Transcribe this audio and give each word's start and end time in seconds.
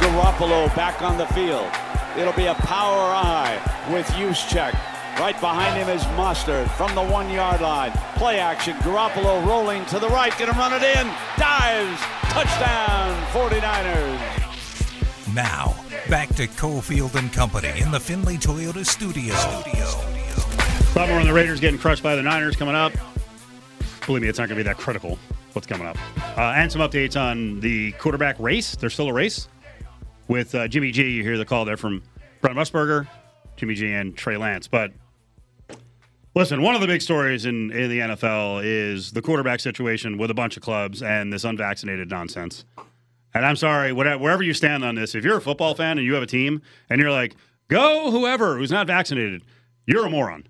Garoppolo 0.00 0.74
back 0.74 1.02
on 1.02 1.18
the 1.18 1.26
field. 1.26 1.70
It'll 2.16 2.32
be 2.32 2.46
a 2.46 2.54
power 2.54 3.12
eye 3.12 3.60
with 3.92 4.08
check. 4.48 4.72
Right 5.18 5.38
behind 5.38 5.76
him 5.76 5.90
is 5.94 6.02
Mostert 6.16 6.66
from 6.76 6.94
the 6.94 7.02
one 7.02 7.28
yard 7.30 7.60
line. 7.60 7.92
Play 8.16 8.40
action. 8.40 8.74
Garoppolo 8.78 9.44
rolling 9.46 9.84
to 9.86 9.98
the 9.98 10.08
right. 10.08 10.32
Gonna 10.38 10.52
run 10.52 10.72
it 10.72 10.82
in. 10.82 11.06
Dives. 11.36 12.00
Touchdown 12.30 13.14
49ers. 13.32 15.34
Now, 15.34 15.74
back 16.08 16.28
to 16.36 16.46
Cofield 16.46 17.16
and 17.16 17.30
Company 17.32 17.80
in 17.80 17.90
the 17.90 18.00
Findlay 18.00 18.38
Toyota 18.38 18.84
studio. 18.84 19.34
A 19.34 20.98
lot 20.98 21.08
more 21.08 21.20
on 21.20 21.26
the 21.26 21.34
Raiders 21.34 21.60
getting 21.60 21.78
crushed 21.78 22.02
by 22.02 22.16
the 22.16 22.22
Niners 22.22 22.56
coming 22.56 22.74
up. 22.74 22.92
Believe 24.06 24.22
me, 24.22 24.28
it's 24.28 24.38
not 24.38 24.48
going 24.48 24.58
to 24.58 24.64
be 24.64 24.68
that 24.68 24.78
critical 24.78 25.18
what's 25.52 25.66
coming 25.66 25.86
up. 25.86 25.98
Uh, 26.36 26.52
and 26.56 26.70
some 26.70 26.80
updates 26.80 27.20
on 27.20 27.60
the 27.60 27.92
quarterback 27.92 28.38
race. 28.40 28.74
There's 28.74 28.92
still 28.92 29.08
a 29.08 29.12
race 29.12 29.48
with 30.26 30.52
uh, 30.54 30.66
Jimmy 30.66 30.90
G. 30.90 31.10
You 31.10 31.22
hear 31.22 31.38
the 31.38 31.44
call 31.44 31.64
there 31.64 31.76
from 31.76 32.02
Brent 32.40 32.56
Musburger, 32.56 33.06
Jimmy 33.56 33.74
G, 33.74 33.92
and 33.92 34.16
Trey 34.16 34.36
Lance. 34.36 34.66
But 34.66 34.92
listen, 36.34 36.60
one 36.60 36.74
of 36.74 36.80
the 36.80 36.88
big 36.88 37.02
stories 37.02 37.46
in, 37.46 37.70
in 37.70 37.88
the 37.88 38.00
NFL 38.00 38.62
is 38.64 39.12
the 39.12 39.22
quarterback 39.22 39.60
situation 39.60 40.18
with 40.18 40.28
a 40.28 40.34
bunch 40.34 40.56
of 40.56 40.62
clubs 40.64 41.04
and 41.04 41.32
this 41.32 41.44
unvaccinated 41.44 42.10
nonsense. 42.10 42.64
And 43.32 43.46
I'm 43.46 43.56
sorry, 43.56 43.92
whatever, 43.92 44.20
wherever 44.20 44.42
you 44.42 44.54
stand 44.54 44.84
on 44.84 44.96
this, 44.96 45.14
if 45.14 45.24
you're 45.24 45.36
a 45.36 45.40
football 45.40 45.76
fan 45.76 45.98
and 45.98 46.06
you 46.06 46.14
have 46.14 46.22
a 46.24 46.26
team 46.26 46.62
and 46.90 47.00
you're 47.00 47.12
like, 47.12 47.36
go 47.68 48.10
whoever 48.10 48.56
who's 48.56 48.72
not 48.72 48.88
vaccinated, 48.88 49.42
you're 49.86 50.06
a 50.06 50.10
moron. 50.10 50.48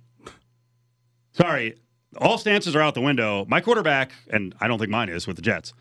Sorry, 1.33 1.77
all 2.19 2.39
stances 2.39 2.75
are 2.75 2.81
out 2.81 2.95
the 2.95 3.01
window. 3.01 3.45
My 3.49 3.61
quarterback, 3.61 4.13
and 4.31 4.55
I 4.61 4.69
don't 4.69 4.79
think 4.79 4.91
mine 4.91 5.09
is 5.09 5.27
with 5.27 5.37
the 5.37 5.43
Jets. 5.43 5.73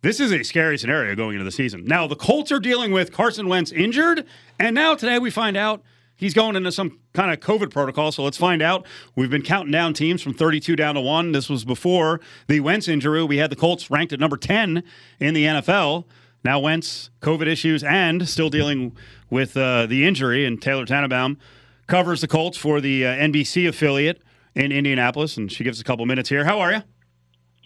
This 0.00 0.20
is 0.20 0.30
a 0.32 0.44
scary 0.44 0.78
scenario 0.78 1.16
going 1.16 1.34
into 1.34 1.44
the 1.44 1.50
season. 1.50 1.84
Now, 1.84 2.06
the 2.06 2.14
Colts 2.14 2.52
are 2.52 2.60
dealing 2.60 2.92
with 2.92 3.12
Carson 3.12 3.48
Wentz 3.48 3.72
injured, 3.72 4.24
and 4.58 4.74
now 4.74 4.94
today 4.94 5.18
we 5.18 5.30
find 5.30 5.56
out 5.56 5.82
he's 6.14 6.34
going 6.34 6.54
into 6.54 6.70
some 6.70 7.00
kind 7.14 7.32
of 7.32 7.40
COVID 7.40 7.70
protocol. 7.70 8.12
So 8.12 8.22
let's 8.22 8.36
find 8.36 8.62
out. 8.62 8.86
We've 9.16 9.30
been 9.30 9.42
counting 9.42 9.72
down 9.72 9.94
teams 9.94 10.22
from 10.22 10.34
32 10.34 10.76
down 10.76 10.94
to 10.94 11.00
one. 11.00 11.32
This 11.32 11.48
was 11.48 11.64
before 11.64 12.20
the 12.46 12.60
Wentz 12.60 12.86
injury. 12.86 13.24
We 13.24 13.38
had 13.38 13.50
the 13.50 13.56
Colts 13.56 13.90
ranked 13.90 14.12
at 14.12 14.20
number 14.20 14.36
10 14.36 14.84
in 15.18 15.34
the 15.34 15.44
NFL. 15.44 16.04
Now 16.44 16.60
Wentz, 16.60 17.10
COVID 17.20 17.46
issues, 17.46 17.82
and 17.82 18.28
still 18.28 18.50
dealing 18.50 18.96
with 19.30 19.56
uh, 19.56 19.86
the 19.86 20.06
injury. 20.06 20.46
And 20.46 20.62
Taylor 20.62 20.84
Tannenbaum 20.84 21.38
covers 21.88 22.20
the 22.20 22.28
Colts 22.28 22.56
for 22.56 22.80
the 22.80 23.04
uh, 23.04 23.14
NBC 23.14 23.68
affiliate 23.68 24.22
in 24.58 24.72
Indianapolis, 24.72 25.36
and 25.36 25.50
she 25.50 25.62
gives 25.64 25.80
a 25.80 25.84
couple 25.84 26.04
minutes 26.04 26.28
here. 26.28 26.44
How 26.44 26.58
are 26.60 26.72
you? 26.72 26.82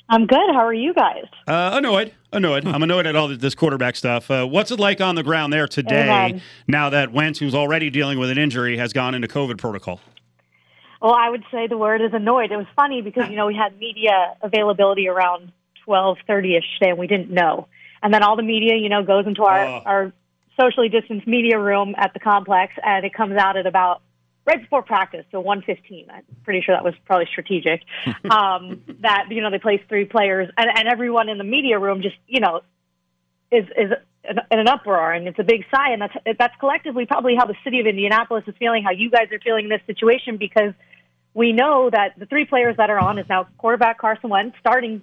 I'm 0.09 0.27
good. 0.27 0.51
How 0.53 0.67
are 0.67 0.75
you 0.75 0.93
guys? 0.93 1.25
Uh, 1.49 1.71
annoyed. 1.73 2.13
Annoyed. 2.33 2.67
I'm 2.67 2.83
annoyed 2.83 3.07
at 3.07 3.17
all 3.17 3.29
this 3.29 3.55
quarterback 3.55 3.97
stuff. 3.97 4.31
Uh, 4.31 4.45
what's 4.47 4.71
it 4.71 4.79
like 4.79 5.01
on 5.01 5.15
the 5.15 5.23
ground 5.23 5.53
there 5.53 5.67
today 5.67 6.41
now 6.69 6.91
that 6.91 7.13
Wentz, 7.13 7.39
who's 7.39 7.55
already 7.55 7.89
dealing 7.89 8.19
with 8.19 8.29
an 8.31 8.37
injury, 8.37 8.77
has 8.77 8.93
gone 8.93 9.15
into 9.15 9.27
COVID 9.27 9.57
protocol? 9.57 10.01
Well, 11.01 11.15
I 11.15 11.31
would 11.31 11.45
say 11.51 11.67
the 11.67 11.79
word 11.79 12.03
is 12.03 12.13
annoyed. 12.13 12.53
It 12.53 12.57
was 12.59 12.67
funny 12.77 13.01
because, 13.01 13.29
you 13.31 13.37
know, 13.37 13.47
we 13.47 13.55
had 13.57 13.79
media 13.79 14.35
availability 14.43 15.09
around 15.09 15.51
12:30ish 15.89 16.63
today 16.79 16.91
and 16.91 16.99
we 16.99 17.07
didn't 17.07 17.31
know. 17.31 17.69
And 18.03 18.13
then 18.13 18.23
all 18.23 18.37
the 18.37 18.43
media, 18.43 18.77
you 18.77 18.89
know, 18.91 19.03
goes 19.03 19.27
into 19.27 19.45
our 19.45 19.65
Oh. 19.67 19.83
our 19.87 20.13
socially 20.61 20.91
distanced 20.91 21.27
media 21.27 21.59
room 21.59 21.95
at 21.97 22.13
the 22.13 22.21
complex 22.21 22.75
and 22.85 23.07
it 23.07 23.15
comes 23.15 23.37
out 23.37 23.57
at 23.57 23.67
about 23.67 24.03
right 24.45 24.61
before 24.61 24.83
practice, 24.83 25.25
so 25.31 25.41
115. 25.41 26.09
I'm 26.11 26.23
pretty 26.45 26.63
sure 26.63 26.75
that 26.75 26.85
was 26.85 26.95
probably 27.05 27.27
strategic. 27.31 27.83
um, 28.31 28.83
that 29.01 29.27
you 29.31 29.41
know 29.41 29.51
they 29.51 29.59
placed 29.59 29.89
three 29.89 30.05
players, 30.05 30.49
and, 30.57 30.71
and 30.75 30.89
everyone 30.89 31.29
in 31.29 31.39
the 31.39 31.45
media 31.45 31.79
room 31.79 32.03
just 32.03 32.17
you 32.27 32.41
know 32.41 32.61
is 33.51 33.65
is 33.77 33.93
in 34.25 34.59
an 34.59 34.69
uproar, 34.69 35.13
and 35.13 35.27
it's 35.27 35.39
a 35.39 35.45
big 35.45 35.65
sigh, 35.75 35.93
and 35.93 36.03
that's 36.03 36.15
that's 36.39 36.55
collectively 36.59 37.07
probably 37.07 37.35
how 37.37 37.47
the 37.47 37.57
city 37.65 37.81
of 37.81 37.87
Indianapolis 37.87 38.45
is 38.47 38.55
feeling, 38.59 38.83
how 38.83 38.93
you 38.93 39.11
guys 39.11 39.31
are 39.33 39.41
feeling 39.41 39.65
in 39.65 39.71
this 39.71 39.83
situation, 39.87 40.37
because 40.37 40.75
we 41.35 41.53
know 41.53 41.91
that 41.91 42.19
the 42.19 42.27
three 42.27 42.45
players 42.45 42.77
that 42.77 42.91
are 42.91 42.99
on 42.99 43.19
is 43.19 43.27
now 43.29 43.47
quarterback 43.59 43.99
Carson 43.99 44.31
Wentz, 44.31 44.57
starting 44.61 45.03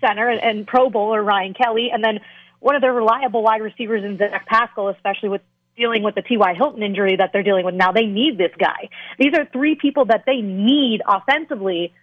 center 0.00 0.28
and, 0.28 0.42
and 0.42 0.66
Pro 0.66 0.90
Bowler 0.90 1.22
Ryan 1.22 1.54
Kelly, 1.54 1.90
and 1.92 2.02
then 2.02 2.20
one 2.60 2.74
of 2.74 2.82
their 2.82 2.92
reliable 2.92 3.42
wide 3.42 3.62
receivers 3.62 4.04
in 4.04 4.18
Zach 4.18 4.46
Pascal, 4.46 4.88
especially 4.88 5.28
with 5.28 5.42
dealing 5.78 6.02
with 6.02 6.14
the 6.14 6.22
T.Y. 6.22 6.54
Hilton 6.54 6.82
injury 6.82 7.16
that 7.16 7.30
they're 7.32 7.42
dealing 7.42 7.64
with 7.64 7.74
now. 7.74 7.92
They 7.92 8.06
need 8.06 8.36
this 8.36 8.52
guy. 8.58 8.90
These 9.18 9.32
are 9.34 9.46
three 9.52 9.76
people 9.76 10.06
that 10.06 10.24
they 10.26 10.40
need 10.40 11.00
offensively. 11.06 11.94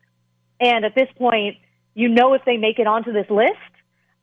And 0.59 0.85
at 0.85 0.95
this 0.95 1.09
point, 1.17 1.57
you 1.93 2.09
know 2.09 2.33
if 2.33 2.43
they 2.45 2.57
make 2.57 2.79
it 2.79 2.87
onto 2.87 3.11
this 3.11 3.29
list, 3.29 3.51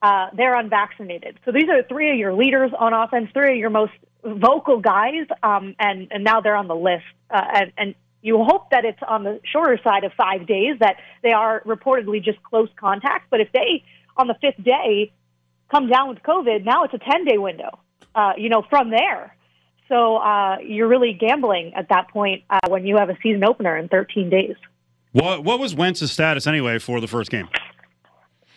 uh, 0.03 0.29
they're 0.35 0.57
unvaccinated. 0.57 1.39
So 1.45 1.53
these 1.53 1.69
are 1.69 1.83
three 1.85 2.11
of 2.11 2.17
your 2.17 2.35
leaders 2.35 2.73
on 2.77 2.93
offense, 2.93 3.31
three 3.33 3.53
of 3.53 3.59
your 3.59 3.71
most 3.71 3.93
vocal 4.25 4.81
guys, 4.81 5.27
um, 5.43 5.75
and, 5.79 6.09
and 6.11 6.25
now 6.25 6.41
they're 6.41 6.57
on 6.57 6.69
the 6.69 6.75
list. 6.75 7.05
Uh, 7.31 7.43
and, 7.55 7.73
and 7.77 7.95
you 8.21 8.43
hope 8.43 8.71
that 8.71 8.85
it's 8.85 8.99
on 9.07 9.25
the 9.25 9.41
shorter 9.45 9.79
side 9.83 10.05
of 10.05 10.12
five 10.15 10.47
days, 10.47 10.79
that 10.81 10.97
they 11.23 11.33
are 11.33 11.61
reportedly 11.65 12.23
just 12.23 12.43
close 12.43 12.69
contacts. 12.77 13.27
But 13.31 13.41
if 13.41 13.53
they, 13.53 13.85
on 14.17 14.29
the 14.29 14.35
fifth 14.41 14.62
day, 14.62 15.12
come 15.71 15.89
down 15.89 16.09
with 16.09 16.19
COVID, 16.23 16.65
now 16.65 16.85
it's 16.85 16.95
a 16.95 16.99
10 16.99 17.25
day 17.25 17.39
window, 17.39 17.79
uh, 18.15 18.33
you 18.37 18.49
know, 18.49 18.62
from 18.69 18.91
there. 18.91 19.37
So 19.93 20.17
uh, 20.17 20.57
you're 20.65 20.89
really 20.89 21.13
gambling 21.13 21.75
at 21.75 21.91
that 21.91 22.09
point 22.09 22.45
uh, 22.49 22.61
when 22.69 22.87
you 22.87 22.97
have 22.97 23.11
a 23.11 23.17
season 23.23 23.45
opener 23.45 23.77
in 23.77 23.89
13 23.89 24.31
days. 24.31 24.57
What 25.13 25.45
What 25.45 25.61
was 25.61 25.75
Wentz's 25.75 26.11
status 26.11 26.47
anyway 26.47 26.79
for 26.79 26.99
the 26.99 27.07
first 27.07 27.31
game? 27.31 27.47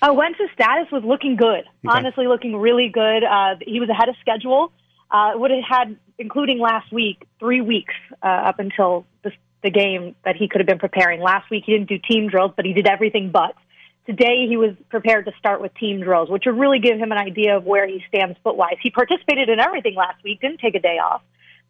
Uh, 0.01 0.13
Wentz's 0.13 0.50
status 0.53 0.90
was 0.94 1.03
looking 1.03 1.35
good, 1.35 1.66
honestly, 1.85 2.28
looking 2.28 2.56
really 2.56 2.88
good. 2.88 3.25
Uh, 3.25 3.56
he 3.59 3.81
was 3.81 3.90
ahead 3.90 4.07
of 4.07 4.16
schedule. 4.22 4.72
Uh, 5.12 5.31
would 5.35 5.51
have 5.51 5.63
had, 5.68 5.97
including 6.18 6.59
last 6.59 6.91
week, 6.94 7.28
three 7.40 7.59
weeks 7.59 7.94
uh, 8.23 8.28
up 8.28 8.59
until 8.59 9.06
the, 9.23 9.31
the 9.62 9.69
game 9.69 10.16
that 10.23 10.38
he 10.38 10.47
could 10.47 10.62
have 10.62 10.67
been 10.67 10.79
preparing. 10.79 11.19
Last 11.19 11.50
week 11.50 11.63
he 11.66 11.73
didn't 11.73 11.90
do 11.90 11.97
team 11.97 12.29
drills, 12.29 12.52
but 12.56 12.63
he 12.63 12.72
did 12.72 12.88
everything 12.88 13.29
but. 13.29 13.56
Today 14.05 14.45
he 14.47 14.55
was 14.55 14.75
prepared 14.89 15.25
to 15.25 15.31
start 15.39 15.61
with 15.61 15.73
team 15.75 16.01
drills, 16.01 16.29
which 16.29 16.43
would 16.45 16.59
really 16.59 16.79
give 16.79 16.97
him 16.97 17.11
an 17.11 17.17
idea 17.17 17.57
of 17.57 17.63
where 17.66 17.88
he 17.88 18.03
stands 18.07 18.38
foot 18.43 18.55
wise. 18.55 18.75
He 18.81 18.91
participated 18.91 19.49
in 19.49 19.59
everything 19.59 19.95
last 19.95 20.23
week, 20.23 20.41
didn't 20.41 20.59
take 20.59 20.75
a 20.75 20.79
day 20.79 20.99
off. 20.99 21.21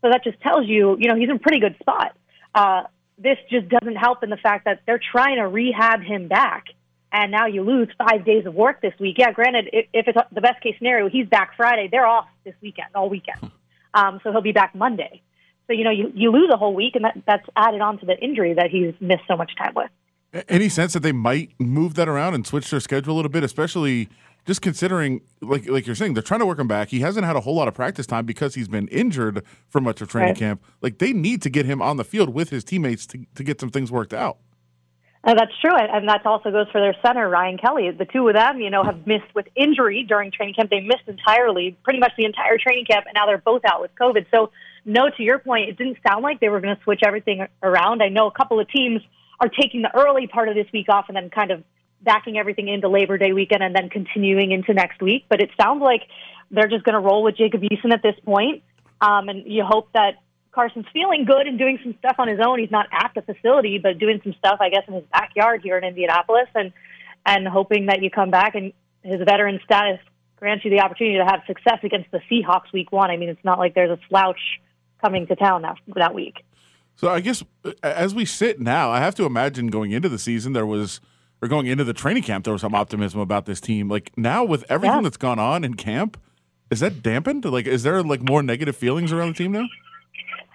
So 0.02 0.10
that 0.10 0.24
just 0.24 0.40
tells 0.42 0.68
you, 0.68 0.98
you 1.00 1.08
know, 1.08 1.16
he's 1.16 1.30
in 1.30 1.38
a 1.38 1.40
pretty 1.40 1.60
good 1.60 1.78
spot. 1.80 2.16
Uh, 2.54 2.84
this 3.18 3.38
just 3.50 3.70
doesn't 3.70 3.96
help 3.96 4.24
in 4.24 4.30
the 4.30 4.38
fact 4.38 4.66
that 4.66 4.82
they're 4.86 5.00
trying 5.00 5.38
to 5.38 5.48
rehab 5.48 6.02
him 6.02 6.28
back. 6.28 6.66
And 7.12 7.32
now 7.32 7.46
you 7.46 7.64
lose 7.64 7.88
five 7.98 8.26
days 8.26 8.46
of 8.46 8.54
work 8.54 8.82
this 8.82 8.94
week. 9.00 9.18
Yeah, 9.18 9.32
granted, 9.32 9.70
if, 9.72 9.88
if 9.94 10.08
it's 10.10 10.18
the 10.34 10.42
best 10.42 10.62
case 10.62 10.76
scenario, 10.78 11.08
he's 11.08 11.28
back 11.28 11.56
Friday. 11.56 11.88
They're 11.90 12.06
off 12.06 12.28
this 12.44 12.56
weekend, 12.62 12.90
all 12.94 13.10
weekend. 13.10 13.50
Um, 13.94 14.20
so 14.22 14.32
he'll 14.32 14.42
be 14.42 14.52
back 14.52 14.76
Monday. 14.76 15.22
So, 15.68 15.74
you 15.74 15.86
know, 15.86 15.92
you, 15.92 16.12
you 16.14 16.32
lose 16.32 16.50
a 16.54 16.58
whole 16.58 16.76
week, 16.76 16.96
and 16.96 17.06
that, 17.06 17.18
that's 17.26 17.48
added 17.56 17.80
on 17.80 18.00
to 18.00 18.06
the 18.06 18.18
injury 18.20 18.54
that 18.56 18.70
he's 18.70 18.94
missed 19.00 19.24
so 19.28 19.38
much 19.38 19.56
time 19.56 19.74
with. 19.76 19.90
Any 20.50 20.70
sense 20.70 20.94
that 20.94 21.02
they 21.02 21.12
might 21.12 21.52
move 21.60 21.94
that 21.96 22.10
around 22.10 22.34
and 22.34 22.46
switch 22.46 22.70
their 22.70 22.80
schedule 22.80 23.14
a 23.14 23.18
little 23.18 23.30
bit, 23.30 23.44
especially 23.44 24.10
just 24.46 24.62
considering, 24.62 25.22
like 25.42 25.68
like 25.70 25.86
you're 25.88 25.96
saying, 25.96 26.14
they're 26.14 26.22
trying 26.24 26.42
to 26.42 26.46
work 26.46 26.60
him 26.60 26.68
back. 26.68 26.90
He 26.90 27.00
hasn't 27.00 27.26
had 27.26 27.36
a 27.36 27.42
whole 27.42 27.56
lot 27.56 27.68
of 27.68 27.74
practice 27.74 28.06
time 28.06 28.26
because 28.26 28.56
he's 28.56 28.68
been 28.68 28.88
injured 28.90 29.44
for 29.70 29.80
much 29.82 30.02
of 30.02 30.10
training 30.10 30.30
Right. 30.32 30.38
camp. 30.38 30.64
Like 30.82 30.98
they 30.98 31.14
need 31.14 31.42
to 31.44 31.50
get 31.50 31.66
him 31.66 31.82
on 31.82 31.98
the 31.98 32.04
field 32.04 32.34
with 32.34 32.50
his 32.50 32.64
teammates 32.64 33.06
to, 33.08 33.26
to 33.36 33.44
get 33.44 33.60
some 33.60 33.70
things 33.70 33.92
worked 33.92 34.14
out. 34.14 34.38
Uh, 35.24 35.34
that's 35.34 35.54
true, 35.60 35.76
and 35.76 35.90
and 35.90 36.08
that 36.08 36.24
also 36.26 36.52
goes 36.52 36.68
for 36.72 36.80
their 36.80 36.96
center, 37.04 37.28
Ryan 37.28 37.58
Kelly. 37.58 37.90
The 37.90 38.06
two 38.06 38.28
of 38.28 38.36
them, 38.36 38.60
you 38.62 38.70
know, 38.70 38.84
have 38.84 39.08
missed 39.08 39.34
with 39.34 39.48
injury 39.56 40.04
during 40.08 40.32
training 40.32 40.54
camp. 40.54 40.70
They 40.70 40.82
missed 40.82 41.08
entirely, 41.08 41.76
pretty 41.84 41.98
much 42.00 42.12
the 42.18 42.26
entire 42.26 42.60
training 42.60 42.86
camp, 42.86 43.06
and 43.08 43.14
now 43.16 43.26
they're 43.26 43.40
both 43.40 43.64
out 43.66 43.82
with 43.82 43.90
COVID. 44.00 44.28
So, 44.30 44.52
no, 44.86 45.10
to 45.10 45.24
your 45.24 45.40
point, 45.40 45.70
it 45.70 45.78
didn't 45.80 45.98
sound 46.08 46.22
like 46.22 46.40
they 46.42 46.50
were 46.50 46.62
going 46.62 46.76
to 46.76 46.84
switch 46.84 47.02
everything 47.04 47.48
around. 47.64 48.04
I 48.04 48.10
know 48.10 48.28
a 48.28 48.32
couple 48.32 48.60
of 48.60 48.70
teams 48.70 49.02
are 49.40 49.50
taking 49.50 49.82
the 49.82 49.96
early 49.96 50.28
part 50.28 50.50
of 50.50 50.56
this 50.56 50.68
week 50.74 50.88
off 50.90 51.06
and 51.08 51.16
then 51.16 51.30
kind 51.30 51.52
of 51.52 51.64
backing 52.02 52.38
everything 52.38 52.68
into 52.68 52.88
Labor 52.88 53.18
Day 53.18 53.34
weekend 53.34 53.64
and 53.64 53.76
then 53.76 53.90
continuing 53.90 54.52
into 54.52 54.74
next 54.74 55.02
week. 55.02 55.26
But 55.30 55.42
it 55.42 55.50
sounds 55.60 55.82
like 55.82 56.04
they're 56.52 56.68
just 56.68 56.84
going 56.84 56.94
to 56.94 57.00
roll 57.00 57.24
with 57.24 57.38
Jacob 57.38 57.62
Eason 57.62 57.92
at 57.92 58.02
this 58.04 58.16
point. 58.24 58.64
Um, 59.02 59.28
and 59.30 59.44
you 59.46 59.64
hope 59.66 59.90
that 59.94 60.22
Carson's 60.52 60.86
feeling 60.94 61.26
good 61.26 61.48
and 61.48 61.60
doing 61.60 61.80
some 61.84 61.96
stuff 62.00 62.16
on 62.18 62.28
his 62.28 62.40
own. 62.40 62.60
He's 62.60 62.72
not 62.72 62.88
at 62.92 63.12
the 63.14 63.22
facility, 63.22 63.78
but 63.78 64.00
doing 64.00 64.22
some 64.24 64.34
stuff, 64.40 64.60
I 64.62 64.70
guess, 64.70 64.84
in 64.88 64.94
his 64.94 65.04
backyard 65.12 65.62
here 65.64 65.78
in 65.78 65.84
Indianapolis, 65.84 66.48
and 66.56 66.72
and 67.26 67.48
hoping 67.48 67.88
that 67.88 68.02
you 68.02 68.10
come 68.10 68.30
back 68.30 68.56
and 68.56 68.72
his 69.04 69.20
veteran 69.26 69.60
status 69.66 70.00
grants 70.38 70.64
you 70.64 70.72
the 70.72 70.80
opportunity 70.80 71.18
to 71.18 71.26
have 71.26 71.42
success 71.48 71.80
against 71.84 72.12
the 72.12 72.22
Seahawks 72.32 72.72
week 72.72 72.92
one. 72.92 73.10
I 73.10 73.18
mean, 73.18 73.30
it's 73.30 73.44
not 73.44 73.58
like 73.58 73.74
there's 73.74 73.90
a 73.90 74.00
slouch 74.10 74.40
coming 75.02 75.28
to 75.28 75.36
town 75.36 75.64
that 75.64 75.78
that 75.96 76.14
week. 76.14 76.36
So 76.96 77.10
I 77.10 77.20
guess 77.20 77.44
uh, 77.64 77.72
as 77.84 78.16
we 78.16 78.26
sit 78.26 78.60
now, 78.60 78.90
I 78.90 79.00
have 79.00 79.16
to 79.16 79.26
imagine 79.26 79.68
going 79.68 79.92
into 79.92 80.10
the 80.10 80.20
season 80.20 80.54
there 80.54 80.66
was, 80.66 81.02
or 81.42 81.48
going 81.48 81.68
into 81.68 81.84
the 81.84 81.94
training 81.94 82.24
camp, 82.24 82.46
there 82.46 82.54
was 82.54 82.62
some 82.62 82.76
optimism 82.76 83.20
about 83.20 83.46
this 83.46 83.60
team. 83.62 83.90
Like 83.90 84.12
now 84.18 84.44
with 84.44 84.64
everything 84.70 84.98
Yeah. 84.98 85.02
that's 85.04 85.18
gone 85.18 85.40
on 85.40 85.64
in 85.64 85.74
camp, 85.76 86.20
is 86.72 86.80
that 86.80 87.04
dampened? 87.04 87.46
Like, 87.46 87.68
is 87.68 87.84
there 87.84 88.02
like 88.02 88.22
more 88.22 88.42
negative 88.42 88.76
feelings 88.76 89.12
around 89.12 89.30
the 89.30 89.44
team 89.44 89.52
now? 89.52 89.66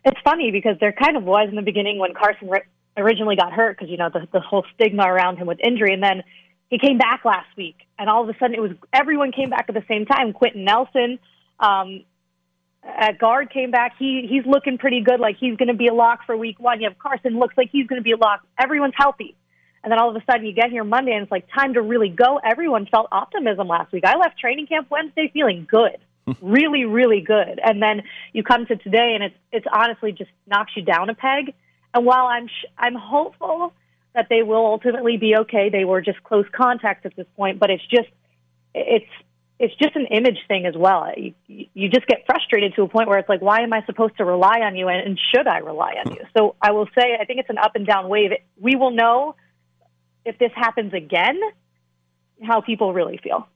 It's 0.05 0.21
funny 0.25 0.51
because 0.51 0.77
there 0.81 0.93
kind 0.93 1.17
of 1.17 1.25
was 1.25 1.49
in 1.51 1.57
the 1.57 1.63
beginning 1.63 1.99
when 1.99 2.15
Carson 2.15 2.49
originally 2.97 3.37
got 3.37 3.53
hurt 3.53 3.77
because 3.77 3.91
you 3.91 3.97
know 3.99 4.09
the, 4.13 4.27
the 4.33 4.41
whole 4.41 4.65
stigma 4.75 5.05
around 5.05 5.37
him 5.37 5.47
with 5.47 5.59
injury, 5.63 5.93
and 5.93 6.03
then 6.03 6.23
he 6.71 6.79
came 6.79 6.99
back 6.99 7.25
last 7.25 7.49
week 7.57 7.77
and 7.99 8.09
all 8.09 8.23
of 8.23 8.29
a 8.35 8.39
sudden 8.39 8.55
it 8.55 8.61
was 8.61 8.73
everyone 8.93 9.31
came 9.33 9.51
back 9.51 9.67
at 9.69 9.75
the 9.75 9.85
same 9.89 10.07
time. 10.07 10.33
Quenton 10.33 10.65
Nelson 10.65 11.19
um, 11.61 12.05
at 12.82 13.19
guard 13.19 13.50
came 13.50 13.71
back. 13.71 13.94
He 13.99 14.27
he's 14.29 14.44
looking 14.47 14.79
pretty 14.79 15.00
good. 15.00 15.21
Like 15.21 15.37
he's 15.38 15.56
going 15.56 15.69
to 15.69 15.75
be 15.75 15.88
a 15.88 15.94
lock 15.94 16.21
for 16.27 16.37
week 16.37 16.59
one. 16.59 16.81
You 16.81 16.88
have 16.88 16.99
Carson 16.99 17.38
looks 17.38 17.56
like 17.56 17.71
he's 17.71 17.87
going 17.87 18.00
to 18.00 18.05
be 18.05 18.12
a 18.12 18.17
lock. 18.17 18.41
Everyone's 18.59 18.94
healthy. 18.97 19.37
And 19.82 19.91
then 19.91 19.99
all 19.99 20.11
of 20.11 20.17
a 20.17 20.25
sudden 20.31 20.44
you 20.44 20.53
get 20.53 20.71
here 20.71 20.85
Monday 20.85 21.12
and 21.12 21.23
it's 21.23 21.32
like 21.32 21.47
time 21.55 21.75
to 21.75 21.82
really 21.82 22.11
go. 22.11 22.38
Everyone 22.44 22.87
felt 22.87 23.09
optimism 23.12 23.69
last 23.69 23.93
week. 23.93 24.05
I 24.05 24.17
left 24.17 24.38
training 24.38 24.67
camp 24.67 24.88
Wednesday 24.91 25.31
feeling 25.32 25.67
good. 25.71 25.97
really, 26.43 26.85
really 26.85 27.23
good. 27.23 27.61
And 27.65 27.82
then 27.82 28.03
you 28.32 28.43
come 28.43 28.67
to 28.67 28.77
today 28.77 29.12
and 29.15 29.25
it's 29.25 29.37
it's 29.53 29.67
honestly 29.73 30.12
just 30.12 30.31
knocks 30.47 30.73
you 30.77 30.82
down 30.82 31.11
a 31.11 31.15
peg. 31.15 31.55
And 31.94 32.05
while 32.05 32.27
I'm 32.27 32.49
sh- 32.49 32.71
I'm 32.79 32.94
hopeful 32.94 33.73
that 34.15 34.27
they 34.29 34.43
will 34.43 34.67
ultimately 34.67 35.17
be 35.17 35.37
okay, 35.37 35.71
they 35.71 35.85
were 35.85 36.00
just 36.00 36.23
close 36.23 36.47
contact 36.53 37.06
at 37.06 37.17
this 37.17 37.27
point, 37.37 37.59
but 37.59 37.71
it's 37.71 37.87
just 37.87 38.09
it's 38.75 39.11
it's 39.61 39.75
just 39.77 39.95
an 39.95 40.07
image 40.07 40.39
thing 40.49 40.65
as 40.65 40.75
well. 40.75 41.07
You, 41.15 41.35
you 41.47 41.91
just 41.91 42.07
get 42.07 42.25
frustrated 42.25 42.75
to 42.77 42.83
a 42.83 42.89
point 42.89 43.09
where 43.09 43.19
it's 43.19 43.29
like, 43.29 43.43
why 43.43 43.61
am 43.61 43.75
I 43.75 43.85
supposed 43.85 44.17
to 44.17 44.25
rely 44.25 44.61
on 44.61 44.75
you, 44.75 44.89
and, 44.89 45.07
and 45.07 45.21
should 45.33 45.47
I 45.47 45.59
rely 45.59 45.97
on 46.05 46.12
you? 46.12 46.23
So 46.37 46.57
I 46.62 46.73
will 46.73 46.89
say, 46.99 47.19
I 47.21 47.27
think 47.27 47.41
it's 47.41 47.51
an 47.51 47.59
up 47.59 47.73
and 47.75 47.87
down 47.87 48.09
wave. 48.09 48.31
We 48.59 48.75
will 48.75 48.91
know 48.91 49.37
if 50.25 50.39
this 50.39 50.51
happens 50.55 50.95
again 50.95 51.39
how 52.43 52.62
people 52.62 52.95
really 52.95 53.21
feel. 53.23 53.47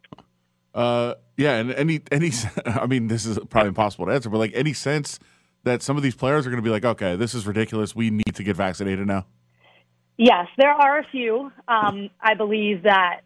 Uh, 0.74 1.14
yeah, 1.38 1.56
and 1.56 1.72
any 1.72 2.02
any, 2.12 2.30
I 2.66 2.86
mean, 2.86 3.08
this 3.08 3.24
is 3.24 3.38
probably 3.48 3.68
impossible 3.68 4.06
to 4.06 4.12
answer, 4.12 4.28
but 4.28 4.38
like 4.38 4.52
any 4.54 4.74
sense 4.74 5.18
that 5.62 5.82
some 5.82 5.96
of 5.96 6.02
these 6.02 6.14
players 6.14 6.46
are 6.46 6.50
going 6.50 6.62
to 6.62 6.66
be 6.66 6.70
like, 6.70 6.84
okay, 6.84 7.16
this 7.16 7.32
is 7.32 7.46
ridiculous. 7.46 7.96
We 7.96 8.10
need 8.10 8.34
to 8.34 8.44
get 8.44 8.56
vaccinated 8.56 9.06
now. 9.06 9.24
Yes, 10.18 10.48
there 10.58 10.70
are 10.70 10.98
a 10.98 11.04
few. 11.10 11.50
Um, 11.66 12.10
I 12.20 12.34
believe 12.34 12.82
that 12.82 13.22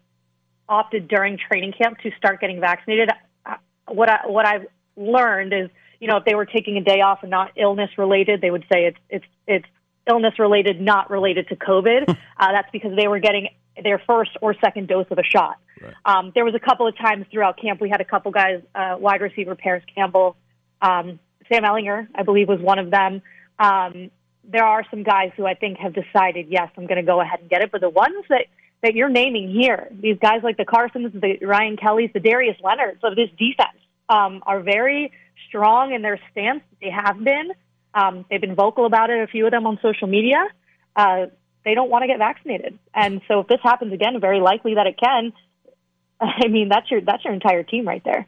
opted 0.69 1.07
during 1.07 1.37
training 1.37 1.73
camp 1.73 1.97
to 1.99 2.11
start 2.17 2.39
getting 2.39 2.59
vaccinated. 2.61 3.09
Uh, 3.45 3.55
what 3.87 4.09
I 4.09 4.27
what 4.27 4.45
I've 4.45 4.67
learned 4.95 5.53
is, 5.53 5.69
you 5.99 6.07
know, 6.07 6.17
if 6.17 6.25
they 6.25 6.35
were 6.35 6.45
taking 6.45 6.77
a 6.77 6.81
day 6.81 7.01
off 7.01 7.19
and 7.23 7.31
not 7.31 7.51
illness 7.57 7.89
related, 7.97 8.39
they 8.41 8.51
would 8.51 8.65
say 8.71 8.85
it's 8.85 8.97
it's 9.09 9.25
it's 9.47 9.65
illness 10.07 10.37
related, 10.39 10.79
not 10.79 11.09
related 11.09 11.49
to 11.49 11.55
COVID. 11.55 12.09
uh, 12.37 12.51
that's 12.51 12.69
because 12.71 12.95
they 12.95 13.07
were 13.07 13.19
getting 13.19 13.49
their 13.83 14.01
first 14.05 14.31
or 14.41 14.53
second 14.63 14.87
dose 14.87 15.07
of 15.09 15.17
a 15.17 15.23
shot. 15.23 15.57
Right. 15.81 15.93
Um, 16.05 16.31
there 16.35 16.45
was 16.45 16.55
a 16.55 16.59
couple 16.59 16.87
of 16.87 16.97
times 16.97 17.25
throughout 17.31 17.59
camp 17.59 17.81
we 17.81 17.89
had 17.89 18.01
a 18.01 18.05
couple 18.05 18.31
guys, 18.31 18.61
uh, 18.75 18.95
wide 18.99 19.21
receiver 19.21 19.55
Parris 19.55 19.83
Campbell, 19.93 20.35
um, 20.81 21.19
Sam 21.51 21.63
Ehlinger, 21.63 22.07
I 22.13 22.23
believe, 22.23 22.47
was 22.47 22.59
one 22.59 22.79
of 22.79 22.91
them. 22.91 23.21
Um, 23.57 24.11
there 24.43 24.63
are 24.63 24.83
some 24.89 25.03
guys 25.03 25.31
who 25.37 25.45
I 25.45 25.53
think 25.53 25.77
have 25.77 25.93
decided, 25.93 26.47
yes, 26.49 26.69
I'm 26.77 26.87
going 26.87 26.97
to 26.97 27.03
go 27.03 27.21
ahead 27.21 27.39
and 27.41 27.49
get 27.49 27.61
it. 27.61 27.71
But 27.71 27.81
the 27.81 27.89
ones 27.89 28.25
that 28.29 28.45
that 28.81 28.95
you're 28.95 29.09
naming 29.09 29.51
here, 29.51 29.89
these 29.91 30.17
guys 30.21 30.41
like 30.43 30.57
the 30.57 30.65
Carsons, 30.65 31.11
the 31.13 31.45
Ryan 31.45 31.77
Kellys, 31.77 32.11
the 32.13 32.19
Darius 32.19 32.57
Leonards 32.63 32.99
of 33.03 33.15
this 33.15 33.29
defense, 33.37 33.77
um, 34.07 34.41
are 34.45 34.61
very 34.61 35.11
strong 35.47 35.93
in 35.93 36.01
their 36.01 36.19
stance. 36.31 36.61
They 36.81 36.89
have 36.89 37.21
been. 37.23 37.51
Um, 37.93 38.25
they've 38.29 38.41
been 38.41 38.55
vocal 38.55 38.85
about 38.85 39.09
it. 39.09 39.19
A 39.21 39.27
few 39.27 39.45
of 39.45 39.51
them 39.51 39.65
on 39.65 39.79
social 39.81 40.07
media. 40.07 40.47
Uh, 40.95 41.27
they 41.65 41.73
don't 41.73 41.89
want 41.89 42.03
to 42.03 42.07
get 42.07 42.19
vaccinated, 42.19 42.79
and 42.93 43.21
so 43.27 43.41
if 43.41 43.47
this 43.47 43.59
happens 43.61 43.91
again, 43.93 44.19
very 44.21 44.39
likely 44.39 44.75
that 44.75 44.87
it 44.87 44.97
can. 44.97 45.33
I 46.21 46.47
mean, 46.47 46.69
that's 46.69 46.89
your 46.89 47.01
that's 47.01 47.23
your 47.25 47.33
entire 47.33 47.63
team 47.63 47.87
right 47.87 48.03
there. 48.03 48.27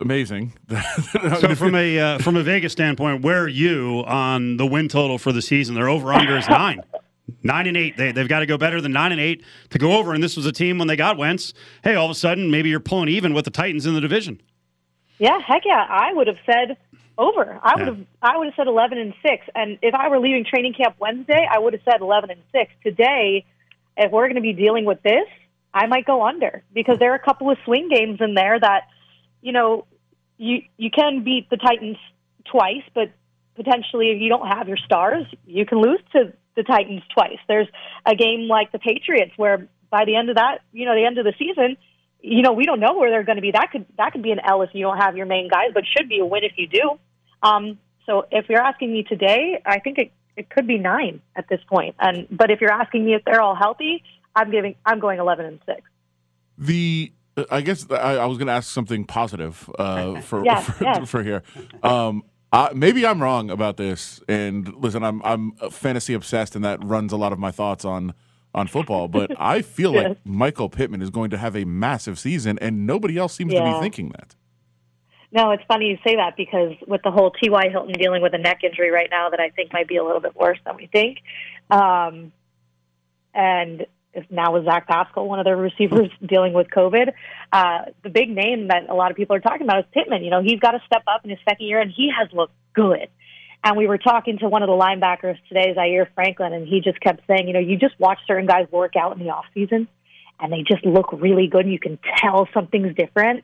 amazing. 0.00 0.52
so 1.40 1.54
from 1.54 1.74
a 1.74 1.98
uh, 1.98 2.18
from 2.18 2.36
a 2.36 2.42
Vegas 2.42 2.72
standpoint, 2.72 3.22
where 3.22 3.42
are 3.42 3.48
you 3.48 4.04
on 4.06 4.56
the 4.56 4.66
win 4.66 4.88
total 4.88 5.18
for 5.18 5.32
the 5.32 5.42
season? 5.42 5.74
Their 5.74 5.88
over 5.88 6.12
under 6.12 6.36
is 6.36 6.48
nine. 6.48 6.82
Nine 7.42 7.66
and 7.66 7.76
eight. 7.76 7.96
They, 7.96 8.12
they've 8.12 8.28
got 8.28 8.40
to 8.40 8.46
go 8.46 8.56
better 8.56 8.80
than 8.80 8.92
nine 8.92 9.12
and 9.12 9.20
eight 9.20 9.44
to 9.70 9.78
go 9.78 9.92
over. 9.92 10.14
And 10.14 10.22
this 10.22 10.36
was 10.36 10.46
a 10.46 10.52
team 10.52 10.78
when 10.78 10.88
they 10.88 10.96
got 10.96 11.16
Wentz. 11.16 11.54
Hey, 11.82 11.94
all 11.94 12.06
of 12.06 12.10
a 12.10 12.14
sudden, 12.14 12.50
maybe 12.50 12.68
you're 12.68 12.80
pulling 12.80 13.08
even 13.08 13.34
with 13.34 13.44
the 13.44 13.50
Titans 13.50 13.86
in 13.86 13.94
the 13.94 14.00
division. 14.00 14.40
Yeah, 15.18 15.38
heck 15.40 15.62
yeah. 15.64 15.86
I 15.88 16.12
would 16.12 16.26
have 16.26 16.38
said 16.46 16.76
over. 17.16 17.60
I 17.62 17.76
would 17.76 17.86
have 17.86 17.98
I 18.22 18.36
would 18.36 18.46
have 18.46 18.54
said 18.56 18.66
eleven 18.66 18.98
and 18.98 19.14
six. 19.22 19.46
And 19.54 19.78
if 19.82 19.94
I 19.94 20.08
were 20.08 20.18
leaving 20.18 20.44
training 20.44 20.74
camp 20.74 20.96
Wednesday, 20.98 21.46
I 21.50 21.58
would 21.58 21.72
have 21.72 21.82
said 21.84 22.00
eleven 22.00 22.30
and 22.30 22.40
six. 22.50 22.72
Today, 22.82 23.44
if 23.96 24.10
we're 24.10 24.24
going 24.24 24.36
to 24.36 24.40
be 24.40 24.52
dealing 24.52 24.84
with 24.84 25.02
this, 25.02 25.28
I 25.72 25.86
might 25.86 26.04
go 26.04 26.24
under 26.26 26.62
because 26.72 26.98
there 26.98 27.12
are 27.12 27.16
a 27.16 27.24
couple 27.24 27.50
of 27.50 27.58
swing 27.64 27.88
games 27.88 28.20
in 28.20 28.34
there 28.34 28.58
that, 28.58 28.88
you 29.42 29.52
know, 29.52 29.86
you 30.38 30.62
you 30.76 30.90
can 30.90 31.22
beat 31.22 31.48
the 31.50 31.56
Titans 31.56 31.96
twice, 32.44 32.82
but 32.94 33.12
potentially 33.54 34.10
if 34.10 34.20
you 34.20 34.28
don't 34.28 34.48
have 34.48 34.66
your 34.66 34.76
stars, 34.76 35.26
you 35.46 35.64
can 35.64 35.80
lose 35.80 36.00
to 36.12 36.32
the 36.56 36.62
Titans 36.62 37.02
twice. 37.12 37.38
There's 37.48 37.68
a 38.06 38.14
game 38.14 38.48
like 38.48 38.72
the 38.72 38.78
Patriots 38.78 39.32
where 39.36 39.68
by 39.90 40.04
the 40.04 40.16
end 40.16 40.28
of 40.28 40.36
that, 40.36 40.58
you 40.72 40.86
know, 40.86 40.94
the 40.94 41.04
end 41.04 41.18
of 41.18 41.24
the 41.24 41.34
season, 41.38 41.76
you 42.20 42.42
know, 42.42 42.52
we 42.52 42.64
don't 42.64 42.80
know 42.80 42.94
where 42.94 43.10
they're 43.10 43.24
going 43.24 43.36
to 43.36 43.42
be. 43.42 43.50
That 43.52 43.70
could 43.70 43.86
that 43.98 44.12
could 44.12 44.22
be 44.22 44.30
an 44.30 44.40
L 44.46 44.62
if 44.62 44.70
you 44.72 44.82
don't 44.82 44.96
have 44.96 45.16
your 45.16 45.26
main 45.26 45.48
guys, 45.48 45.70
but 45.74 45.84
should 45.86 46.08
be 46.08 46.20
a 46.20 46.26
win 46.26 46.44
if 46.44 46.52
you 46.56 46.66
do. 46.66 46.98
Um, 47.42 47.78
so 48.06 48.26
if 48.30 48.48
you're 48.48 48.62
asking 48.62 48.92
me 48.92 49.02
today, 49.02 49.60
I 49.64 49.78
think 49.80 49.98
it 49.98 50.12
it 50.36 50.50
could 50.50 50.66
be 50.66 50.78
nine 50.78 51.20
at 51.36 51.48
this 51.48 51.60
point. 51.68 51.94
And 51.98 52.26
but 52.30 52.50
if 52.50 52.60
you're 52.60 52.72
asking 52.72 53.04
me 53.04 53.14
if 53.14 53.24
they're 53.24 53.42
all 53.42 53.54
healthy, 53.54 54.02
I'm 54.34 54.50
giving 54.50 54.74
I'm 54.86 55.00
going 55.00 55.18
eleven 55.18 55.46
and 55.46 55.60
six. 55.66 55.82
The 56.56 57.12
I 57.50 57.60
guess 57.60 57.90
I, 57.90 58.16
I 58.16 58.26
was 58.26 58.38
going 58.38 58.46
to 58.46 58.52
ask 58.52 58.70
something 58.70 59.04
positive 59.04 59.68
uh, 59.78 60.20
for, 60.20 60.44
yes, 60.44 60.64
for, 60.70 60.84
yes. 60.84 61.10
for 61.10 61.22
here. 61.22 61.42
Um, 61.82 62.22
uh, 62.54 62.68
maybe 62.72 63.04
I'm 63.04 63.20
wrong 63.20 63.50
about 63.50 63.76
this. 63.76 64.22
And 64.28 64.72
listen, 64.76 65.02
I'm 65.02 65.20
I'm 65.24 65.52
fantasy 65.70 66.14
obsessed, 66.14 66.54
and 66.54 66.64
that 66.64 66.82
runs 66.84 67.12
a 67.12 67.16
lot 67.16 67.32
of 67.32 67.38
my 67.40 67.50
thoughts 67.50 67.84
on 67.84 68.14
on 68.54 68.68
football. 68.68 69.08
But 69.08 69.32
I 69.40 69.60
feel 69.60 69.92
yes. 69.92 70.10
like 70.10 70.18
Michael 70.24 70.68
Pittman 70.68 71.02
is 71.02 71.10
going 71.10 71.30
to 71.30 71.38
have 71.38 71.56
a 71.56 71.64
massive 71.64 72.16
season, 72.16 72.56
and 72.60 72.86
nobody 72.86 73.18
else 73.18 73.34
seems 73.34 73.52
yeah. 73.52 73.64
to 73.64 73.74
be 73.74 73.80
thinking 73.80 74.10
that. 74.10 74.36
No, 75.32 75.50
it's 75.50 75.64
funny 75.66 75.86
you 75.86 75.98
say 76.06 76.14
that 76.14 76.36
because 76.36 76.74
with 76.86 77.02
the 77.02 77.10
whole 77.10 77.32
T.Y. 77.32 77.68
Hilton 77.68 77.94
dealing 77.94 78.22
with 78.22 78.34
a 78.34 78.38
neck 78.38 78.60
injury 78.62 78.92
right 78.92 79.08
now, 79.10 79.30
that 79.30 79.40
I 79.40 79.50
think 79.50 79.72
might 79.72 79.88
be 79.88 79.96
a 79.96 80.04
little 80.04 80.20
bit 80.20 80.36
worse 80.36 80.58
than 80.64 80.76
we 80.76 80.86
think. 80.86 81.18
Um, 81.72 82.32
and 83.34 83.84
now 84.30 84.52
with 84.52 84.64
Zach 84.64 84.86
Pascal, 84.86 85.26
one 85.28 85.38
of 85.38 85.44
their 85.44 85.56
receivers 85.56 86.10
dealing 86.26 86.52
with 86.52 86.68
COVID. 86.68 87.12
Uh, 87.52 87.78
the 88.02 88.10
big 88.10 88.30
name 88.30 88.68
that 88.68 88.88
a 88.88 88.94
lot 88.94 89.10
of 89.10 89.16
people 89.16 89.36
are 89.36 89.40
talking 89.40 89.62
about 89.62 89.80
is 89.80 89.84
Pittman. 89.92 90.24
You 90.24 90.30
know, 90.30 90.42
he's 90.42 90.60
got 90.60 90.72
to 90.72 90.80
step 90.86 91.02
up 91.06 91.24
in 91.24 91.30
his 91.30 91.38
second 91.48 91.66
year, 91.66 91.80
and 91.80 91.90
he 91.90 92.10
has 92.16 92.28
looked 92.32 92.54
good. 92.74 93.08
And 93.64 93.78
we 93.78 93.86
were 93.86 93.96
talking 93.96 94.38
to 94.38 94.48
one 94.48 94.62
of 94.62 94.68
the 94.68 94.74
linebackers 94.74 95.38
today, 95.48 95.72
Zaire 95.74 96.10
Franklin, 96.14 96.52
and 96.52 96.68
he 96.68 96.80
just 96.80 97.00
kept 97.00 97.26
saying, 97.26 97.48
you 97.48 97.54
know, 97.54 97.60
you 97.60 97.78
just 97.78 97.98
watch 97.98 98.18
certain 98.26 98.46
guys 98.46 98.66
work 98.70 98.94
out 98.94 99.16
in 99.16 99.24
the 99.24 99.30
off 99.30 99.46
season, 99.54 99.88
and 100.38 100.52
they 100.52 100.62
just 100.62 100.84
look 100.84 101.12
really 101.12 101.46
good, 101.46 101.64
and 101.64 101.72
you 101.72 101.78
can 101.78 101.98
tell 102.20 102.46
something's 102.52 102.94
different. 102.94 103.42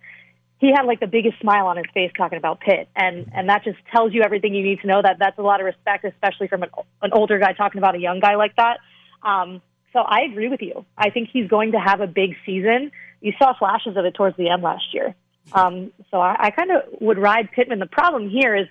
He 0.59 0.73
had 0.77 0.83
like 0.83 1.01
the 1.01 1.07
biggest 1.07 1.41
smile 1.41 1.69
on 1.69 1.79
his 1.79 1.87
face 1.95 2.13
talking 2.15 2.37
about 2.37 2.61
Pitt, 2.61 2.87
and 2.95 3.31
and 3.35 3.49
that 3.49 3.65
just 3.65 3.79
tells 3.91 4.13
you 4.13 4.21
everything 4.23 4.55
you 4.55 4.63
need 4.63 4.81
to 4.81 4.87
know. 4.87 5.01
That 5.01 5.17
that's 5.19 5.39
a 5.39 5.43
lot 5.43 5.61
of 5.61 5.65
respect, 5.65 6.05
especially 6.05 6.49
from 6.49 6.65
an, 6.65 6.71
an 7.01 7.13
older 7.15 7.39
guy 7.39 7.55
talking 7.55 7.79
about 7.79 7.95
a 7.95 7.99
young 7.99 8.21
guy 8.21 8.35
like 8.35 8.57
that. 8.57 8.77
Um, 9.23 9.63
so 9.93 10.01
I 10.01 10.23
agree 10.23 10.49
with 10.49 10.63
you. 10.63 10.85
I 10.97 11.11
think 11.11 11.31
he's 11.33 11.49
going 11.49 11.73
to 11.73 11.79
have 11.79 12.01
a 12.01 12.07
big 12.07 12.37
season. 12.47 12.93
You 13.21 13.33
saw 13.39 13.55
flashes 13.59 13.97
of 13.97 14.05
it 14.05 14.15
towards 14.15 14.37
the 14.37 14.49
end 14.49 14.63
last 14.63 14.95
year. 14.95 15.15
Um, 15.53 15.93
so 16.11 16.21
I, 16.21 16.37
I 16.39 16.51
kind 16.51 16.71
of 16.71 16.83
would 17.01 17.19
ride 17.19 17.51
Pittman. 17.53 17.79
The 17.79 17.87
problem 17.87 18.31
here 18.31 18.55
is 18.55 18.67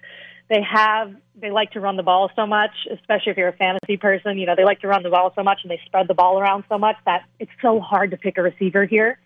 they 0.49 0.61
have 0.61 1.13
they 1.35 1.51
like 1.51 1.71
to 1.71 1.79
run 1.79 1.95
the 1.95 2.03
ball 2.03 2.31
so 2.35 2.45
much, 2.45 2.71
especially 2.91 3.31
if 3.31 3.37
you're 3.37 3.49
a 3.49 3.53
fantasy 3.53 3.97
person. 3.97 4.37
You 4.37 4.45
know 4.45 4.55
they 4.55 4.65
like 4.65 4.81
to 4.81 4.87
run 4.87 5.03
the 5.03 5.09
ball 5.09 5.31
so 5.35 5.43
much 5.43 5.59
and 5.63 5.71
they 5.71 5.79
spread 5.85 6.07
the 6.07 6.13
ball 6.13 6.39
around 6.39 6.63
so 6.69 6.77
much 6.77 6.95
that 7.05 7.23
it's 7.39 7.51
so 7.61 7.79
hard 7.79 8.11
to 8.11 8.17
pick 8.17 8.37
a 8.37 8.41
receiver 8.41 8.85
here. 8.85 9.19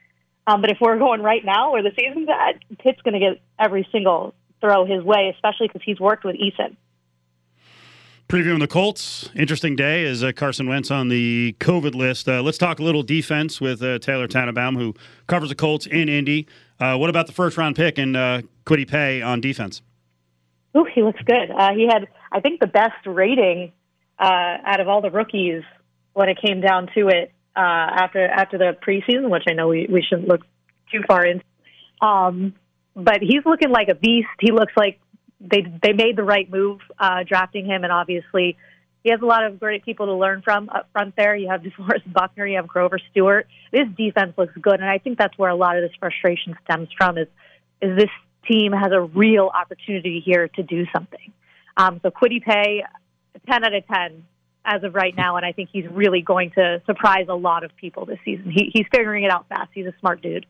Um, 0.46 0.62
but 0.62 0.72
if 0.72 0.78
we're 0.82 0.98
going 0.98 1.22
right 1.22 1.44
now 1.44 1.72
where 1.72 1.84
the 1.84 1.92
season's 1.98 2.28
at, 2.30 2.60
Pitt's 2.80 3.02
going 3.02 3.14
to 3.14 3.20
get 3.20 3.42
every 3.58 3.88
single 3.92 4.34
throw 4.60 4.86
his 4.86 5.04
way, 5.04 5.34
especially 5.34 5.68
because 5.68 5.82
he's 5.86 6.00
worked 6.00 6.26
with 6.26 6.36
Eason. 6.36 6.76
Previewing 8.34 8.62
the 8.62 8.68
Colts, 8.68 9.30
interesting 9.36 9.76
day 9.76 10.02
is 10.02 10.24
uh, 10.24 10.32
Carson 10.32 10.68
Wentz 10.68 10.90
on 10.90 11.08
the 11.08 11.56
COVID 11.60 11.94
list. 11.94 12.28
Uh, 12.28 12.42
let's 12.42 12.58
talk 12.58 12.80
a 12.80 12.82
little 12.82 13.04
defense 13.04 13.62
with 13.62 13.84
uh, 13.84 14.00
Taylor 14.00 14.28
Tannenbaum, 14.28 14.76
who 14.76 14.96
covers 15.28 15.50
the 15.50 15.56
Colts 15.56 15.86
in 15.86 16.10
Indy. 16.10 16.48
Uh, 16.80 16.98
what 16.98 17.12
about 17.12 17.28
the 17.28 17.32
first 17.32 17.58
round 17.58 17.76
pick 17.76 18.00
and 18.00 18.18
uh, 18.18 18.42
Kwity 18.66 18.90
Paye 18.90 19.22
on 19.22 19.40
defense? 19.40 19.84
Ooh, 20.76 20.88
he 20.92 21.04
looks 21.04 21.22
good. 21.24 21.52
Uh, 21.56 21.74
he 21.76 21.86
had, 21.88 22.08
I 22.32 22.40
think, 22.40 22.60
the 22.60 22.66
best 22.66 23.06
rating 23.06 23.72
out 24.18 24.80
of 24.80 24.88
all 24.88 25.02
the 25.02 25.12
rookies 25.12 25.62
when 26.14 26.28
it 26.28 26.40
came 26.44 26.60
down 26.60 26.90
to 26.96 27.10
it 27.10 27.32
after 27.56 28.28
after 28.28 28.58
the 28.58 28.76
preseason, 28.84 29.30
which 29.30 29.44
I 29.48 29.54
know 29.54 29.68
we, 29.68 29.86
we 29.88 30.02
shouldn't 30.02 30.28
look 30.28 30.42
too 30.92 31.02
far 31.08 31.24
in. 31.24 31.44
Um, 32.02 32.56
but 32.96 33.20
he's 33.22 33.46
looking 33.46 33.70
like 33.70 33.90
a 33.90 33.96
beast. 33.96 34.30
He 34.40 34.52
looks 34.52 34.74
like 34.76 35.00
they 35.44 35.66
they 35.82 35.94
made 35.94 36.16
the 36.16 36.24
right 36.24 36.50
move 36.50 36.80
uh, 36.98 37.24
drafting 37.28 37.66
him, 37.66 37.84
and 37.84 37.92
obviously 37.92 38.58
he 39.04 39.10
has 39.10 39.22
a 39.22 39.26
lot 39.26 39.46
of 39.46 39.60
great 39.60 39.84
people 39.84 40.06
to 40.06 40.14
learn 40.14 40.42
from 40.42 40.70
up 40.70 40.88
front 40.94 41.16
there. 41.16 41.36
You 41.36 41.50
have 41.50 41.62
DeForest 41.64 42.12
Buckner, 42.12 42.48
you 42.48 42.56
have 42.56 42.68
Grover 42.68 43.00
Stewart. 43.12 43.48
This 43.72 43.88
defense 43.98 44.34
looks 44.38 44.54
good, 44.60 44.80
and 44.80 44.90
I 44.90 44.98
think 44.98 45.18
that's 45.18 45.38
where 45.38 45.50
a 45.50 45.56
lot 45.56 45.78
of 45.78 45.84
this 45.84 45.92
frustration 46.00 46.56
stems 46.64 46.90
from. 46.98 47.18
Is 47.18 47.28
is 47.82 47.98
this 47.98 48.10
team 48.50 48.72
has 48.72 48.92
a 48.92 49.02
real 49.02 49.52
opportunity 49.54 50.22
here 50.26 50.48
to 50.48 50.64
do 50.64 50.86
something? 50.94 51.32
Um, 51.76 52.00
so 52.02 52.10
Kwity 52.10 52.42
Paye, 52.42 52.84
ten 53.50 53.64
out 53.64 53.74
of 53.74 53.86
ten 53.88 54.26
as 54.66 54.84
of 54.84 54.96
right 54.96 55.16
now, 55.16 55.36
and 55.36 55.46
I 55.46 55.52
think 55.52 55.70
he's 55.74 55.86
really 55.92 56.22
going 56.22 56.52
to 56.52 56.82
surprise 56.86 57.26
a 57.28 57.36
lot 57.36 57.66
of 57.66 57.76
people 57.76 58.06
this 58.06 58.20
season. 58.24 58.50
He, 58.50 58.72
he's 58.74 58.86
figuring 58.94 59.26
it 59.26 59.32
out 59.32 59.48
fast. 59.50 59.72
He's 59.74 59.86
a 59.86 59.94
smart 60.00 60.22
dude. 60.22 60.46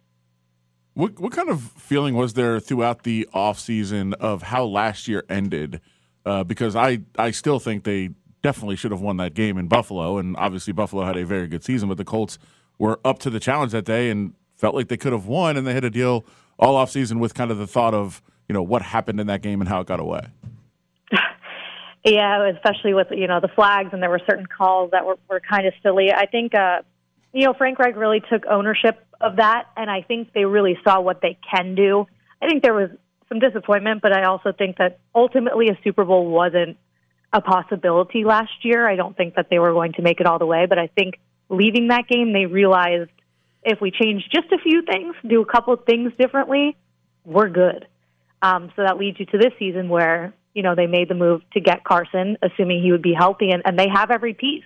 What 0.94 1.20
what 1.20 1.32
kind 1.32 1.50
of 1.50 1.62
feeling 1.62 2.14
was 2.16 2.34
there 2.34 2.60
throughout 2.60 3.04
the 3.04 3.28
offseason 3.34 4.14
of 4.16 4.44
how 4.44 4.66
last 4.66 5.08
year 5.08 5.24
ended? 5.28 5.82
Uh, 6.26 6.44
because 6.44 6.76
I 6.76 7.00
I 7.18 7.32
still 7.32 7.60
think 7.60 7.84
they 7.84 8.10
definitely 8.44 8.76
should 8.76 8.92
have 8.92 9.02
won 9.02 9.18
that 9.18 9.34
game 9.34 9.58
in 9.58 9.68
Buffalo, 9.68 10.18
and 10.18 10.38
obviously 10.38 10.74
Buffalo 10.74 11.04
had 11.04 11.18
a 11.18 11.26
very 11.26 11.48
good 11.48 11.64
season, 11.64 11.90
but 11.90 11.98
the 11.98 12.06
Colts 12.06 12.38
were 12.78 13.00
up 13.04 13.20
to 13.20 13.30
the 13.30 13.40
challenge 13.40 13.72
that 13.72 13.86
day 13.86 14.10
and 14.10 14.34
felt 14.56 14.76
like 14.76 14.88
they 14.88 14.98
could 14.98 15.14
have 15.14 15.26
won, 15.26 15.58
and 15.58 15.66
they 15.66 15.74
had 15.74 15.84
to 15.84 15.90
deal 15.90 16.26
all 16.60 16.76
offseason 16.76 17.20
with 17.20 17.34
kind 17.34 17.50
of 17.50 17.58
the 17.58 17.68
thought 17.68 17.94
of 17.94 18.22
you 18.48 18.54
know 18.54 18.62
what 18.62 18.82
happened 18.82 19.20
in 19.20 19.28
that 19.28 19.42
game 19.42 19.62
and 19.62 19.68
how 19.70 19.82
it 19.82 19.88
got 19.88 20.00
away. 20.00 20.28
Yeah, 22.06 22.50
especially 22.50 22.94
with 22.94 23.08
you 23.12 23.28
know 23.28 23.40
the 23.40 23.48
flags, 23.48 23.92
and 23.94 24.04
there 24.04 24.10
were 24.10 24.20
certain 24.30 24.46
calls 24.46 24.92
that 24.92 25.06
were, 25.06 25.18
were 25.30 25.40
kind 25.40 25.66
of 25.66 25.74
silly. 25.82 26.12
I 26.12 26.26
think 26.26 26.54
uh, 26.54 26.82
you 27.34 27.46
know 27.46 27.54
Frank 27.54 27.80
Reich 27.80 27.96
really 27.96 28.22
took 28.32 28.46
ownership 28.46 29.04
of 29.20 29.38
that, 29.38 29.66
and 29.76 29.90
I 29.90 30.02
think 30.02 30.34
they 30.34 30.46
really 30.46 30.78
saw 30.84 31.02
what 31.02 31.22
they 31.22 31.38
can 31.50 31.76
do. 31.76 32.08
I 32.42 32.48
think 32.48 32.64
there 32.64 32.74
was 32.74 32.90
some 33.30 33.40
disappointment, 33.40 34.02
but 34.02 34.16
I 34.16 34.26
also 34.26 34.52
think 34.52 34.78
that 34.78 35.00
ultimately 35.16 35.70
a 35.70 35.78
Super 35.84 36.04
Bowl 36.04 36.30
wasn't 36.30 36.78
a 37.32 37.42
possibility 37.42 38.24
last 38.24 38.52
year. 38.64 38.88
I 38.88 38.96
don't 38.96 39.16
think 39.16 39.36
that 39.36 39.48
they 39.50 39.60
were 39.60 39.72
going 39.72 39.94
to 39.94 40.02
make 40.02 40.20
it 40.20 40.28
all 40.28 40.40
the 40.40 40.46
way, 40.46 40.66
but 40.68 40.78
I 40.78 40.88
think 40.88 41.16
leaving 41.50 41.88
that 41.88 42.08
game, 42.08 42.34
they 42.34 42.46
realized 42.46 43.10
if 43.64 43.82
we 43.82 43.92
change 43.92 44.24
just 44.32 44.52
a 44.52 44.58
few 44.58 44.84
things, 44.84 45.16
do 45.28 45.42
a 45.42 45.46
couple 45.46 45.74
of 45.74 45.86
things 45.86 46.12
differently, 46.20 46.78
we're 47.26 47.50
good. 47.50 47.88
Um, 48.42 48.72
so 48.76 48.84
that 48.84 48.98
leads 48.98 49.20
you 49.20 49.26
to 49.28 49.38
this 49.38 49.54
season 49.58 49.88
where 49.88 50.34
you 50.54 50.62
know, 50.62 50.76
they 50.76 50.88
made 50.88 51.10
the 51.10 51.16
move 51.16 51.42
to 51.54 51.60
get 51.60 51.84
Carson, 51.84 52.38
assuming 52.42 52.84
he 52.84 52.92
would 52.92 53.02
be 53.02 53.14
healthy, 53.14 53.50
and, 53.52 53.64
and 53.66 53.78
they 53.78 53.88
have 53.92 54.12
every 54.12 54.34
piece. 54.34 54.64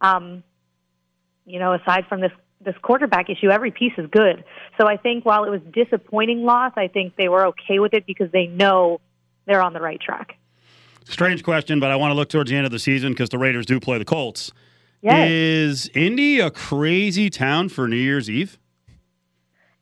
Um, 0.00 0.42
you 1.46 1.58
know, 1.58 1.72
aside 1.72 2.06
from 2.08 2.20
this 2.20 2.32
this 2.60 2.74
quarterback 2.82 3.30
issue, 3.30 3.50
every 3.50 3.70
piece 3.70 3.92
is 3.96 4.08
good. 4.10 4.42
So 4.78 4.88
I 4.88 4.96
think 4.96 5.24
while 5.24 5.44
it 5.44 5.50
was 5.50 5.60
disappointing 5.72 6.42
loss, 6.44 6.72
I 6.76 6.88
think 6.88 7.14
they 7.16 7.28
were 7.28 7.46
okay 7.48 7.78
with 7.78 7.94
it 7.94 8.06
because 8.06 8.30
they 8.32 8.46
know 8.46 9.00
they're 9.46 9.62
on 9.62 9.72
the 9.72 9.80
right 9.80 10.00
track. 10.00 10.36
Strange 11.04 11.44
question, 11.44 11.78
but 11.78 11.90
I 11.90 11.96
want 11.96 12.10
to 12.10 12.14
look 12.14 12.28
towards 12.28 12.50
the 12.50 12.56
end 12.56 12.66
of 12.66 12.72
the 12.72 12.78
season 12.78 13.12
because 13.12 13.28
the 13.28 13.38
Raiders 13.38 13.66
do 13.66 13.78
play 13.78 13.98
the 13.98 14.04
Colts. 14.04 14.52
Yes. 15.02 15.30
Is 15.30 15.90
Indy 15.94 16.40
a 16.40 16.50
crazy 16.50 17.30
town 17.30 17.68
for 17.68 17.86
New 17.86 17.96
Year's 17.96 18.28
Eve? 18.28 18.58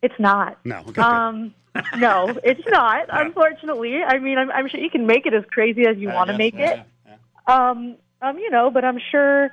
It's 0.02 0.18
not. 0.18 0.58
No. 0.64 0.84
Okay, 0.88 1.00
um, 1.00 1.54
no, 1.96 2.28
it's 2.44 2.60
not. 2.68 3.06
Unfortunately, 3.08 4.02
I 4.02 4.18
mean, 4.18 4.36
I'm, 4.36 4.50
I'm 4.50 4.68
sure 4.68 4.80
you 4.80 4.90
can 4.90 5.06
make 5.06 5.24
it 5.24 5.32
as 5.32 5.44
crazy 5.50 5.86
as 5.86 5.96
you 5.96 6.10
Uh, 6.10 6.14
want 6.14 6.28
to 6.28 6.32
yes, 6.34 6.38
make 6.38 6.54
yeah, 6.54 6.82
it. 7.06 7.50
Um, 7.50 7.96
um, 8.20 8.38
you 8.38 8.50
know, 8.50 8.70
but 8.70 8.84
I'm 8.84 8.98
sure 9.10 9.50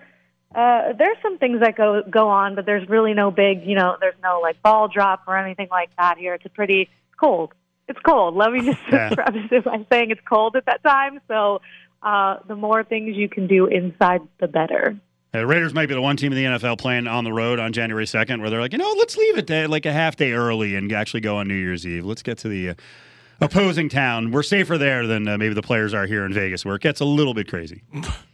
uh, 0.54 0.94
there's 0.98 1.18
some 1.22 1.38
things 1.38 1.60
that 1.62 1.76
go 1.78 2.02
go 2.10 2.28
on, 2.30 2.56
but 2.56 2.66
there's 2.66 2.88
really 2.90 3.14
no 3.14 3.32
big, 3.32 3.66
you 3.66 3.76
know, 3.76 3.98
there's 4.00 4.16
no 4.22 4.40
like 4.42 4.62
ball 4.62 4.88
drop 4.88 5.22
or 5.28 5.38
anything 5.38 5.68
like 5.72 5.90
that 5.98 6.18
here. 6.18 6.34
It's 6.34 6.46
a 6.46 6.50
pretty 6.50 6.90
cold. 7.20 7.54
It's 7.88 8.00
cold. 8.06 8.36
Let 8.36 8.52
me 8.52 8.62
just 8.66 8.82
Yeah. 8.92 9.10
preface 9.14 9.48
it 9.52 9.64
by 9.64 9.86
saying 9.92 10.12
it's 10.12 10.22
cold 10.28 10.56
at 10.56 10.66
that 10.66 10.84
time. 10.84 11.20
So 11.28 11.62
uh, 12.04 12.38
the 12.48 12.56
more 12.56 12.84
things 12.84 13.16
you 13.16 13.30
can 13.30 13.48
do 13.48 13.68
inside, 13.68 14.22
the 14.40 14.48
better. 14.48 14.98
Uh, 15.34 15.46
Raiders 15.46 15.74
might 15.74 15.86
be 15.86 15.94
the 15.94 16.02
one 16.02 16.18
team 16.18 16.34
in 16.34 16.38
the 16.38 16.44
NFL 16.60 16.78
playing 16.78 17.08
on 17.08 17.24
the 17.24 17.32
road 17.32 17.58
on 17.58 17.72
January 17.72 18.04
2nd 18.06 18.42
where 18.42 18.50
they're 18.50 18.60
like, 18.60 18.74
you 18.74 18.78
know, 18.78 18.94
let's 18.98 19.16
leave 19.16 19.38
it 19.38 19.48
there 19.48 19.68
like 19.70 19.86
a 19.86 19.94
half 19.94 20.18
day 20.18 20.34
early 20.34 20.76
and 20.76 20.92
actually 20.92 21.22
go 21.22 21.38
on 21.38 21.48
New 21.48 21.56
Year's 21.56 21.88
Eve. 21.88 22.06
Let's 22.06 22.22
get 22.22 22.38
to 22.40 22.50
the 22.50 22.70
uh, 22.72 22.74
opposing 23.42 23.90
town. 23.90 24.32
We're 24.32 24.44
safer 24.44 24.78
there 24.78 25.08
than 25.08 25.28
uh, 25.28 25.38
maybe 25.38 25.54
the 25.54 25.62
players 25.62 25.94
are 25.94 26.06
here 26.06 26.26
in 26.26 26.34
Vegas 26.34 26.64
where 26.64 26.76
it 26.76 26.82
gets 26.82 27.02
a 27.02 27.06
little 27.06 27.34
bit 27.34 27.48
crazy. 27.48 27.84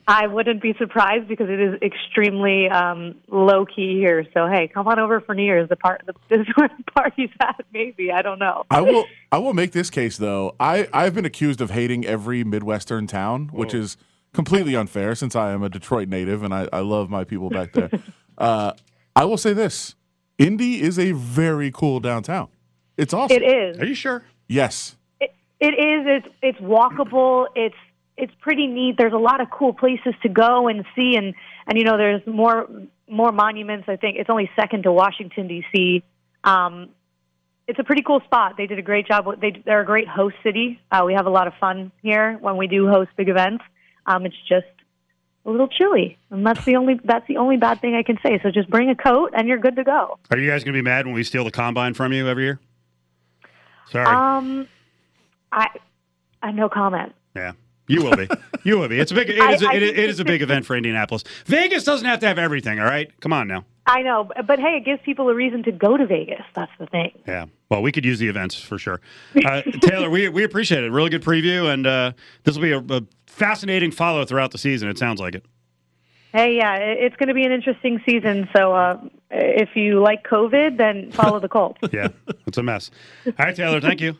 I 0.07 0.27
wouldn't 0.27 0.61
be 0.61 0.73
surprised 0.77 1.27
because 1.27 1.49
it 1.49 1.59
is 1.59 1.81
extremely 1.81 2.69
um, 2.69 3.15
low 3.29 3.65
key 3.65 3.95
here. 3.97 4.25
So 4.33 4.47
hey, 4.47 4.67
come 4.67 4.87
on 4.87 4.99
over 4.99 5.21
for 5.21 5.33
New 5.33 5.43
Year's. 5.43 5.69
The 5.69 5.75
part 5.75 6.03
the, 6.05 6.13
this 6.29 6.41
is 6.41 6.47
where 6.55 6.69
the 6.69 6.91
party's 6.91 7.29
at. 7.41 7.65
Maybe 7.73 8.11
I 8.11 8.21
don't 8.21 8.39
know. 8.39 8.65
I 8.69 8.81
will 8.81 9.05
I 9.31 9.37
will 9.39 9.53
make 9.53 9.71
this 9.71 9.89
case 9.89 10.17
though. 10.17 10.55
I 10.59 10.87
I've 10.93 11.15
been 11.15 11.25
accused 11.25 11.61
of 11.61 11.71
hating 11.71 12.05
every 12.05 12.43
midwestern 12.43 13.07
town, 13.07 13.49
which 13.51 13.73
is 13.73 13.97
completely 14.33 14.75
unfair 14.75 15.15
since 15.15 15.35
I 15.35 15.51
am 15.51 15.63
a 15.63 15.69
Detroit 15.69 16.09
native 16.09 16.43
and 16.43 16.53
I, 16.53 16.67
I 16.71 16.81
love 16.81 17.09
my 17.09 17.23
people 17.23 17.49
back 17.49 17.73
there. 17.73 17.89
uh, 18.37 18.73
I 19.15 19.25
will 19.25 19.37
say 19.37 19.53
this: 19.53 19.95
Indy 20.37 20.81
is 20.81 20.99
a 20.99 21.13
very 21.13 21.71
cool 21.71 21.99
downtown. 21.99 22.49
It's 22.97 23.13
awesome. 23.13 23.37
It 23.37 23.43
is. 23.43 23.79
Are 23.79 23.85
you 23.85 23.95
sure? 23.95 24.23
Yes. 24.47 24.96
It, 25.59 25.73
is. 25.73 26.23
It's 26.23 26.35
it's 26.41 26.59
walkable. 26.59 27.47
It's 27.55 27.75
it's 28.15 28.33
pretty 28.41 28.67
neat. 28.67 28.95
There's 28.97 29.13
a 29.13 29.17
lot 29.17 29.41
of 29.41 29.49
cool 29.49 29.73
places 29.73 30.13
to 30.23 30.29
go 30.29 30.67
and 30.67 30.85
see, 30.95 31.15
and 31.15 31.33
and 31.67 31.77
you 31.77 31.83
know 31.83 31.97
there's 31.97 32.25
more 32.25 32.67
more 33.09 33.31
monuments. 33.31 33.87
I 33.87 33.95
think 33.95 34.17
it's 34.17 34.29
only 34.29 34.49
second 34.55 34.83
to 34.83 34.91
Washington 34.91 35.47
D.C. 35.47 36.03
Um, 36.43 36.89
it's 37.67 37.79
a 37.79 37.83
pretty 37.83 38.01
cool 38.01 38.21
spot. 38.21 38.55
They 38.57 38.65
did 38.65 38.79
a 38.79 38.83
great 38.83 39.07
job. 39.07 39.25
They 39.41 39.61
they're 39.65 39.81
a 39.81 39.85
great 39.85 40.07
host 40.07 40.35
city. 40.43 40.79
Uh, 40.91 41.03
we 41.05 41.13
have 41.13 41.25
a 41.25 41.29
lot 41.29 41.47
of 41.47 41.53
fun 41.59 41.91
here 42.01 42.37
when 42.39 42.57
we 42.57 42.67
do 42.67 42.87
host 42.87 43.09
big 43.17 43.29
events. 43.29 43.63
Um, 44.05 44.25
it's 44.25 44.35
just 44.47 44.65
a 45.45 45.49
little 45.49 45.67
chilly, 45.67 46.17
and 46.29 46.45
that's 46.45 46.63
the 46.65 46.75
only 46.75 46.99
that's 47.03 47.27
the 47.27 47.37
only 47.37 47.57
bad 47.57 47.81
thing 47.81 47.95
I 47.95 48.03
can 48.03 48.17
say. 48.23 48.39
So 48.41 48.51
just 48.51 48.69
bring 48.69 48.89
a 48.89 48.95
coat, 48.95 49.31
and 49.33 49.47
you're 49.47 49.57
good 49.57 49.75
to 49.75 49.83
go. 49.83 50.17
Are 50.31 50.37
you 50.37 50.49
guys 50.49 50.63
going 50.63 50.73
to 50.73 50.77
be 50.77 50.83
mad 50.83 51.05
when 51.05 51.15
we 51.15 51.23
steal 51.23 51.43
the 51.43 51.51
combine 51.51 51.93
from 51.93 52.13
you 52.13 52.27
every 52.27 52.43
year? 52.43 52.59
Sorry. 53.89 54.05
Um, 54.05 54.67
I 55.51 55.67
I 56.41 56.51
no 56.51 56.69
comment. 56.69 57.13
yeah. 57.35 57.53
You 57.89 58.03
will 58.03 58.17
be. 58.17 58.27
You 58.65 58.77
will 58.79 58.89
be. 58.89 58.99
It's 58.99 59.13
a 59.13 59.15
big. 59.15 59.29
It 59.29 59.39
I- 59.41 59.53
is. 59.53 59.61
a- 59.63 59.69
I 59.69 59.73
it, 59.75 59.83
it 59.83 59.97
is 60.09 60.19
a 60.19 60.25
big 60.25 60.41
event 60.41 60.65
for 60.65 60.75
Indianapolis. 60.75 61.23
Vegas 61.45 61.85
doesn't 61.85 62.05
have 62.05 62.19
to 62.19 62.27
have 62.27 62.37
everything. 62.37 62.79
All 62.81 62.85
right. 62.85 63.09
Come 63.21 63.31
on 63.31 63.47
now. 63.47 63.63
I 63.85 64.01
know, 64.01 64.25
but, 64.25 64.45
but 64.45 64.59
hey, 64.59 64.75
it 64.75 64.83
gives 64.83 65.01
people 65.03 65.29
a 65.29 65.33
reason 65.33 65.63
to 65.63 65.71
go 65.71 65.95
to 65.95 66.05
Vegas. 66.05 66.43
That's 66.53 66.71
the 66.77 66.87
thing. 66.87 67.11
Yeah. 67.25 67.45
Well, 67.69 67.81
we 67.81 67.93
could 67.93 68.03
use 68.03 68.19
the 68.19 68.27
events 68.27 68.55
for 68.55 68.77
sure. 68.77 68.99
Uh, 69.45 69.61
Taylor, 69.81 70.09
we, 70.09 70.27
we 70.27 70.43
appreciate 70.43 70.83
it. 70.83 70.91
Really 70.91 71.09
good 71.09 71.23
preview, 71.23 71.71
and 71.73 71.87
uh, 71.87 72.11
this 72.43 72.55
will 72.57 72.63
be 72.63 72.73
a, 72.73 72.79
a 72.79 73.03
fascinating 73.27 73.91
follow 73.91 74.25
throughout 74.25 74.51
the 74.51 74.57
season. 74.57 74.89
It 74.89 74.97
sounds 74.97 75.21
like 75.21 75.35
it. 75.35 75.45
Hey, 76.33 76.57
yeah, 76.57 76.75
it's 76.75 77.15
going 77.15 77.29
to 77.29 77.33
be 77.33 77.45
an 77.45 77.53
interesting 77.53 78.01
season. 78.05 78.49
So 78.53 78.73
uh, 78.75 78.99
if 79.31 79.69
you 79.77 80.01
like 80.01 80.27
COVID, 80.27 80.77
then 80.77 81.09
follow 81.13 81.39
the 81.39 81.47
Colts. 81.47 81.79
Yeah, 81.93 82.09
it's 82.45 82.57
a 82.57 82.63
mess. 82.63 82.91
All 83.25 83.31
right, 83.39 83.55
Taylor, 83.55 83.79
thank 83.79 84.01
you. 84.01 84.17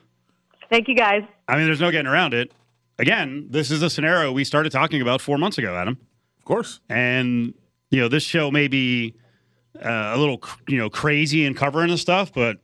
Thank 0.70 0.88
you, 0.88 0.96
guys. 0.96 1.24
I 1.48 1.56
mean, 1.56 1.66
there's 1.66 1.82
no 1.82 1.92
getting 1.92 2.08
around 2.08 2.34
it. 2.34 2.52
Again, 3.00 3.48
this 3.50 3.72
is 3.72 3.82
a 3.82 3.90
scenario 3.90 4.32
we 4.32 4.44
started 4.44 4.72
talking 4.72 5.02
about 5.02 5.22
four 5.22 5.38
months 5.38 5.58
ago, 5.58 5.76
Adam. 5.76 5.98
Of 6.40 6.46
course. 6.46 6.80
And 6.90 7.54
you 7.90 8.02
know, 8.02 8.08
this 8.08 8.24
show 8.24 8.52
may 8.52 8.68
be 8.68 9.16
uh, 9.82 10.12
a 10.16 10.18
little, 10.18 10.42
you 10.68 10.78
know, 10.78 10.90
crazy 10.90 11.46
in 11.46 11.54
covering 11.54 11.90
the 11.90 11.98
stuff, 11.98 12.34
but 12.34 12.58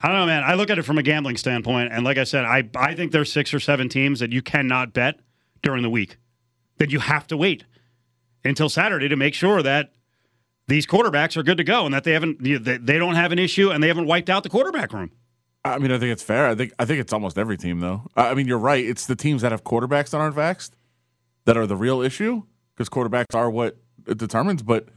I 0.00 0.08
don't 0.08 0.18
know, 0.18 0.26
man. 0.26 0.44
I 0.44 0.54
look 0.54 0.70
at 0.70 0.78
it 0.78 0.82
from 0.82 0.98
a 0.98 1.02
gambling 1.02 1.36
standpoint, 1.36 1.92
and 1.92 2.04
like 2.04 2.18
I 2.18 2.24
said, 2.24 2.44
I 2.44 2.68
I 2.76 2.94
think 2.94 3.12
there's 3.12 3.32
six 3.32 3.52
or 3.52 3.60
seven 3.60 3.88
teams 3.88 4.20
that 4.20 4.32
you 4.32 4.42
cannot 4.42 4.92
bet 4.92 5.20
during 5.62 5.82
the 5.82 5.90
week. 5.90 6.18
That 6.78 6.90
you 6.90 7.00
have 7.00 7.26
to 7.28 7.36
wait 7.36 7.64
until 8.44 8.68
Saturday 8.68 9.08
to 9.08 9.16
make 9.16 9.34
sure 9.34 9.62
that 9.62 9.92
these 10.66 10.86
quarterbacks 10.86 11.36
are 11.36 11.42
good 11.42 11.56
to 11.58 11.64
go 11.64 11.84
and 11.84 11.94
that 11.94 12.04
they 12.04 12.12
haven't 12.12 12.44
you 12.44 12.58
know, 12.58 12.64
they, 12.64 12.76
they 12.76 12.98
don't 12.98 13.14
have 13.14 13.32
an 13.32 13.38
issue 13.38 13.70
and 13.70 13.82
they 13.82 13.88
haven't 13.88 14.06
wiped 14.06 14.28
out 14.30 14.42
the 14.42 14.48
quarterback 14.48 14.92
room. 14.92 15.10
I 15.64 15.78
mean, 15.78 15.90
I 15.90 15.98
think 15.98 16.12
it's 16.12 16.22
fair. 16.22 16.46
I 16.46 16.54
think 16.54 16.72
I 16.78 16.84
think 16.84 17.00
it's 17.00 17.12
almost 17.12 17.38
every 17.38 17.56
team 17.56 17.80
though. 17.80 18.02
I 18.16 18.34
mean, 18.34 18.46
you're 18.46 18.58
right. 18.58 18.84
It's 18.84 19.06
the 19.06 19.16
teams 19.16 19.42
that 19.42 19.52
have 19.52 19.64
quarterbacks 19.64 20.10
that 20.10 20.18
aren't 20.18 20.36
vaxxed 20.36 20.72
that 21.46 21.56
are 21.56 21.66
the 21.66 21.76
real 21.76 22.02
issue 22.02 22.42
because 22.74 22.88
quarterbacks 22.88 23.34
are 23.34 23.50
what 23.50 23.78
it 24.06 24.18
determines. 24.18 24.62
But 24.62 24.88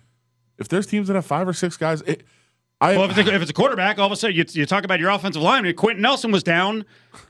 if 0.58 0.68
there's 0.68 0.86
teams 0.88 1.08
that 1.08 1.16
have 1.16 1.26
five 1.26 1.48
or 1.48 1.54
six 1.54 1.78
guys, 1.78 2.02
it, 2.02 2.24
I 2.82 2.96
Well, 2.96 3.10
if 3.10 3.18
it's, 3.18 3.30
a, 3.30 3.34
if 3.34 3.42
it's 3.42 3.52
a 3.52 3.54
quarterback, 3.54 3.98
all 3.98 4.08
of 4.08 4.12
a 4.12 4.16
sudden 4.16 4.36
you, 4.36 4.46
you 4.50 4.66
talk 4.66 4.84
about 4.84 5.00
your 5.00 5.10
offensive 5.10 5.42
line. 5.42 5.72
Quenton 5.74 6.02
Nelson 6.02 6.32
was 6.32 6.44
down 6.44 6.86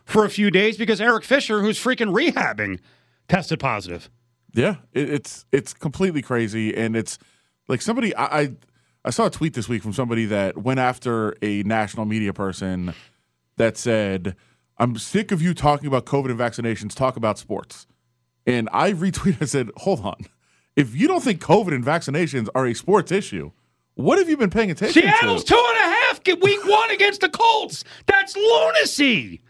for 0.05 0.25
a 0.25 0.29
few 0.29 0.49
days 0.49 0.77
because 0.77 0.99
Eric 0.99 1.23
Fisher, 1.23 1.61
who's 1.61 1.79
freaking 1.79 2.13
rehabbing, 2.13 2.79
tested 3.29 3.59
positive. 3.59 4.09
Yeah, 4.53 4.77
it, 4.93 5.09
it's 5.09 5.45
it's 5.51 5.73
completely 5.73 6.21
crazy, 6.21 6.75
and 6.75 6.95
it's 6.95 7.19
like 7.67 7.81
somebody 7.81 8.15
I, 8.15 8.39
I 8.41 8.51
I 9.05 9.09
saw 9.11 9.27
a 9.27 9.29
tweet 9.29 9.53
this 9.53 9.69
week 9.69 9.83
from 9.83 9.93
somebody 9.93 10.25
that 10.25 10.57
went 10.57 10.79
after 10.79 11.35
a 11.41 11.61
national 11.63 12.05
media 12.05 12.33
person 12.33 12.93
that 13.57 13.77
said, 13.77 14.35
"I'm 14.77 14.97
sick 14.97 15.31
of 15.31 15.41
you 15.41 15.53
talking 15.53 15.87
about 15.87 16.05
COVID 16.05 16.31
and 16.31 16.39
vaccinations. 16.39 16.95
Talk 16.95 17.17
about 17.17 17.37
sports." 17.37 17.85
And 18.45 18.69
I 18.71 18.93
retweeted 18.93 19.41
and 19.41 19.49
said, 19.49 19.69
"Hold 19.77 20.01
on, 20.05 20.25
if 20.75 20.95
you 20.95 21.07
don't 21.07 21.23
think 21.23 21.41
COVID 21.41 21.73
and 21.73 21.83
vaccinations 21.83 22.47
are 22.55 22.65
a 22.65 22.73
sports 22.73 23.11
issue, 23.11 23.51
what 23.95 24.17
have 24.19 24.29
you 24.29 24.37
been 24.37 24.49
paying 24.51 24.71
attention 24.71 25.01
to? 25.01 25.07
Seattle's 25.09 25.43
two 25.43 25.55
and 25.55 25.77
a 25.77 25.95
half 25.95 26.23
get 26.23 26.41
week 26.41 26.63
one 26.65 26.91
against 26.91 27.21
the 27.21 27.29
Colts. 27.29 27.83
That's 28.05 28.35
lunacy. 28.35 29.41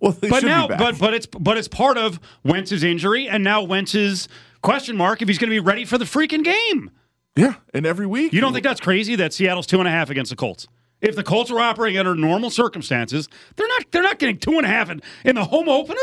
Well, 0.00 0.16
But 0.20 0.44
now, 0.44 0.68
but 0.68 0.98
but 0.98 1.14
it's 1.14 1.26
but 1.26 1.56
it's 1.56 1.68
part 1.68 1.96
of 1.96 2.20
Wentz's 2.44 2.84
injury, 2.84 3.26
and 3.28 3.42
now 3.42 3.62
Wentz's 3.62 4.28
question 4.60 4.96
mark 4.96 5.22
if 5.22 5.28
he's 5.28 5.38
going 5.38 5.48
to 5.48 5.54
be 5.54 5.60
ready 5.60 5.86
for 5.86 5.96
the 5.96 6.04
freaking 6.04 6.44
game. 6.44 6.90
yeah, 7.36 7.54
and 7.72 7.86
every 7.86 8.06
week 8.06 8.32
You 8.34 8.40
don't 8.42 8.52
think 8.52 8.64
that's 8.64 8.80
crazy 8.80 9.16
that 9.16 9.32
Seattle's 9.32 9.66
two 9.66 9.78
and 9.78 9.88
a 9.88 9.90
half 9.90 10.10
against 10.10 10.30
the 10.30 10.36
Colts? 10.36 10.68
If 11.00 11.14
the 11.16 11.22
Colts 11.22 11.50
were 11.50 11.60
operating 11.60 11.98
under 11.98 12.14
normal 12.14 12.50
circumstances, 12.50 13.28
they're 13.56 13.68
not 13.68 13.84
they're 13.90 14.02
not 14.02 14.18
getting 14.18 14.38
two 14.38 14.52
and 14.58 14.64
a 14.64 14.68
half 14.68 14.90
in, 14.90 15.00
in 15.24 15.36
the 15.36 15.44
home 15.44 15.68
opener. 15.68 15.96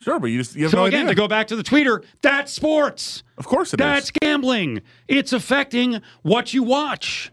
sure, 0.00 0.18
but 0.18 0.26
you 0.28 0.38
just 0.38 0.56
you 0.56 0.64
have 0.64 0.72
So 0.72 0.78
no 0.78 0.84
again, 0.84 1.02
idea. 1.02 1.10
to 1.10 1.14
go 1.16 1.28
back 1.28 1.46
to 1.48 1.56
the 1.56 1.62
tweeter, 1.62 2.04
that's 2.22 2.52
sports. 2.52 3.22
of 3.38 3.46
course, 3.46 3.72
it 3.72 3.80
is. 3.80 3.84
That's 3.84 4.10
gambling. 4.10 4.82
It's 5.08 5.32
affecting 5.32 6.00
what 6.22 6.52
you 6.54 6.62
watch. 6.62 7.30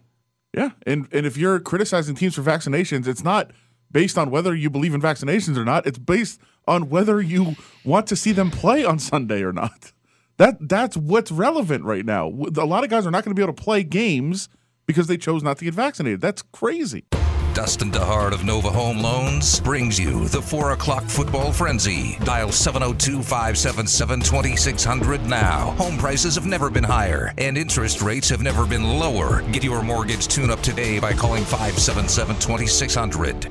Yeah, 0.56 0.70
and 0.86 1.08
and 1.12 1.26
if 1.26 1.36
you're 1.36 1.60
criticizing 1.60 2.14
teams 2.16 2.36
for 2.36 2.44
vaccinations, 2.44 3.08
it's 3.08 3.24
not 3.24 3.52
based 3.92 4.18
on 4.18 4.30
whether 4.30 4.54
you 4.54 4.70
believe 4.70 4.94
in 4.94 5.02
vaccinations 5.02 5.58
or 5.58 5.66
not. 5.66 5.88
It's 5.88 5.98
based 6.00 6.40
on 6.68 6.90
whether 6.90 7.22
you 7.22 7.56
want 7.84 8.06
to 8.08 8.16
see 8.16 8.32
them 8.32 8.52
play 8.52 8.86
on 8.86 9.00
Sunday 9.00 9.42
or 9.42 9.52
not. 9.52 9.92
That 10.38 10.58
that's 10.68 10.96
what's 10.98 11.32
relevant 11.32 11.84
right 11.86 12.06
now. 12.06 12.28
A 12.28 12.66
lot 12.66 12.84
of 12.84 12.90
guys 12.90 13.06
are 13.06 13.12
not 13.12 13.24
going 13.24 13.36
to 13.36 13.40
be 13.40 13.44
able 13.44 13.54
to 13.54 13.62
play 13.64 13.84
games 13.84 14.48
because 14.86 15.08
they 15.08 15.18
chose 15.18 15.44
not 15.44 15.58
to 15.58 15.66
get 15.66 15.74
vaccinated. 15.74 16.22
That's 16.22 16.42
crazy. 16.52 17.06
Dustin 17.54 17.92
DeHart 17.92 18.32
of 18.32 18.44
Nova 18.44 18.72
Home 18.72 18.98
Loans 18.98 19.60
brings 19.60 20.00
you 20.00 20.28
the 20.30 20.42
4 20.42 20.72
o'clock 20.72 21.04
football 21.04 21.52
frenzy. 21.54 22.18
Dial 22.24 22.52
702 22.52 23.22
577 23.22 24.22
2600 24.22 25.26
now. 25.28 25.72
Home 25.78 25.96
prices 25.98 26.34
have 26.34 26.48
never 26.48 26.72
been 26.72 26.84
higher, 26.84 27.32
and 27.38 27.56
interest 27.56 28.02
rates 28.02 28.28
have 28.30 28.42
never 28.42 28.66
been 28.66 28.98
lower. 28.98 29.44
Get 29.52 29.64
your 29.64 29.84
mortgage 29.84 30.28
tune 30.28 30.50
up 30.50 30.62
today 30.62 31.00
by 31.00 31.14
calling 31.14 31.44
577 31.44 32.40
2600. 32.40 33.48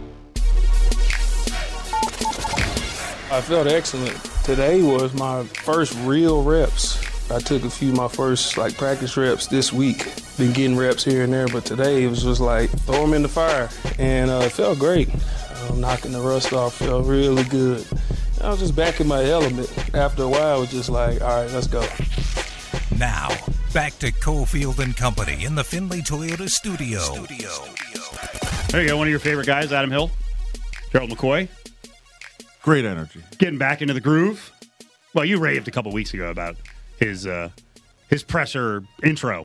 I 3.30 3.40
felt 3.40 3.68
excellent. 3.68 4.16
Today 4.42 4.82
was 4.82 5.14
my 5.14 5.44
first 5.44 5.96
real 6.00 6.42
reps. 6.42 7.11
I 7.30 7.38
took 7.38 7.64
a 7.64 7.70
few 7.70 7.90
of 7.90 7.96
my 7.96 8.08
first 8.08 8.56
like 8.58 8.76
practice 8.76 9.16
reps 9.16 9.46
this 9.46 9.72
week. 9.72 10.12
Been 10.36 10.52
getting 10.52 10.76
reps 10.76 11.04
here 11.04 11.24
and 11.24 11.32
there, 11.32 11.48
but 11.48 11.64
today 11.64 12.04
it 12.04 12.08
was 12.08 12.22
just 12.22 12.40
like 12.40 12.70
throw 12.70 13.02
them 13.02 13.14
in 13.14 13.22
the 13.22 13.28
fire, 13.28 13.68
and 13.98 14.30
uh, 14.30 14.42
it 14.44 14.52
felt 14.52 14.78
great. 14.78 15.08
Um, 15.70 15.80
knocking 15.80 16.12
the 16.12 16.20
rust 16.20 16.52
off 16.52 16.74
felt 16.74 17.06
really 17.06 17.44
good. 17.44 17.86
I 18.42 18.50
was 18.50 18.58
just 18.58 18.74
back 18.74 19.00
in 19.00 19.06
my 19.06 19.24
element. 19.24 19.72
After 19.94 20.24
a 20.24 20.28
while, 20.28 20.58
it 20.58 20.60
was 20.60 20.70
just 20.70 20.88
like, 20.90 21.22
all 21.22 21.42
right, 21.42 21.50
let's 21.52 21.68
go. 21.68 21.86
Now, 22.98 23.28
back 23.72 23.98
to 24.00 24.10
Cofield 24.12 24.78
and 24.80 24.96
Company 24.96 25.44
in 25.44 25.54
the 25.54 25.64
Findlay 25.64 26.00
Toyota 26.00 26.48
studio. 26.48 27.00
studio. 27.00 27.50
There 28.68 28.82
you 28.82 28.88
go. 28.88 28.96
One 28.96 29.06
of 29.06 29.10
your 29.10 29.20
favorite 29.20 29.46
guys, 29.46 29.72
Adam 29.72 29.90
Hill, 29.90 30.10
Gerald 30.90 31.10
McCoy. 31.10 31.48
Great 32.62 32.84
energy. 32.84 33.20
Getting 33.38 33.58
back 33.58 33.82
into 33.82 33.94
the 33.94 34.00
groove. 34.00 34.50
Well, 35.14 35.24
you 35.24 35.38
raved 35.38 35.68
a 35.68 35.70
couple 35.70 35.92
weeks 35.92 36.14
ago 36.14 36.30
about 36.30 36.56
his 37.02 37.26
uh, 37.26 37.50
his 38.08 38.22
presser 38.22 38.84
intro 39.02 39.44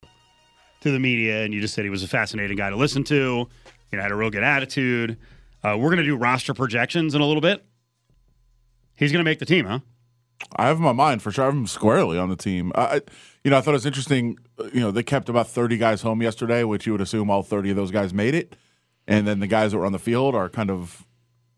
to 0.82 0.92
the 0.92 1.00
media, 1.00 1.44
and 1.44 1.54
you 1.54 1.62
just 1.62 1.74
said 1.74 1.84
he 1.84 1.90
was 1.90 2.04
a 2.04 2.08
fascinating 2.08 2.58
guy 2.58 2.70
to 2.70 2.76
listen 2.76 3.04
to. 3.06 3.48
You 3.92 3.98
know, 3.98 4.02
had 4.02 4.12
a 4.12 4.16
real 4.16 4.30
good 4.30 4.44
attitude. 4.44 5.18
Uh, 5.64 5.76
we're 5.78 5.90
going 5.90 5.98
to 5.98 6.04
do 6.04 6.16
roster 6.16 6.54
projections 6.54 7.16
in 7.16 7.22
a 7.22 7.26
little 7.26 7.42
bit. 7.42 7.66
He's 8.96 9.12
going 9.12 9.24
to 9.24 9.30
make 9.30 9.40
the 9.40 9.46
team, 9.46 9.66
huh? 9.66 9.80
I 10.56 10.68
have 10.68 10.82
on 10.82 10.96
mind 10.96 11.22
for 11.22 11.32
sure. 11.32 11.46
I 11.46 11.48
have 11.48 11.56
him 11.56 11.68
squarely 11.68 12.18
on 12.18 12.30
the 12.30 12.36
team. 12.36 12.72
I, 12.76 13.02
you 13.44 13.52
know, 13.52 13.58
I 13.58 13.62
thought 13.62 13.72
it 13.72 13.74
was 13.74 13.86
interesting. 13.86 14.38
You 14.74 14.80
know, 14.80 14.92
they 14.92 15.04
kept 15.04 15.30
about 15.30 15.48
thirty 15.48 15.78
guys 15.78 16.02
home 16.02 16.22
yesterday, 16.22 16.64
which 16.64 16.86
you 16.86 16.92
would 16.92 17.02
assume 17.02 17.30
all 17.30 17.44
thirty 17.44 17.70
of 17.72 17.76
those 17.76 17.92
guys 17.92 18.14
made 18.14 18.36
it, 18.36 18.56
and 19.08 19.28
then 19.28 19.40
the 19.40 19.48
guys 19.48 19.72
that 19.72 19.78
were 19.80 19.86
on 19.86 19.94
the 19.94 20.00
field 20.00 20.36
are 20.36 20.50
kind 20.50 20.70
of 20.70 21.06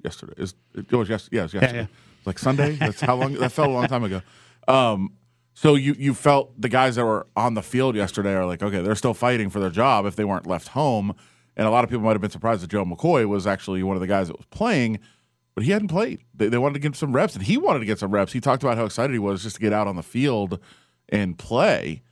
yesterday. 0.04 0.34
Is 0.38 0.54
it 0.76 0.92
was 0.92 1.10
yes, 1.10 1.30
yes, 1.32 1.54
yesterday. 1.54 1.74
Yeah, 1.74 1.82
yeah. 1.82 1.88
Like 2.26 2.40
Sunday. 2.40 2.72
That's 2.74 3.02
how 3.02 3.16
long. 3.16 3.34
that 3.34 3.52
felt 3.52 3.70
a 3.70 3.72
long 3.72 3.88
time 3.88 4.04
ago. 4.04 4.22
Um, 4.68 5.14
so 5.62 5.76
you 5.76 5.94
you 6.00 6.14
felt 6.14 6.54
the 6.60 6.70
guys 6.70 6.96
that 6.96 7.04
were 7.04 7.28
on 7.36 7.54
the 7.54 7.62
field 7.62 7.94
yesterday 7.94 8.34
are 8.34 8.46
like, 8.46 8.64
okay, 8.64 8.82
they're 8.82 8.96
still 8.96 9.14
fighting 9.14 9.50
for 9.50 9.60
their 9.60 9.70
job 9.70 10.06
if 10.06 10.16
they 10.16 10.24
weren't 10.24 10.48
left 10.48 10.70
home. 10.70 11.14
And 11.58 11.68
a 11.68 11.70
lot 11.70 11.84
of 11.84 11.90
people 11.90 12.06
might 12.06 12.14
have 12.14 12.22
been 12.22 12.30
surprised 12.30 12.64
that 12.64 12.70
Joe 12.70 12.86
McCoy 12.86 13.28
was 13.28 13.46
actually 13.46 13.84
one 13.84 13.98
of 13.98 14.00
the 14.00 14.08
guys 14.08 14.30
that 14.30 14.38
was 14.38 14.46
playing, 14.52 15.00
but 15.56 15.66
he 15.66 15.72
hadn't 15.72 15.90
played. 15.90 16.24
They, 16.34 16.48
they 16.48 16.58
wanted 16.58 16.76
to 16.76 16.80
get 16.80 16.96
some 16.96 17.12
reps, 17.12 17.34
and 17.36 17.44
he 17.44 17.58
wanted 17.58 17.80
to 17.80 17.86
get 17.86 18.00
some 18.00 18.12
reps. 18.12 18.32
He 18.32 18.40
talked 18.40 18.64
about 18.64 18.78
how 18.78 18.86
excited 18.86 19.12
he 19.12 19.20
was 19.20 19.44
just 19.44 19.58
to 19.58 19.62
get 19.62 19.74
out 19.74 19.86
on 19.86 19.98
the 19.98 20.04
field 20.04 20.60
and 21.10 21.38
play. 21.38 22.04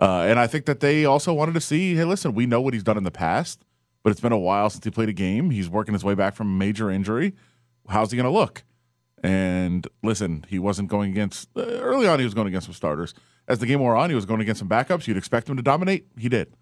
Uh, 0.00 0.24
and 0.26 0.38
I 0.38 0.46
think 0.46 0.64
that 0.64 0.80
they 0.80 1.04
also 1.04 1.34
wanted 1.34 1.52
to 1.52 1.60
see, 1.60 1.94
hey, 1.94 2.04
listen, 2.04 2.32
we 2.32 2.46
know 2.46 2.62
what 2.62 2.72
he's 2.72 2.82
done 2.82 2.96
in 2.96 3.04
the 3.04 3.10
past, 3.10 3.66
but 4.02 4.12
it's 4.12 4.20
been 4.22 4.32
a 4.32 4.38
while 4.38 4.70
since 4.70 4.82
he 4.82 4.90
played 4.90 5.10
a 5.10 5.12
game. 5.12 5.50
He's 5.50 5.68
working 5.68 5.92
his 5.92 6.04
way 6.04 6.14
back 6.14 6.34
from 6.34 6.46
a 6.46 6.56
major 6.56 6.90
injury. 6.90 7.34
How's 7.86 8.12
he 8.12 8.16
going 8.16 8.24
to 8.24 8.30
look? 8.30 8.64
And 9.24 9.88
listen, 10.02 10.44
he 10.48 10.58
wasn't 10.58 10.90
going 10.90 11.10
against 11.10 11.48
uh, 11.56 11.62
early 11.62 12.06
on. 12.06 12.18
He 12.18 12.26
was 12.26 12.34
going 12.34 12.46
against 12.46 12.66
some 12.66 12.74
starters. 12.74 13.14
As 13.48 13.58
the 13.58 13.64
game 13.64 13.80
wore 13.80 13.96
on, 13.96 14.10
he 14.10 14.14
was 14.14 14.26
going 14.26 14.42
against 14.42 14.58
some 14.58 14.68
backups. 14.68 15.06
You'd 15.06 15.16
expect 15.16 15.48
him 15.48 15.56
to 15.56 15.62
dominate. 15.62 16.06
He 16.18 16.28
did. 16.28 16.52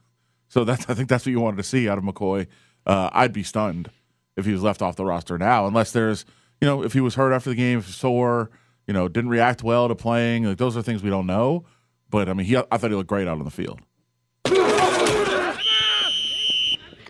So 0.46 0.62
that's 0.64 0.88
I 0.88 0.94
think 0.94 1.09
that's 1.09 1.27
what 1.27 1.33
you 1.33 1.40
wanted 1.40 1.57
to 1.57 1.64
see 1.64 1.88
out 1.88 1.98
of 1.98 2.05
McCoy. 2.05 2.46
Uh, 2.87 3.11
I'd 3.12 3.33
be 3.33 3.42
stunned 3.42 3.90
if 4.37 4.46
he 4.46 4.53
was 4.53 4.62
left 4.62 4.81
off 4.81 4.94
the 4.94 5.05
roster 5.05 5.38
now, 5.38 5.66
unless 5.66 5.90
there's 5.90 6.25
you 6.61 6.68
know 6.68 6.85
if 6.85 6.92
he 6.92 7.01
was 7.01 7.16
hurt 7.16 7.33
after 7.33 7.51
the 7.51 7.57
game, 7.57 7.83
sore, 7.83 8.51
you 8.87 8.94
know, 8.94 9.09
didn't 9.09 9.31
react 9.31 9.64
well 9.64 9.88
to 9.88 9.96
playing. 9.96 10.44
Like 10.44 10.59
those 10.59 10.77
are 10.77 10.83
things 10.83 11.03
we 11.03 11.11
don't 11.11 11.27
know. 11.27 11.64
But 12.11 12.29
I 12.29 12.33
mean, 12.33 12.46
he 12.46 12.57
I 12.57 12.77
thought 12.77 12.90
he 12.90 12.96
looked 12.96 13.09
great 13.09 13.27
out 13.27 13.38
on 13.38 13.44
the 13.44 13.51
field. 13.51 13.81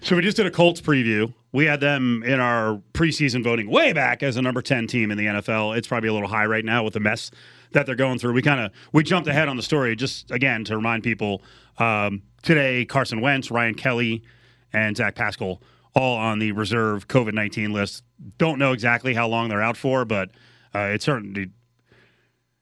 So 0.02 0.16
we 0.16 0.22
just 0.22 0.36
did 0.36 0.46
a 0.46 0.50
Colts 0.50 0.80
preview. 0.80 1.32
We 1.52 1.66
had 1.66 1.78
them 1.78 2.24
in 2.24 2.40
our 2.40 2.82
preseason 2.92 3.44
voting 3.44 3.70
way 3.70 3.92
back 3.92 4.24
as 4.24 4.36
a 4.36 4.42
number 4.42 4.60
10 4.60 4.88
team 4.88 5.12
in 5.12 5.16
the 5.16 5.26
NFL. 5.26 5.76
It's 5.76 5.86
probably 5.86 6.08
a 6.08 6.12
little 6.12 6.28
high 6.28 6.44
right 6.44 6.64
now 6.64 6.82
with 6.82 6.94
the 6.94 7.00
mess 7.00 7.30
that 7.70 7.86
they're 7.86 7.94
going 7.94 8.18
through. 8.18 8.32
We 8.32 8.42
kind 8.42 8.60
of 8.60 8.72
we 8.92 9.04
jumped 9.04 9.28
ahead 9.28 9.48
on 9.48 9.56
the 9.56 9.62
story 9.62 9.94
just 9.94 10.32
again 10.32 10.64
to 10.64 10.76
remind 10.76 11.04
people 11.04 11.42
um, 11.78 12.22
today 12.42 12.84
Carson 12.84 13.20
Wentz, 13.20 13.52
Ryan 13.52 13.74
Kelly, 13.74 14.24
and 14.72 14.96
Zach 14.96 15.14
Pascal 15.14 15.62
all 15.94 16.16
on 16.18 16.40
the 16.40 16.50
reserve 16.50 17.06
COVID 17.06 17.34
19 17.34 17.72
list. 17.72 18.02
Don't 18.38 18.58
know 18.58 18.72
exactly 18.72 19.14
how 19.14 19.28
long 19.28 19.48
they're 19.48 19.62
out 19.62 19.76
for, 19.76 20.04
but 20.04 20.30
uh, 20.74 20.90
it's 20.92 21.04
certainly 21.04 21.50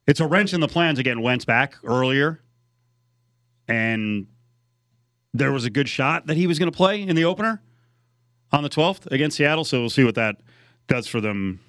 it's 0.06 0.20
a 0.20 0.26
wrench 0.26 0.52
in 0.52 0.60
the 0.60 0.68
plans 0.68 1.00
getting 1.00 1.22
Wentz 1.22 1.46
back 1.46 1.76
earlier. 1.84 2.42
And 3.66 4.26
there 5.32 5.52
was 5.52 5.64
a 5.64 5.70
good 5.70 5.88
shot 5.88 6.26
that 6.26 6.36
he 6.36 6.46
was 6.46 6.58
going 6.58 6.70
to 6.70 6.76
play 6.76 7.02
in 7.02 7.16
the 7.16 7.24
opener 7.24 7.62
on 8.52 8.62
the 8.62 8.68
12th 8.68 9.06
against 9.12 9.36
Seattle. 9.36 9.64
So 9.64 9.80
we'll 9.80 9.90
see 9.90 10.04
what 10.04 10.16
that 10.16 10.36
does 10.88 11.06
for 11.06 11.20
them 11.20 11.60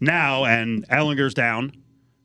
now. 0.00 0.44
And 0.44 0.86
Ehlinger's 0.88 1.34
down. 1.34 1.72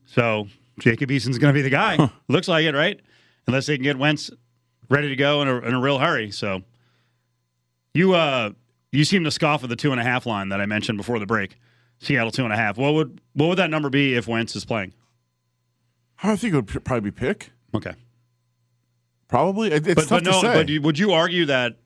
So 0.06 0.48
Jacob 0.78 1.10
Eason's 1.10 1.38
going 1.38 1.52
to 1.54 1.56
be 1.58 1.62
the 1.62 1.70
guy. 1.70 1.96
Huh. 1.96 2.08
Looks 2.28 2.48
like 2.48 2.64
it, 2.64 2.74
right? 2.74 3.00
Unless 3.46 3.66
they 3.66 3.76
can 3.76 3.84
get 3.84 3.98
Wentz 3.98 4.30
ready 4.88 5.08
to 5.08 5.16
go 5.16 5.42
in 5.42 5.48
a, 5.48 5.58
in 5.58 5.74
a 5.74 5.80
real 5.80 5.98
hurry. 5.98 6.30
So 6.30 6.62
you 7.94 8.14
uh 8.14 8.50
you 8.92 9.04
seem 9.04 9.24
to 9.24 9.30
scoff 9.30 9.62
at 9.62 9.68
the 9.68 9.76
two 9.76 9.92
and 9.92 10.00
a 10.00 10.04
half 10.04 10.26
line 10.26 10.50
that 10.50 10.60
I 10.60 10.66
mentioned 10.66 10.98
before 10.98 11.18
the 11.18 11.26
break. 11.26 11.56
Seattle 11.98 12.30
two 12.30 12.44
and 12.44 12.52
a 12.52 12.56
half. 12.56 12.76
What 12.76 12.94
would 12.94 13.20
what 13.34 13.48
would 13.48 13.58
that 13.58 13.70
number 13.70 13.90
be 13.90 14.14
if 14.14 14.26
Wentz 14.28 14.54
is 14.56 14.64
playing? 14.64 14.92
I 16.22 16.36
think 16.36 16.54
it 16.54 16.56
would 16.56 16.84
probably 16.84 17.10
be 17.10 17.14
pick. 17.14 17.50
Okay. 17.74 17.94
Probably. 19.34 19.72
It's 19.72 19.86
but, 19.86 19.96
tough 19.96 20.08
but 20.08 20.24
no, 20.24 20.42
But 20.42 20.84
would 20.84 20.96
you 20.96 21.12
argue 21.12 21.46
that 21.46 21.76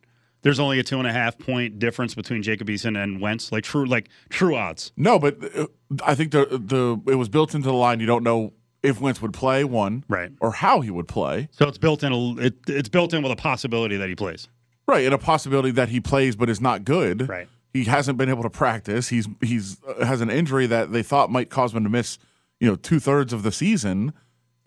there's 0.42 0.60
only 0.60 0.80
a 0.80 0.82
two 0.82 0.98
and 0.98 1.06
a 1.06 1.12
half 1.12 1.38
point 1.38 1.78
difference 1.78 2.14
between 2.14 2.42
Jacob 2.42 2.68
Eason 2.68 3.02
and 3.02 3.22
Wentz? 3.22 3.50
Like 3.50 3.64
true, 3.64 3.86
like 3.86 4.10
true 4.28 4.54
odds. 4.54 4.92
No, 4.98 5.18
but 5.18 5.38
uh, 5.56 5.66
I 6.04 6.14
think 6.14 6.32
the 6.32 6.44
the 6.44 7.00
it 7.10 7.14
was 7.14 7.30
built 7.30 7.54
into 7.54 7.68
the 7.68 7.74
line. 7.74 8.00
You 8.00 8.06
don't 8.06 8.22
know 8.22 8.52
if 8.82 9.00
Wentz 9.00 9.22
would 9.22 9.32
play 9.32 9.64
one, 9.64 10.04
right, 10.08 10.30
or 10.40 10.52
how 10.52 10.82
he 10.82 10.90
would 10.90 11.08
play. 11.08 11.48
So 11.52 11.66
it's 11.66 11.78
built 11.78 12.02
in. 12.02 12.12
A, 12.12 12.36
it, 12.36 12.54
it's 12.66 12.90
built 12.90 13.14
in 13.14 13.22
with 13.22 13.32
a 13.32 13.36
possibility 13.36 13.96
that 13.96 14.10
he 14.10 14.14
plays, 14.14 14.48
right, 14.86 15.06
and 15.06 15.14
a 15.14 15.18
possibility 15.18 15.70
that 15.70 15.88
he 15.88 16.00
plays 16.00 16.36
but 16.36 16.50
is 16.50 16.60
not 16.60 16.84
good, 16.84 17.30
right. 17.30 17.48
He 17.72 17.84
hasn't 17.84 18.18
been 18.18 18.28
able 18.28 18.42
to 18.42 18.50
practice. 18.50 19.08
He's 19.08 19.26
he's 19.40 19.82
uh, 19.84 20.04
has 20.04 20.20
an 20.20 20.28
injury 20.28 20.66
that 20.66 20.92
they 20.92 21.02
thought 21.02 21.30
might 21.30 21.48
cause 21.48 21.72
him 21.72 21.82
to 21.84 21.90
miss, 21.90 22.18
you 22.60 22.68
know, 22.68 22.76
two 22.76 23.00
thirds 23.00 23.32
of 23.32 23.42
the 23.42 23.52
season 23.52 24.12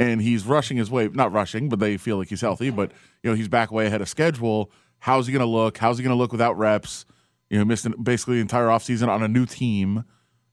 and 0.02 0.22
he's 0.22 0.46
rushing 0.46 0.78
his 0.78 0.90
way, 0.90 1.10
not 1.10 1.32
rushing, 1.32 1.70
but 1.70 1.80
they 1.80 1.96
feel 1.96 2.18
like 2.18 2.30
he's 2.30 2.42
healthy, 2.42 2.72
but 2.72 2.92
you 3.22 3.30
know, 3.30 3.36
he's 3.36 3.48
back 3.48 3.72
way 3.72 3.86
ahead 3.86 4.02
of 4.02 4.10
schedule. 4.10 4.72
How's 5.00 5.28
he 5.28 5.34
going 5.34 5.46
to 5.46 5.46
look? 5.46 5.78
How's 5.78 5.98
he 5.98 6.04
going 6.04 6.16
to 6.16 6.18
look 6.18 6.32
without 6.32 6.58
reps? 6.58 7.06
You 7.50 7.60
know, 7.60 7.66
missed 7.66 7.88
basically 8.04 8.36
the 8.36 8.42
entire 8.42 8.68
offseason 8.68 9.10
on 9.10 9.22
a 9.22 9.28
new 9.28 9.46
team. 9.46 10.06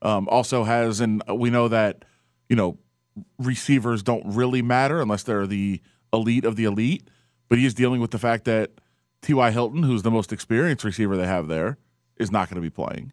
Um, 0.03 0.29
also 0.29 0.65
has, 0.65 1.01
and 1.01 1.23
we 1.33 1.51
know 1.51 1.69
that, 1.69 2.05
you 2.49 2.57
know, 2.57 2.79
receivers 3.39 4.03
don't 4.03 4.23
really 4.27 4.63
matter 4.63 5.01
unless 5.01 5.23
they're 5.23 5.47
the 5.47 5.81
elite 6.13 6.45
of 6.45 6.57
the 6.57 6.65
elite, 6.65 7.09
but 7.49 7.59
he's 7.59 7.75
dealing 7.75 8.01
with 8.01 8.11
the 8.11 8.19
fact 8.19 8.45
that 8.45 8.73
T.Y. 9.23 9.51
Hilton, 9.51 9.83
who's 9.83 10.03
the 10.03 10.11
most 10.11 10.33
experienced 10.33 10.85
receiver 10.85 11.17
they 11.17 11.27
have 11.27 11.49
there, 11.49 11.79
is 12.17 12.31
not 12.31 12.49
going 12.49 12.57
to 12.57 12.61
be 12.61 12.71
playing. 12.71 13.13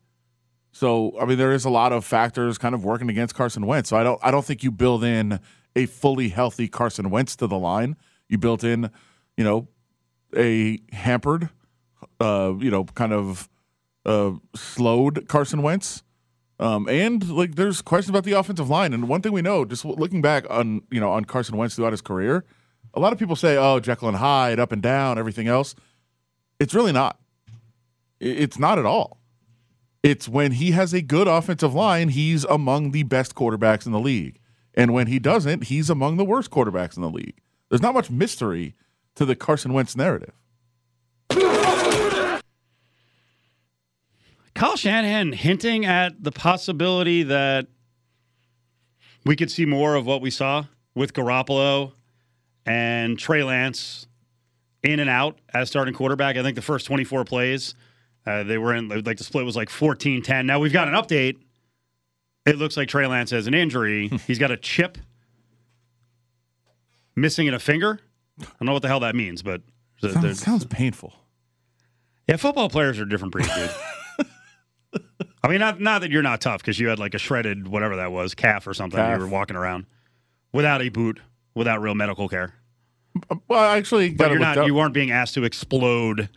So, 0.71 1.17
I 1.19 1.25
mean, 1.25 1.37
there 1.37 1.53
is 1.53 1.63
a 1.63 1.69
lot 1.69 1.93
of 1.93 2.03
factors 2.03 2.57
kind 2.57 2.75
of 2.75 2.83
working 2.83 3.09
against 3.09 3.33
Carson 3.33 3.65
Wentz. 3.65 3.89
So 3.89 3.97
I 3.97 4.03
don't, 4.03 4.19
I 4.21 4.29
don't 4.29 4.45
think 4.45 4.63
you 4.63 4.71
build 4.71 5.03
in 5.03 5.39
a 5.75 5.85
fully 5.85 6.29
healthy 6.29 6.67
Carson 6.67 7.09
Wentz 7.09 7.35
to 7.37 7.47
the 7.47 7.57
line. 7.57 7.95
You 8.29 8.37
built 8.37 8.63
in, 8.63 8.89
you 9.37 9.43
know, 9.43 9.67
a 10.35 10.79
hampered, 10.91 11.49
uh, 12.19 12.53
you 12.59 12.71
know, 12.71 12.85
kind 12.85 13.13
of 13.13 13.49
uh, 14.05 14.31
slowed 14.55 15.27
Carson 15.27 15.61
Wentz. 15.61 16.03
Um, 16.59 16.87
and 16.87 17.27
like, 17.29 17.55
there's 17.55 17.81
questions 17.81 18.09
about 18.09 18.23
the 18.23 18.33
offensive 18.33 18.69
line. 18.69 18.93
And 18.93 19.09
one 19.09 19.21
thing 19.21 19.33
we 19.33 19.41
know, 19.41 19.65
just 19.65 19.83
looking 19.83 20.21
back 20.21 20.45
on, 20.49 20.81
you 20.89 20.99
know, 20.99 21.11
on 21.11 21.25
Carson 21.25 21.57
Wentz 21.57 21.75
throughout 21.75 21.91
his 21.91 22.01
career, 22.01 22.45
a 22.93 22.99
lot 22.99 23.11
of 23.11 23.19
people 23.19 23.35
say, 23.35 23.57
"Oh, 23.57 23.79
Jekyll 23.79 24.07
and 24.07 24.17
Hyde, 24.17 24.59
up 24.59 24.71
and 24.71 24.81
down, 24.81 25.19
everything 25.19 25.47
else." 25.47 25.75
It's 26.59 26.73
really 26.73 26.93
not. 26.93 27.19
It's 28.21 28.57
not 28.57 28.79
at 28.79 28.85
all. 28.85 29.19
It's 30.01 30.29
when 30.29 30.53
he 30.53 30.71
has 30.71 30.93
a 30.93 31.01
good 31.01 31.27
offensive 31.27 31.73
line, 31.73 32.09
he's 32.09 32.45
among 32.45 32.91
the 32.91 33.03
best 33.03 33.35
quarterbacks 33.35 33.85
in 33.85 33.91
the 33.91 33.99
league. 33.99 34.39
And 34.75 34.93
when 34.93 35.07
he 35.07 35.19
doesn't, 35.19 35.65
he's 35.65 35.89
among 35.89 36.17
the 36.17 36.25
worst 36.25 36.51
quarterbacks 36.51 36.95
in 36.97 37.01
the 37.01 37.09
league. 37.09 37.39
There's 37.69 37.81
not 37.81 37.93
much 37.93 38.11
mystery 38.11 38.75
to 39.15 39.25
the 39.25 39.35
Carson 39.35 39.73
Wentz 39.73 39.95
narrative. 39.95 40.33
Kyle 44.53 44.77
Shanahan 44.77 45.33
hinting 45.33 45.85
at 45.85 46.23
the 46.23 46.31
possibility 46.31 47.23
that 47.23 47.67
we 49.25 49.35
could 49.35 49.51
see 49.51 49.65
more 49.65 49.95
of 49.95 50.05
what 50.05 50.21
we 50.21 50.29
saw 50.29 50.65
with 50.93 51.13
Garoppolo 51.13 51.93
and 52.65 53.19
Trey 53.19 53.43
Lance 53.43 54.07
in 54.83 54.99
and 54.99 55.09
out 55.09 55.39
as 55.53 55.69
starting 55.69 55.93
quarterback. 55.93 56.37
I 56.37 56.43
think 56.43 56.55
the 56.55 56.61
first 56.61 56.85
24 56.85 57.25
plays, 57.25 57.75
uh, 58.25 58.43
they 58.43 58.57
were 58.57 58.73
in, 58.73 58.87
like 58.87 59.17
the 59.17 59.23
split 59.23 59.45
was 59.45 59.55
like 59.55 59.69
14 59.69 60.21
10. 60.21 60.45
Now 60.45 60.59
we've 60.59 60.71
got 60.71 60.87
an 60.87 60.93
update. 60.93 61.37
It 62.45 62.57
looks 62.57 62.77
like 62.77 62.87
Trey 62.87 63.07
Lance 63.07 63.31
has 63.31 63.47
an 63.47 63.53
injury. 63.53 64.07
He's 64.27 64.39
got 64.39 64.51
a 64.51 64.57
chip 64.57 64.97
missing 67.15 67.47
in 67.47 67.53
a 67.53 67.59
finger. 67.59 67.99
I 68.39 68.45
don't 68.59 68.65
know 68.67 68.73
what 68.73 68.81
the 68.81 68.87
hell 68.87 68.99
that 69.01 69.15
means, 69.15 69.41
but 69.41 69.61
sounds, 70.01 70.39
sounds 70.41 70.65
painful. 70.65 71.13
Yeah, 72.27 72.35
football 72.37 72.69
players 72.69 72.99
are 72.99 73.05
different 73.05 73.31
breed, 73.31 73.47
dude. 73.55 75.01
I 75.43 75.47
mean, 75.47 75.59
not 75.59 75.79
not 75.79 76.01
that 76.01 76.11
you're 76.11 76.23
not 76.23 76.41
tough 76.41 76.61
because 76.61 76.79
you 76.79 76.87
had 76.87 76.97
like 76.99 77.13
a 77.13 77.19
shredded 77.19 77.67
whatever 77.67 77.97
that 77.97 78.11
was 78.11 78.33
calf 78.33 78.65
or 78.67 78.73
something. 78.73 78.97
Calf. 78.97 79.17
You 79.19 79.23
were 79.25 79.29
walking 79.29 79.55
around 79.55 79.85
without 80.53 80.81
a 80.81 80.89
boot, 80.89 81.19
without 81.53 81.81
real 81.81 81.93
medical 81.95 82.27
care. 82.27 82.55
Uh, 83.29 83.35
well, 83.47 83.59
I 83.59 83.77
actually 83.77 84.09
But 84.09 84.29
you're 84.29 84.37
it 84.37 84.41
not. 84.41 84.57
up. 84.57 84.67
You 84.67 84.73
weren't 84.73 84.93
being 84.93 85.11
asked 85.11 85.35
to 85.35 85.43
explode 85.43 86.29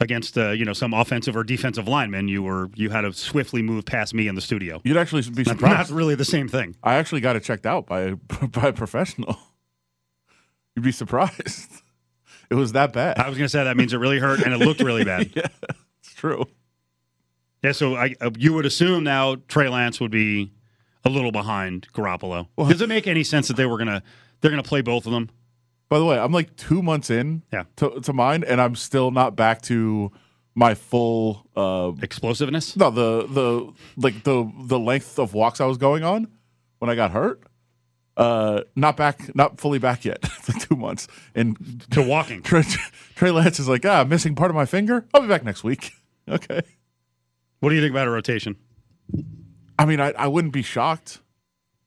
against 0.00 0.36
uh, 0.38 0.50
you 0.50 0.64
know 0.64 0.72
some 0.72 0.92
offensive 0.94 1.36
or 1.36 1.44
defensive 1.44 1.88
lineman. 1.88 2.28
You 2.28 2.42
were. 2.42 2.70
You 2.74 2.90
had 2.90 3.02
to 3.02 3.12
swiftly 3.12 3.62
move 3.62 3.84
past 3.84 4.14
me 4.14 4.28
in 4.28 4.34
the 4.34 4.40
studio. 4.40 4.80
You'd 4.84 4.96
actually 4.96 5.22
be 5.30 5.44
surprised. 5.44 5.90
not 5.90 5.96
really 5.96 6.14
the 6.14 6.24
same 6.24 6.48
thing. 6.48 6.76
I 6.82 6.94
actually 6.94 7.20
got 7.20 7.36
it 7.36 7.42
checked 7.42 7.66
out 7.66 7.86
by 7.86 8.12
by 8.52 8.68
a 8.68 8.72
professional. 8.72 9.38
You'd 10.74 10.84
be 10.84 10.92
surprised. 10.92 11.70
It 12.48 12.54
was 12.54 12.70
that 12.74 12.92
bad. 12.92 13.18
I 13.18 13.28
was 13.28 13.36
going 13.36 13.46
to 13.46 13.48
say 13.48 13.64
that 13.64 13.76
means 13.76 13.92
it 13.92 13.96
really 13.96 14.20
hurt 14.20 14.40
and 14.40 14.54
it 14.54 14.58
looked 14.64 14.80
really 14.80 15.02
bad. 15.02 15.32
yeah, 15.34 15.48
it's 15.98 16.14
true. 16.14 16.44
Yeah, 17.60 17.72
so 17.72 17.96
I, 17.96 18.14
uh, 18.20 18.30
you 18.38 18.52
would 18.52 18.64
assume 18.64 19.02
now 19.02 19.34
Trey 19.48 19.68
Lance 19.68 19.98
would 19.98 20.12
be 20.12 20.52
a 21.04 21.10
little 21.10 21.32
behind 21.32 21.88
Garoppolo. 21.92 22.46
Well- 22.54 22.68
Does 22.68 22.80
it 22.80 22.88
make 22.88 23.08
any 23.08 23.24
sense 23.24 23.48
that 23.48 23.56
they 23.56 23.66
were 23.66 23.78
gonna 23.78 24.00
they're 24.40 24.52
gonna 24.52 24.62
play 24.62 24.80
both 24.80 25.06
of 25.06 25.12
them? 25.12 25.28
By 25.88 25.98
the 25.98 26.04
way, 26.04 26.18
I'm 26.18 26.32
like 26.32 26.56
two 26.56 26.82
months 26.82 27.10
in 27.10 27.42
Yeah. 27.52 27.64
to, 27.76 28.00
to 28.00 28.12
mine, 28.12 28.42
and 28.44 28.60
I'm 28.60 28.74
still 28.74 29.10
not 29.10 29.36
back 29.36 29.62
to 29.62 30.10
my 30.54 30.74
full. 30.74 31.46
Uh, 31.54 31.92
Explosiveness. 32.02 32.76
no, 32.76 32.90
the 32.90 33.26
the 33.26 33.72
like 33.96 34.24
the 34.24 34.50
the 34.64 34.78
length 34.78 35.18
of 35.18 35.32
walks 35.34 35.60
I 35.60 35.66
was 35.66 35.78
going 35.78 36.02
on 36.02 36.28
when 36.78 36.90
I 36.90 36.94
got 36.94 37.10
hurt. 37.12 37.42
Uh, 38.16 38.62
not 38.74 38.96
back, 38.96 39.34
not 39.36 39.60
fully 39.60 39.78
back 39.78 40.04
yet. 40.04 40.22
Two 40.60 40.74
months, 40.76 41.06
and 41.34 41.84
To 41.90 42.02
walking. 42.02 42.42
Trey, 42.42 42.62
Trey 43.14 43.30
Lance 43.30 43.60
is 43.60 43.68
like, 43.68 43.84
ah, 43.84 44.00
I'm 44.00 44.08
missing 44.08 44.34
part 44.34 44.50
of 44.50 44.54
my 44.54 44.64
finger. 44.64 45.04
I'll 45.12 45.20
be 45.20 45.28
back 45.28 45.44
next 45.44 45.62
week. 45.64 45.92
Okay. 46.28 46.60
What 47.60 47.68
do 47.68 47.76
you 47.76 47.80
think 47.80 47.92
about 47.92 48.08
a 48.08 48.10
rotation? 48.10 48.56
I 49.78 49.84
mean, 49.84 50.00
I, 50.00 50.10
I 50.18 50.26
wouldn't 50.26 50.52
be 50.52 50.62
shocked. 50.62 51.20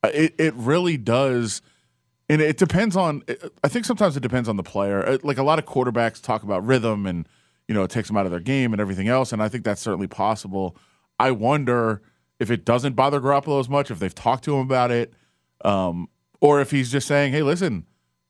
It 0.04 0.34
it 0.38 0.54
really 0.56 0.96
does, 0.96 1.62
and 2.30 2.42
it 2.42 2.58
depends 2.58 2.96
on. 2.96 3.24
I 3.64 3.68
think 3.68 3.86
sometimes 3.86 4.16
it 4.16 4.22
depends 4.22 4.48
on 4.48 4.56
the 4.56 4.64
player. 4.64 5.06
Uh, 5.06 5.18
Like 5.24 5.38
a 5.38 5.44
lot 5.44 5.60
of 5.60 5.66
quarterbacks 5.66 6.22
talk 6.22 6.44
about 6.44 6.66
rhythm, 6.66 7.06
and 7.06 7.28
you 7.68 7.74
know 7.74 7.84
it 7.84 7.92
takes 7.92 8.08
them 8.08 8.18
out 8.18 8.26
of 8.26 8.32
their 8.32 8.40
game 8.40 8.72
and 8.74 8.80
everything 8.82 9.08
else. 9.08 9.34
And 9.34 9.42
I 9.42 9.50
think 9.50 9.64
that's 9.64 9.82
certainly 9.82 10.08
possible. 10.08 10.78
I 11.20 11.32
wonder 11.32 12.02
if 12.40 12.50
it 12.50 12.64
doesn't 12.64 12.94
bother 12.94 13.20
Garoppolo 13.20 13.60
as 13.60 13.68
much 13.68 13.92
if 13.92 14.00
they've 14.00 14.16
talked 14.16 14.44
to 14.46 14.56
him 14.56 14.62
about 14.62 14.92
it, 14.92 15.14
um, 15.66 16.08
or 16.40 16.62
if 16.62 16.72
he's 16.72 16.92
just 16.92 17.08
saying, 17.08 17.34
"Hey, 17.34 17.42
listen, 17.42 17.86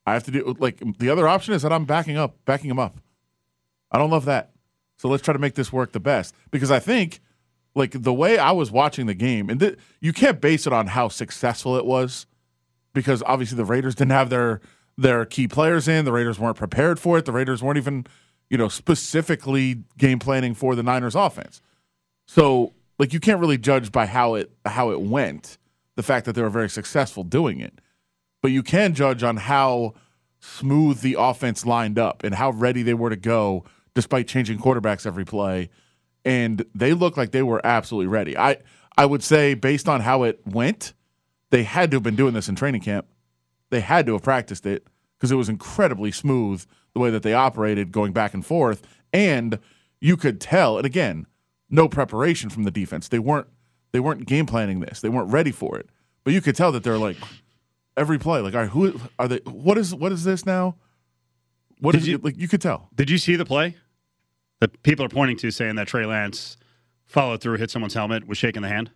I 0.05 0.13
have 0.13 0.23
to 0.23 0.31
do." 0.31 0.55
Like 0.59 0.81
the 0.97 1.09
other 1.09 1.27
option 1.27 1.53
is 1.53 1.62
that 1.62 1.73
I'm 1.73 1.85
backing 1.85 2.17
up, 2.17 2.38
backing 2.45 2.69
him 2.71 2.79
up. 2.79 2.97
I 3.91 3.97
don't 3.97 4.09
love 4.09 4.25
that. 4.25 4.51
So 4.97 5.07
let's 5.07 5.23
try 5.23 5.33
to 5.33 5.39
make 5.39 5.55
this 5.55 5.71
work 5.71 5.91
the 5.93 5.99
best 5.99 6.35
because 6.51 6.71
I 6.71 6.79
think 6.79 7.19
like 7.75 7.91
the 7.91 8.13
way 8.13 8.38
I 8.38 8.51
was 8.51 8.71
watching 8.71 9.05
the 9.05 9.13
game, 9.13 9.49
and 9.49 9.59
th- 9.59 9.77
you 10.01 10.12
can't 10.13 10.41
base 10.41 10.67
it 10.67 10.73
on 10.73 10.88
how 10.88 11.07
successful 11.07 11.75
it 11.77 11.85
was, 11.85 12.25
because 12.93 13.23
obviously 13.25 13.58
the 13.58 13.65
Raiders 13.65 13.95
didn't 13.95 14.12
have 14.12 14.30
their 14.30 14.62
their 14.97 15.25
key 15.25 15.47
players 15.47 15.88
in. 15.88 16.06
The 16.06 16.12
Raiders 16.12 16.39
weren't 16.39 16.58
prepared 16.58 16.99
for 16.99 17.17
it. 17.17 17.25
The 17.25 17.32
Raiders 17.32 17.63
weren't 17.63 17.78
even, 17.78 18.06
you 18.49 18.58
know, 18.58 18.67
specifically 18.67 19.84
game 19.97 20.19
planning 20.19 20.54
for 20.54 20.75
the 20.75 20.84
Niners 20.84 21.15
offense. 21.15 21.62
So 22.28 22.73
like 22.97 23.13
you 23.13 23.19
can't 23.19 23.39
really 23.39 23.58
judge 23.58 23.91
by 23.91 24.06
how 24.06 24.36
it 24.36 24.52
how 24.65 24.91
it 24.91 25.02
went, 25.02 25.58
the 25.95 26.04
fact 26.04 26.25
that 26.25 26.34
they 26.34 26.41
were 26.41 26.49
very 26.49 26.69
successful 26.69 27.23
doing 27.23 27.60
it. 27.60 27.80
But 28.41 28.52
you 28.52 28.63
can 28.63 28.93
judge 28.93 29.23
on 29.23 29.38
how 29.38 29.93
smooth 30.39 31.02
the 31.02 31.15
offense 31.19 31.65
lined 31.65 31.99
up 31.99 32.23
and 32.23 32.36
how 32.36 32.52
ready 32.52 32.82
they 32.82 32.93
were 32.93 33.10
to 33.10 33.17
go 33.17 33.65
despite 33.93 34.28
changing 34.28 34.58
quarterbacks 34.58 35.06
every 35.06 35.25
play 35.25 35.69
and 36.25 36.65
they 36.75 36.93
looked 36.93 37.17
like 37.17 37.32
they 37.32 37.43
were 37.43 37.62
absolutely 37.65 38.08
ready. 38.08 38.38
I 38.38 38.58
I 38.97 39.06
would 39.06 39.23
say 39.23 39.54
based 39.54 39.88
on 39.88 40.02
how 40.02 40.23
it 40.23 40.41
went, 40.45 40.93
they 41.51 41.63
had 41.63 41.91
to 41.91 41.95
have 41.97 42.03
been 42.03 42.15
doing 42.15 42.33
this 42.33 42.47
in 42.49 42.55
training 42.55 42.81
camp. 42.81 43.07
They 43.69 43.79
had 43.81 44.05
to 44.07 44.13
have 44.13 44.23
practiced 44.23 44.65
it 44.65 44.88
because 45.17 45.31
it 45.31 45.35
was 45.35 45.49
incredibly 45.49 46.12
smooth 46.12 46.65
the 46.93 46.99
way 46.99 47.09
that 47.12 47.23
they 47.23 47.33
operated 47.33 47.91
going 47.91 48.13
back 48.13 48.33
and 48.33 48.45
forth 48.45 48.81
and 49.13 49.59
you 50.01 50.15
could 50.17 50.39
tell 50.39 50.77
and 50.77 50.85
again, 50.85 51.25
no 51.69 51.88
preparation 51.88 52.49
from 52.49 52.63
the 52.63 52.71
defense. 52.71 53.07
They 53.07 53.19
weren't 53.19 53.47
they 53.91 53.99
weren't 53.99 54.25
game 54.27 54.45
planning 54.45 54.79
this. 54.79 55.01
They 55.01 55.09
weren't 55.09 55.31
ready 55.31 55.51
for 55.51 55.77
it. 55.77 55.89
But 56.23 56.33
you 56.33 56.41
could 56.41 56.55
tell 56.55 56.71
that 56.71 56.83
they're 56.83 56.97
like 56.97 57.17
every 57.97 58.17
play 58.19 58.39
like 58.41 58.53
all 58.55 58.62
right, 58.62 58.69
who 58.69 58.99
are 59.19 59.27
they 59.27 59.39
what 59.45 59.77
is 59.77 59.93
what 59.93 60.12
is 60.12 60.23
this 60.23 60.45
now? 60.45 60.75
What 61.79 61.93
Did 61.93 62.01
is 62.01 62.07
you- 62.07 62.15
it 62.15 62.23
like 62.23 62.38
you 62.38 62.47
could 62.47 62.62
tell. 62.62 62.89
Did 62.95 63.09
you 63.09 63.17
see 63.17 63.35
the 63.35 63.45
play 63.45 63.75
that 64.59 64.81
people 64.83 65.05
are 65.05 65.09
pointing 65.09 65.38
to, 65.38 65.51
saying 65.51 65.75
that 65.75 65.88
Trey 65.88 66.05
Lance 66.05 66.57
followed 67.05 67.41
through, 67.41 67.57
hit 67.57 67.71
someone's 67.71 67.93
helmet, 67.93 68.27
was 68.27 68.38
shaking 68.38 68.62
the 68.62 68.67
hand? 68.67 68.91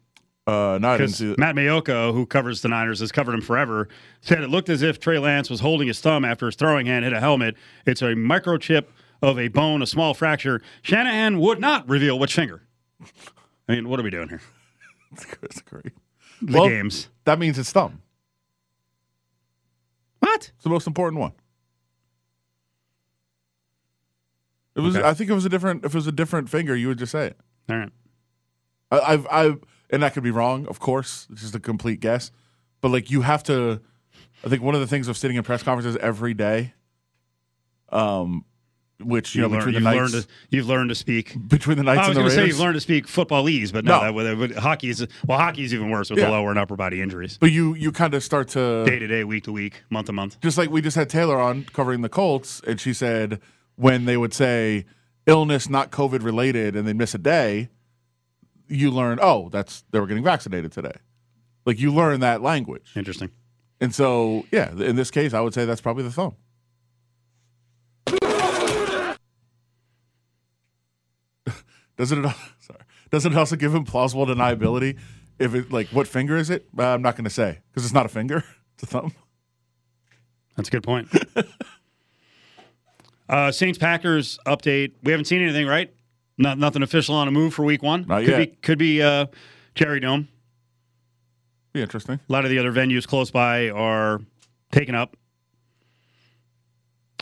Uh 0.45 0.77
no, 0.81 0.97
didn't 0.97 1.11
Because. 1.17 1.37
Matt 1.37 1.55
Maiocco, 1.55 2.13
who 2.13 2.25
covers 2.25 2.61
the 2.61 2.67
Niners, 2.67 2.99
has 2.99 3.11
covered 3.13 3.33
him 3.33 3.41
forever, 3.41 3.87
said 4.21 4.41
it 4.41 4.49
looked 4.49 4.67
as 4.69 4.81
if 4.81 4.99
Trey 4.99 5.17
Lance 5.17 5.49
was 5.49 5.61
holding 5.61 5.87
his 5.87 6.01
thumb 6.01 6.25
after 6.25 6.47
his 6.47 6.55
throwing 6.55 6.85
hand 6.85 7.05
hit 7.05 7.13
a 7.13 7.19
helmet. 7.21 7.55
It's 7.85 8.01
a 8.01 8.07
microchip 8.07 8.85
of 9.21 9.39
a 9.39 9.47
bone, 9.47 9.81
a 9.81 9.87
small 9.87 10.13
fracture. 10.13 10.61
Shanahan 10.81 11.39
would 11.39 11.61
not 11.61 11.87
reveal 11.87 12.19
which 12.19 12.33
finger. 12.35 12.61
I 13.69 13.75
mean, 13.75 13.87
what 13.87 14.01
are 14.01 14.03
we 14.03 14.09
doing 14.09 14.27
here? 14.27 14.41
That's 15.41 15.61
great. 15.61 15.93
The 16.41 16.57
Well- 16.59 16.67
games. 16.67 17.07
That 17.23 17.39
means 17.39 17.57
it's 17.57 17.71
thumb. 17.71 18.01
What? 20.19 20.51
It's 20.55 20.63
the 20.63 20.69
most 20.69 20.87
important 20.87 21.21
one. 21.21 21.31
It 24.75 24.81
was. 24.81 24.97
Okay. 24.97 25.07
I 25.07 25.13
think 25.13 25.29
it 25.29 25.33
was 25.33 25.45
a 25.45 25.49
different. 25.49 25.85
If 25.85 25.93
it 25.93 25.97
was 25.97 26.07
a 26.07 26.11
different 26.11 26.49
finger, 26.49 26.75
you 26.75 26.87
would 26.87 26.97
just 26.97 27.11
say 27.11 27.27
it. 27.27 27.37
All 27.69 27.77
right. 27.77 27.91
I, 28.91 28.99
I've. 28.99 29.27
I 29.27 29.55
and 29.93 30.03
that 30.03 30.13
could 30.13 30.23
be 30.23 30.31
wrong. 30.31 30.65
Of 30.67 30.79
course, 30.79 31.27
it's 31.31 31.41
just 31.41 31.55
a 31.55 31.59
complete 31.59 32.01
guess. 32.01 32.31
But 32.81 32.89
like, 32.89 33.09
you 33.09 33.21
have 33.21 33.43
to. 33.43 33.79
I 34.45 34.49
think 34.49 34.61
one 34.61 34.75
of 34.75 34.81
the 34.81 34.87
things 34.87 35.07
of 35.07 35.15
sitting 35.15 35.37
in 35.37 35.43
press 35.43 35.63
conferences 35.63 35.95
every 36.01 36.33
day, 36.33 36.73
um, 37.89 38.43
which 38.99 39.35
you, 39.35 39.41
know 39.41 39.47
You've, 39.47 39.51
learned, 39.53 39.59
between 39.65 39.73
you've, 39.75 39.83
the 39.83 39.89
learned 39.99 40.13
nights, 40.13 40.25
to, 40.25 40.31
you've 40.49 40.67
learned 40.67 40.89
to 40.89 40.95
speak. 40.95 41.47
between 41.47 41.77
the 41.77 41.83
nights 41.83 42.01
I 42.01 42.07
was 42.09 42.17
going 42.17 42.29
to 42.29 42.35
say 42.35 42.45
you've 42.47 42.59
learned 42.59 42.75
to 42.75 42.81
speak 42.81 43.07
footballese, 43.07 43.71
but 43.71 43.85
no, 43.85 43.97
No. 43.99 44.03
that 44.03 44.13
would, 44.13 44.37
would, 44.37 44.55
hockey 44.55 44.89
is 44.89 45.05
well, 45.27 45.37
hockey 45.39 45.63
is 45.63 45.73
even 45.73 45.89
worse 45.89 46.09
with 46.09 46.19
Yeah. 46.19 46.25
the 46.25 46.31
lower 46.31 46.49
and 46.49 46.59
upper 46.59 46.75
body 46.75 47.01
injuries, 47.01 47.37
but 47.39 47.51
you 47.51 47.73
you 47.75 47.91
kind 47.91 48.13
of 48.13 48.23
start 48.23 48.49
to 48.49 48.83
day 48.85 48.99
to 48.99 49.07
day, 49.07 49.23
week 49.23 49.43
to 49.45 49.51
week, 49.51 49.83
month 49.89 50.07
to 50.07 50.13
month. 50.13 50.39
just 50.41 50.57
like 50.57 50.69
we 50.69 50.81
just 50.81 50.95
had 50.95 51.09
Taylor 51.09 51.39
on 51.39 51.65
covering 51.73 52.01
the 52.01 52.09
Colts, 52.09 52.61
and 52.67 52.79
she 52.81 52.93
said 52.93 53.39
when 53.75 54.05
they 54.05 54.17
would 54.17 54.33
say 54.33 54.85
illness 55.25 55.69
not 55.69 55.89
COVID 55.91 56.23
related 56.23 56.75
and 56.75 56.87
they 56.87 56.93
miss 56.93 57.13
a 57.15 57.17
day, 57.17 57.69
you 58.73 58.91
learn, 58.91 59.19
oh, 59.21 59.49
that's 59.49 59.83
they 59.91 59.99
were 59.99 60.07
getting 60.07 60.23
vaccinated 60.23 60.71
today. 60.71 60.95
Like 61.65 61.79
you 61.79 61.93
learn 61.93 62.19
that 62.21 62.41
language. 62.41 62.91
Interesting. 62.95 63.29
And 63.79 63.93
so, 63.93 64.45
yeah, 64.51 64.71
in 64.71 64.95
this 64.95 65.11
case, 65.11 65.33
I 65.33 65.41
would 65.41 65.53
say 65.53 65.65
that's 65.65 65.81
probably 65.81 66.03
the 66.03 66.11
thumb. 66.11 66.35
Doesn't 71.97 72.25
it? 72.25 72.35
Sorry. 72.59 72.79
Doesn't 73.11 73.33
it 73.33 73.37
also 73.37 73.55
give 73.55 73.73
him 73.75 73.83
plausible 73.83 74.25
deniability? 74.25 74.97
If 75.39 75.53
it 75.53 75.71
like, 75.71 75.87
what 75.89 76.07
finger 76.07 76.37
is 76.37 76.49
it? 76.49 76.67
Uh, 76.77 76.93
I'm 76.93 77.01
not 77.01 77.15
going 77.15 77.25
to 77.25 77.29
say 77.29 77.59
because 77.69 77.85
it's 77.85 77.93
not 77.93 78.05
a 78.05 78.09
finger; 78.09 78.43
it's 78.75 78.83
a 78.83 78.87
thumb. 78.87 79.13
That's 80.55 80.69
a 80.69 80.71
good 80.71 80.83
point. 80.83 81.09
uh, 83.27 83.51
Saints 83.51 83.77
Packers 83.79 84.39
update. 84.45 84.93
We 85.03 85.11
haven't 85.11 85.25
seen 85.25 85.41
anything, 85.41 85.67
right? 85.67 85.91
Not 86.37 86.57
nothing 86.57 86.81
official 86.81 87.15
on 87.15 87.27
a 87.27 87.31
move 87.31 87.53
for 87.53 87.63
Week 87.63 87.83
One. 87.83 88.05
Not 88.07 88.21
could 88.21 88.29
yet. 88.29 88.37
be 88.37 88.57
could 88.57 88.77
be 88.79 89.01
uh, 89.01 89.27
Cherry 89.75 89.99
Dome. 89.99 90.27
Be 91.73 91.81
interesting. 91.81 92.19
A 92.27 92.31
lot 92.31 92.43
of 92.43 92.51
the 92.51 92.59
other 92.59 92.71
venues 92.71 93.07
close 93.07 93.31
by 93.31 93.69
are 93.69 94.19
taken 94.71 94.95
up. 94.95 95.15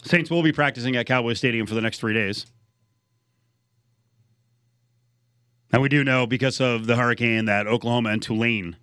Saints 0.04 0.30
will 0.32 0.43
be 0.43 0.52
practicing 0.52 0.95
at 0.95 1.06
Cowboy 1.06 1.34
Stadium 1.34 1.67
for 1.67 1.76
the 1.76 1.82
next 1.82 2.00
three 2.00 2.13
days. 2.13 2.45
And 5.71 5.82
we 5.82 5.89
do 5.89 6.04
know 6.04 6.28
because 6.28 6.60
of 6.60 6.86
the 6.86 6.95
hurricane 6.95 7.45
that 7.45 7.67
Oklahoma 7.67 8.10
and 8.10 8.21
Tulane 8.21 8.76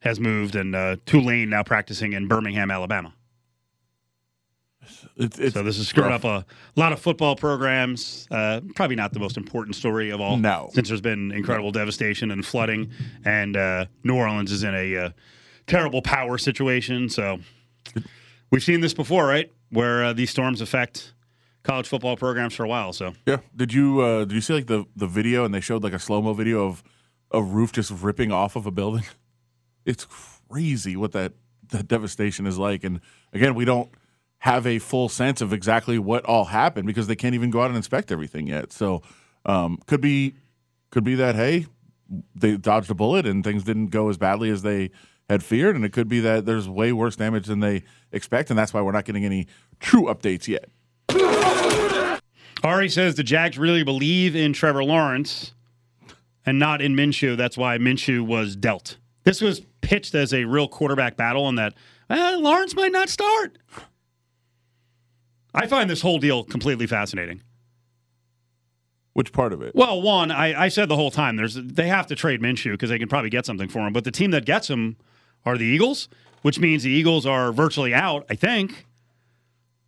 has 0.00 0.20
moved, 0.20 0.54
and 0.54 0.74
uh, 0.74 0.96
Tulane 1.06 1.50
now 1.50 1.62
practicing 1.62 2.12
in 2.12 2.28
Birmingham, 2.28 2.70
Alabama. 2.70 3.14
It, 5.16 5.38
it's 5.38 5.54
So 5.54 5.62
this 5.62 5.78
is 5.78 5.88
screwing 5.88 6.10
rough. 6.10 6.24
up 6.24 6.46
a 6.76 6.80
lot 6.80 6.92
of 6.92 7.00
football 7.00 7.36
programs. 7.36 8.26
Uh, 8.30 8.60
probably 8.74 8.96
not 8.96 9.12
the 9.12 9.20
most 9.20 9.36
important 9.36 9.76
story 9.76 10.10
of 10.10 10.20
all. 10.20 10.36
No. 10.36 10.70
since 10.72 10.88
there's 10.88 11.00
been 11.00 11.32
incredible 11.32 11.70
devastation 11.72 12.30
and 12.30 12.44
flooding, 12.44 12.90
and 13.24 13.56
uh, 13.56 13.86
New 14.02 14.16
Orleans 14.16 14.50
is 14.52 14.64
in 14.64 14.74
a 14.74 14.96
uh, 14.96 15.10
terrible 15.66 16.02
power 16.02 16.38
situation. 16.38 17.08
So 17.08 17.38
we've 18.50 18.62
seen 18.62 18.80
this 18.80 18.94
before, 18.94 19.26
right? 19.26 19.50
Where 19.70 20.04
uh, 20.04 20.12
these 20.12 20.30
storms 20.30 20.60
affect 20.60 21.14
college 21.62 21.88
football 21.88 22.16
programs 22.16 22.54
for 22.54 22.64
a 22.64 22.68
while. 22.68 22.92
So 22.92 23.14
Yeah. 23.26 23.38
Did 23.56 23.72
you 23.72 24.00
uh, 24.00 24.24
did 24.24 24.32
you 24.32 24.40
see 24.40 24.52
like 24.54 24.66
the 24.66 24.84
the 24.96 25.06
video 25.06 25.44
and 25.44 25.54
they 25.54 25.60
showed 25.60 25.82
like 25.82 25.94
a 25.94 25.98
slow 25.98 26.20
mo 26.22 26.34
video 26.34 26.66
of 26.66 26.82
a 27.30 27.42
roof 27.42 27.72
just 27.72 27.90
ripping 27.90 28.30
off 28.32 28.56
of 28.56 28.66
a 28.66 28.70
building? 28.70 29.04
It's 29.86 30.06
crazy 30.48 30.96
what 30.96 31.12
that 31.12 31.34
that 31.68 31.88
devastation 31.88 32.46
is 32.46 32.56
like. 32.56 32.84
And 32.84 33.02
again, 33.34 33.54
we 33.54 33.66
don't 33.66 33.90
have 34.44 34.66
a 34.66 34.78
full 34.78 35.08
sense 35.08 35.40
of 35.40 35.54
exactly 35.54 35.98
what 35.98 36.22
all 36.26 36.44
happened 36.44 36.86
because 36.86 37.06
they 37.06 37.16
can't 37.16 37.34
even 37.34 37.48
go 37.48 37.62
out 37.62 37.68
and 37.68 37.76
inspect 37.78 38.12
everything 38.12 38.46
yet. 38.46 38.74
So 38.74 39.00
um, 39.46 39.78
could 39.86 40.02
be 40.02 40.34
could 40.90 41.02
be 41.02 41.14
that 41.14 41.34
hey 41.34 41.64
they 42.34 42.58
dodged 42.58 42.90
a 42.90 42.94
bullet 42.94 43.24
and 43.24 43.42
things 43.42 43.64
didn't 43.64 43.86
go 43.86 44.10
as 44.10 44.18
badly 44.18 44.50
as 44.50 44.60
they 44.60 44.90
had 45.30 45.42
feared, 45.42 45.76
and 45.76 45.82
it 45.82 45.94
could 45.94 46.08
be 46.08 46.20
that 46.20 46.44
there's 46.44 46.68
way 46.68 46.92
worse 46.92 47.16
damage 47.16 47.46
than 47.46 47.60
they 47.60 47.84
expect, 48.12 48.50
and 48.50 48.58
that's 48.58 48.74
why 48.74 48.82
we're 48.82 48.92
not 48.92 49.06
getting 49.06 49.24
any 49.24 49.46
true 49.80 50.02
updates 50.02 50.46
yet. 50.46 50.68
Ari 52.62 52.90
says 52.90 53.14
the 53.14 53.24
Jags 53.24 53.56
really 53.56 53.82
believe 53.82 54.36
in 54.36 54.52
Trevor 54.52 54.84
Lawrence 54.84 55.54
and 56.44 56.58
not 56.58 56.82
in 56.82 56.94
Minshew. 56.94 57.34
That's 57.34 57.56
why 57.56 57.78
Minshew 57.78 58.26
was 58.26 58.56
dealt. 58.56 58.98
This 59.22 59.40
was 59.40 59.62
pitched 59.80 60.14
as 60.14 60.34
a 60.34 60.44
real 60.44 60.68
quarterback 60.68 61.16
battle, 61.16 61.48
and 61.48 61.56
that 61.56 61.72
eh, 62.10 62.36
Lawrence 62.36 62.76
might 62.76 62.92
not 62.92 63.08
start. 63.08 63.56
I 65.54 65.66
find 65.66 65.88
this 65.88 66.02
whole 66.02 66.18
deal 66.18 66.44
completely 66.44 66.86
fascinating. 66.86 67.42
Which 69.12 69.32
part 69.32 69.52
of 69.52 69.62
it? 69.62 69.74
Well, 69.74 70.02
one, 70.02 70.32
I, 70.32 70.64
I 70.64 70.68
said 70.68 70.88
the 70.88 70.96
whole 70.96 71.12
time 71.12 71.36
there's 71.36 71.54
they 71.54 71.86
have 71.86 72.08
to 72.08 72.16
trade 72.16 72.40
Minshew 72.40 72.72
because 72.72 72.90
they 72.90 72.98
can 72.98 73.08
probably 73.08 73.30
get 73.30 73.46
something 73.46 73.68
for 73.68 73.86
him. 73.86 73.92
But 73.92 74.02
the 74.04 74.10
team 74.10 74.32
that 74.32 74.44
gets 74.44 74.68
him 74.68 74.96
are 75.46 75.56
the 75.56 75.64
Eagles, 75.64 76.08
which 76.42 76.58
means 76.58 76.82
the 76.82 76.90
Eagles 76.90 77.24
are 77.24 77.52
virtually 77.52 77.94
out. 77.94 78.26
I 78.28 78.34
think 78.34 78.86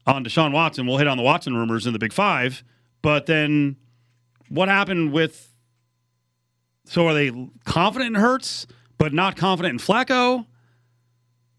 on 0.07 0.25
Deshaun 0.25 0.53
Watson. 0.53 0.87
We'll 0.87 0.99
hit 0.99 1.09
on 1.09 1.17
the 1.17 1.23
Watson 1.23 1.57
rumors 1.57 1.87
in 1.87 1.93
the 1.93 1.99
Big 1.99 2.13
Five. 2.13 2.63
But 3.03 3.27
then, 3.27 3.77
what 4.49 4.69
happened 4.69 5.13
with? 5.13 5.53
So 6.85 7.09
are 7.09 7.15
they 7.15 7.33
confident 7.65 8.15
in 8.15 8.23
Hurts, 8.23 8.67
but 8.97 9.13
not 9.13 9.37
confident 9.37 9.73
in 9.73 9.79
Flacco? 9.79 10.47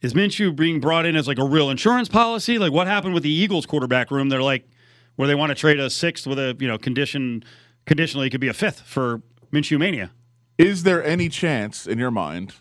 Is 0.02 0.14
Minshew 0.14 0.56
being 0.56 0.80
brought 0.80 1.06
in 1.06 1.16
as 1.16 1.28
like 1.28 1.40
a 1.40 1.46
real 1.46 1.70
insurance 1.70 2.08
policy? 2.08 2.60
Like 2.60 2.72
what 2.72 2.88
happened 2.88 3.14
with 3.14 3.24
the 3.24 3.32
Eagles 3.32 3.66
quarterback 3.66 4.12
room? 4.12 4.30
They're 4.30 4.44
like 4.44 4.68
where 5.16 5.28
they 5.28 5.36
want 5.36 5.50
to 5.50 5.56
trade 5.56 5.80
a 5.80 5.90
sixth 5.90 6.28
with 6.28 6.38
a 6.38 6.56
you 6.60 6.68
know 6.68 6.78
condition 6.78 7.44
conditionally 7.86 8.28
it 8.28 8.30
could 8.30 8.42
be 8.42 8.48
a 8.48 8.54
fifth 8.54 8.82
for 8.82 9.22
Minshew 9.52 9.80
mania. 9.80 10.12
Is 10.58 10.84
there 10.84 11.04
any 11.04 11.30
chance 11.30 11.88
in 11.88 11.98
your 11.98 12.12
mind? 12.12 12.54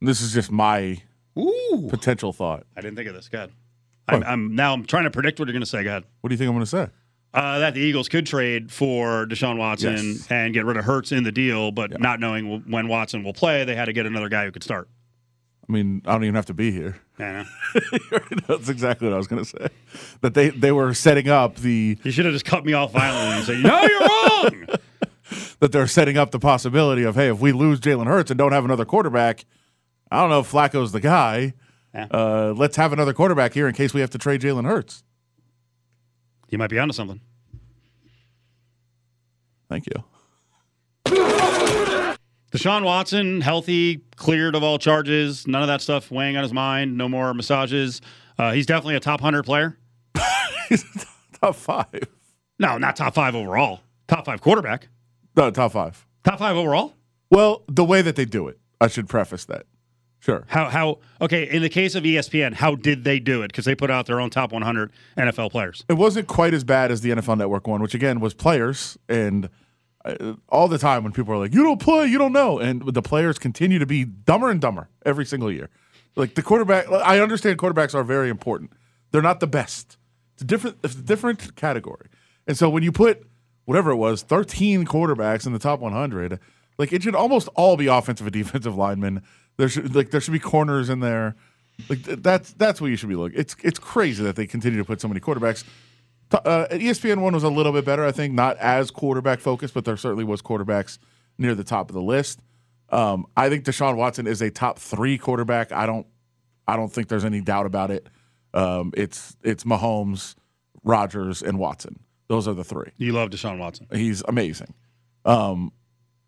This 0.00 0.20
is 0.20 0.32
just 0.32 0.50
my 0.52 1.02
Ooh, 1.38 1.86
potential 1.90 2.32
thought. 2.32 2.64
I 2.76 2.80
didn't 2.80 2.96
think 2.96 3.08
of 3.08 3.14
this. 3.14 3.28
God, 3.28 3.50
I'm, 4.06 4.22
I'm 4.22 4.54
now 4.54 4.72
I'm 4.74 4.84
trying 4.84 5.04
to 5.04 5.10
predict 5.10 5.38
what 5.40 5.48
you're 5.48 5.52
going 5.54 5.62
to 5.62 5.66
say. 5.66 5.82
God, 5.82 6.04
What 6.20 6.28
do 6.28 6.34
you 6.34 6.38
think 6.38 6.48
I'm 6.48 6.54
going 6.54 6.64
to 6.64 6.70
say? 6.70 6.88
uh, 7.32 7.58
that 7.58 7.74
the 7.74 7.80
Eagles 7.80 8.08
could 8.08 8.26
trade 8.26 8.70
for 8.70 9.26
Deshaun 9.26 9.56
Watson 9.58 9.92
Yes. 9.96 10.26
and 10.30 10.54
get 10.54 10.64
rid 10.64 10.76
of 10.76 10.84
Hurts 10.84 11.10
in 11.10 11.24
the 11.24 11.32
deal, 11.32 11.72
but 11.72 11.98
not 12.00 12.20
knowing 12.20 12.62
when 12.70 12.86
Watson 12.86 13.24
will 13.24 13.32
play, 13.32 13.64
they 13.64 13.74
had 13.74 13.86
to 13.86 13.92
get 13.92 14.06
another 14.06 14.28
guy 14.28 14.44
who 14.44 14.52
could 14.52 14.62
start. 14.62 14.88
I 15.66 15.72
mean, 15.72 16.02
I 16.04 16.12
don't 16.12 16.24
even 16.24 16.34
have 16.34 16.46
to 16.46 16.54
be 16.54 16.70
here. 16.70 16.96
Yeah, 17.18 17.44
That's 18.48 18.68
exactly 18.68 19.08
what 19.08 19.14
I 19.14 19.16
was 19.16 19.26
going 19.26 19.42
to 19.42 19.48
say. 19.48 19.68
That 20.20 20.34
they 20.34 20.50
they 20.50 20.72
were 20.72 20.92
setting 20.94 21.28
up 21.28 21.56
the 21.56 21.98
you 22.02 22.10
should 22.10 22.26
have 22.26 22.34
just 22.34 22.44
cut 22.44 22.64
me 22.64 22.72
off 22.74 22.92
violently 22.92 23.36
and 23.36 23.46
say, 23.46 23.62
"No, 23.62 23.82
you're 23.82 24.00
wrong." 24.00 24.66
that 25.60 25.72
they're 25.72 25.86
setting 25.86 26.18
up 26.18 26.32
the 26.32 26.38
possibility 26.38 27.02
of 27.04 27.14
hey, 27.14 27.28
if 27.30 27.40
we 27.40 27.52
lose 27.52 27.80
Jalen 27.80 28.06
Hurts 28.06 28.30
and 28.30 28.36
don't 28.38 28.52
have 28.52 28.64
another 28.64 28.84
quarterback, 28.84 29.46
I 30.10 30.20
don't 30.20 30.30
know 30.30 30.40
if 30.40 30.50
Flacco's 30.50 30.92
the 30.92 31.00
guy. 31.00 31.54
Yeah. 31.94 32.08
Uh, 32.10 32.54
let's 32.56 32.76
have 32.76 32.92
another 32.92 33.12
quarterback 33.12 33.54
here 33.54 33.68
in 33.68 33.74
case 33.74 33.94
we 33.94 34.00
have 34.00 34.10
to 34.10 34.18
trade 34.18 34.40
Jalen 34.40 34.66
Hurts. 34.66 35.04
You 36.50 36.58
might 36.58 36.70
be 36.70 36.78
onto 36.78 36.92
something. 36.92 37.20
Thank 39.68 39.86
you. 39.86 40.04
Deshaun 42.54 42.84
Watson, 42.84 43.40
healthy, 43.40 44.04
cleared 44.14 44.54
of 44.54 44.62
all 44.62 44.78
charges, 44.78 45.44
none 45.48 45.62
of 45.62 45.66
that 45.66 45.80
stuff 45.80 46.12
weighing 46.12 46.36
on 46.36 46.44
his 46.44 46.52
mind, 46.52 46.96
no 46.96 47.08
more 47.08 47.34
massages. 47.34 48.00
Uh, 48.38 48.52
he's 48.52 48.64
definitely 48.64 48.94
a 48.94 49.00
top 49.00 49.20
100 49.20 49.42
player. 49.42 49.76
He's 50.68 50.84
top 51.40 51.56
five. 51.56 52.08
No, 52.58 52.78
not 52.78 52.96
top 52.96 53.14
five 53.14 53.34
overall. 53.34 53.80
Top 54.06 54.24
five 54.24 54.40
quarterback. 54.40 54.88
No, 55.36 55.50
top 55.50 55.72
five. 55.72 56.06
Top 56.22 56.38
five 56.38 56.56
overall? 56.56 56.94
Well, 57.28 57.64
the 57.68 57.84
way 57.84 58.02
that 58.02 58.16
they 58.16 58.24
do 58.24 58.46
it, 58.48 58.58
I 58.80 58.86
should 58.86 59.08
preface 59.08 59.44
that. 59.46 59.66
Sure. 60.20 60.44
How, 60.46 60.70
how, 60.70 61.00
okay, 61.20 61.48
in 61.50 61.60
the 61.60 61.68
case 61.68 61.94
of 61.94 62.04
ESPN, 62.04 62.54
how 62.54 62.76
did 62.76 63.04
they 63.04 63.18
do 63.18 63.42
it? 63.42 63.48
Because 63.48 63.66
they 63.66 63.74
put 63.74 63.90
out 63.90 64.06
their 64.06 64.20
own 64.20 64.30
top 64.30 64.52
100 64.52 64.90
NFL 65.18 65.50
players. 65.50 65.84
It 65.88 65.94
wasn't 65.94 66.28
quite 66.28 66.54
as 66.54 66.64
bad 66.64 66.90
as 66.90 67.02
the 67.02 67.10
NFL 67.10 67.36
Network 67.36 67.66
one, 67.66 67.82
which 67.82 67.94
again 67.94 68.20
was 68.20 68.32
players 68.32 68.96
and 69.08 69.50
Uh, 70.04 70.34
all 70.50 70.68
the 70.68 70.78
time 70.78 71.02
when 71.02 71.12
people 71.12 71.32
are 71.32 71.38
like, 71.38 71.54
"You 71.54 71.62
don't 71.62 71.80
play, 71.80 72.06
you 72.06 72.18
don't 72.18 72.32
know," 72.32 72.58
and 72.58 72.82
the 72.82 73.02
players 73.02 73.38
continue 73.38 73.78
to 73.78 73.86
be 73.86 74.04
dumber 74.04 74.50
and 74.50 74.60
dumber 74.60 74.88
every 75.06 75.24
single 75.24 75.50
year. 75.50 75.70
Like 76.16 76.34
the 76.34 76.42
quarterback, 76.42 76.90
I 76.90 77.20
understand 77.20 77.58
quarterbacks 77.58 77.94
are 77.94 78.04
very 78.04 78.28
important. 78.28 78.72
They're 79.10 79.22
not 79.22 79.40
the 79.40 79.46
best. 79.46 79.96
It's 80.34 80.42
a 80.42 80.44
different, 80.44 80.76
it's 80.84 80.94
a 80.94 81.02
different 81.02 81.56
category. 81.56 82.08
And 82.46 82.56
so 82.56 82.68
when 82.68 82.82
you 82.82 82.92
put 82.92 83.26
whatever 83.64 83.90
it 83.90 83.96
was, 83.96 84.22
thirteen 84.22 84.84
quarterbacks 84.84 85.46
in 85.46 85.52
the 85.52 85.58
top 85.58 85.80
100, 85.80 86.38
like 86.78 86.92
it 86.92 87.02
should 87.02 87.14
almost 87.14 87.48
all 87.54 87.76
be 87.76 87.86
offensive 87.86 88.26
and 88.26 88.32
defensive 88.44 88.76
linemen. 88.76 89.22
There 89.56 89.68
should 89.68 89.94
like 89.94 90.10
there 90.10 90.20
should 90.20 90.32
be 90.32 90.38
corners 90.38 90.90
in 90.90 91.00
there. 91.00 91.34
Like 91.88 92.02
that's 92.02 92.52
that's 92.52 92.80
what 92.80 92.88
you 92.88 92.96
should 92.96 93.08
be 93.08 93.16
looking. 93.16 93.38
It's 93.38 93.56
it's 93.62 93.78
crazy 93.78 94.22
that 94.24 94.36
they 94.36 94.46
continue 94.46 94.78
to 94.78 94.84
put 94.84 95.00
so 95.00 95.08
many 95.08 95.20
quarterbacks. 95.20 95.64
Uh, 96.44 96.66
ESPN 96.70 97.20
one 97.20 97.34
was 97.34 97.44
a 97.44 97.48
little 97.48 97.72
bit 97.72 97.84
better, 97.84 98.04
I 98.04 98.12
think, 98.12 98.34
not 98.34 98.56
as 98.58 98.90
quarterback 98.90 99.40
focused, 99.40 99.74
but 99.74 99.84
there 99.84 99.96
certainly 99.96 100.24
was 100.24 100.42
quarterbacks 100.42 100.98
near 101.38 101.54
the 101.54 101.64
top 101.64 101.90
of 101.90 101.94
the 101.94 102.02
list. 102.02 102.40
Um, 102.90 103.26
I 103.36 103.48
think 103.48 103.64
Deshaun 103.64 103.96
Watson 103.96 104.26
is 104.26 104.40
a 104.42 104.50
top 104.50 104.78
three 104.78 105.18
quarterback. 105.18 105.72
I 105.72 105.86
don't 105.86 106.06
I 106.66 106.76
don't 106.76 106.92
think 106.92 107.08
there's 107.08 107.24
any 107.24 107.40
doubt 107.40 107.66
about 107.66 107.90
it. 107.90 108.08
Um, 108.52 108.92
it's 108.96 109.36
it's 109.42 109.64
Mahomes, 109.64 110.34
Rodgers, 110.82 111.42
and 111.42 111.58
Watson. 111.58 112.00
Those 112.28 112.48
are 112.48 112.54
the 112.54 112.64
three. 112.64 112.90
You 112.96 113.12
love 113.12 113.30
Deshaun 113.30 113.58
Watson. 113.58 113.86
He's 113.92 114.22
amazing. 114.22 114.74
Um, 115.24 115.72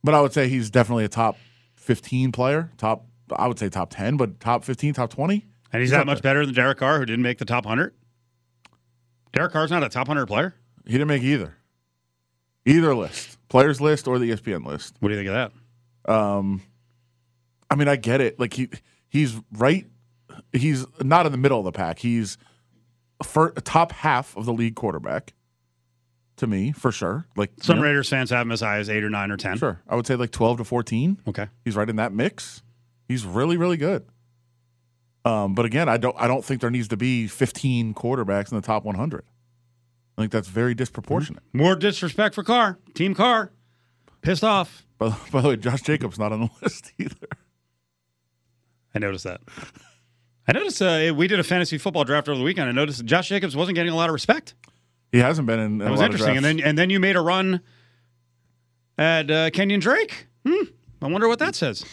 but 0.02 0.14
I 0.14 0.20
would 0.20 0.32
say 0.32 0.48
he's 0.48 0.70
definitely 0.70 1.04
a 1.04 1.08
top 1.08 1.36
15 1.74 2.32
player. 2.32 2.70
Top, 2.76 3.06
I 3.34 3.46
would 3.48 3.58
say 3.58 3.68
top 3.68 3.90
10, 3.90 4.16
but 4.16 4.40
top 4.40 4.64
15, 4.64 4.94
top 4.94 5.10
20. 5.10 5.34
And 5.72 5.80
he's 5.80 5.90
He's 5.90 5.98
that 5.98 6.06
much 6.06 6.22
better 6.22 6.44
than 6.44 6.54
Derek 6.54 6.78
Carr, 6.78 6.98
who 6.98 7.06
didn't 7.06 7.22
make 7.22 7.38
the 7.38 7.44
top 7.44 7.64
100? 7.64 7.94
Derek 9.36 9.52
Carr's 9.52 9.70
not 9.70 9.84
a 9.84 9.88
top 9.90 10.08
100 10.08 10.24
player? 10.26 10.54
He 10.86 10.92
didn't 10.92 11.08
make 11.08 11.22
either. 11.22 11.56
Either 12.64 12.94
list, 12.94 13.38
players 13.48 13.80
list 13.82 14.08
or 14.08 14.18
the 14.18 14.30
ESPN 14.30 14.64
list. 14.64 14.96
What 15.00 15.10
do 15.10 15.14
you 15.14 15.20
think 15.20 15.28
of 15.28 15.52
that? 16.06 16.12
Um, 16.12 16.62
I 17.70 17.74
mean, 17.74 17.86
I 17.86 17.96
get 17.96 18.20
it. 18.22 18.40
Like 18.40 18.54
he, 18.54 18.70
he's 19.08 19.36
right. 19.52 19.86
He's 20.52 20.86
not 21.02 21.26
in 21.26 21.32
the 21.32 21.38
middle 21.38 21.58
of 21.58 21.64
the 21.66 21.72
pack. 21.72 21.98
He's 21.98 22.38
for 23.22 23.50
top 23.50 23.92
half 23.92 24.36
of 24.36 24.46
the 24.46 24.52
league 24.52 24.74
quarterback. 24.74 25.34
To 26.38 26.46
me, 26.46 26.72
for 26.72 26.92
sure. 26.92 27.26
Like 27.34 27.50
Some 27.62 27.76
you 27.76 27.82
know, 27.82 27.88
Raiders 27.88 28.10
fans 28.10 28.28
have 28.28 28.42
him 28.42 28.52
as 28.52 28.60
high 28.60 28.76
as 28.76 28.90
8 28.90 29.02
or 29.02 29.08
9 29.08 29.30
or 29.30 29.38
10. 29.38 29.56
sure. 29.56 29.80
I 29.88 29.96
would 29.96 30.06
say 30.06 30.16
like 30.16 30.32
12 30.32 30.58
to 30.58 30.64
14. 30.64 31.22
Okay. 31.28 31.46
He's 31.64 31.76
right 31.76 31.88
in 31.88 31.96
that 31.96 32.12
mix. 32.12 32.62
He's 33.08 33.24
really, 33.24 33.56
really 33.56 33.78
good. 33.78 34.04
Um, 35.26 35.54
but 35.54 35.64
again, 35.64 35.88
I 35.88 35.96
don't 35.96 36.14
I 36.18 36.28
don't 36.28 36.44
think 36.44 36.60
there 36.60 36.70
needs 36.70 36.86
to 36.88 36.96
be 36.96 37.26
15 37.26 37.94
quarterbacks 37.94 38.52
in 38.52 38.56
the 38.56 38.62
top 38.62 38.84
100. 38.84 39.24
I 40.16 40.22
think 40.22 40.30
that's 40.30 40.46
very 40.46 40.72
disproportionate. 40.72 41.42
More 41.52 41.74
disrespect 41.74 42.36
for 42.36 42.44
Carr. 42.44 42.78
Team 42.94 43.12
Carr. 43.12 43.50
Pissed 44.22 44.44
off. 44.44 44.86
By, 44.98 45.14
by 45.32 45.40
the 45.40 45.48
way, 45.48 45.56
Josh 45.56 45.82
Jacobs 45.82 46.16
not 46.16 46.30
on 46.32 46.42
the 46.42 46.50
list 46.62 46.92
either. 46.96 47.26
I 48.94 49.00
noticed 49.00 49.24
that. 49.24 49.40
I 50.46 50.52
noticed 50.52 50.80
uh, 50.80 51.12
we 51.14 51.26
did 51.26 51.40
a 51.40 51.44
fantasy 51.44 51.76
football 51.76 52.04
draft 52.04 52.28
over 52.28 52.38
the 52.38 52.44
weekend. 52.44 52.68
I 52.68 52.72
noticed 52.72 53.04
Josh 53.04 53.28
Jacobs 53.28 53.56
wasn't 53.56 53.74
getting 53.74 53.92
a 53.92 53.96
lot 53.96 54.08
of 54.08 54.12
respect. 54.12 54.54
He 55.10 55.18
hasn't 55.18 55.48
been 55.48 55.58
in. 55.58 55.78
That 55.78 55.88
a 55.88 55.90
was 55.90 56.00
interesting. 56.00 56.36
And 56.36 56.44
then 56.44 56.60
and 56.60 56.78
then 56.78 56.88
you 56.88 57.00
made 57.00 57.16
a 57.16 57.20
run 57.20 57.62
at 58.96 59.28
uh, 59.28 59.50
Kenyon 59.50 59.80
Drake. 59.80 60.28
Hmm. 60.46 60.66
I 61.02 61.08
wonder 61.08 61.26
what 61.26 61.40
that 61.40 61.56
says. 61.56 61.84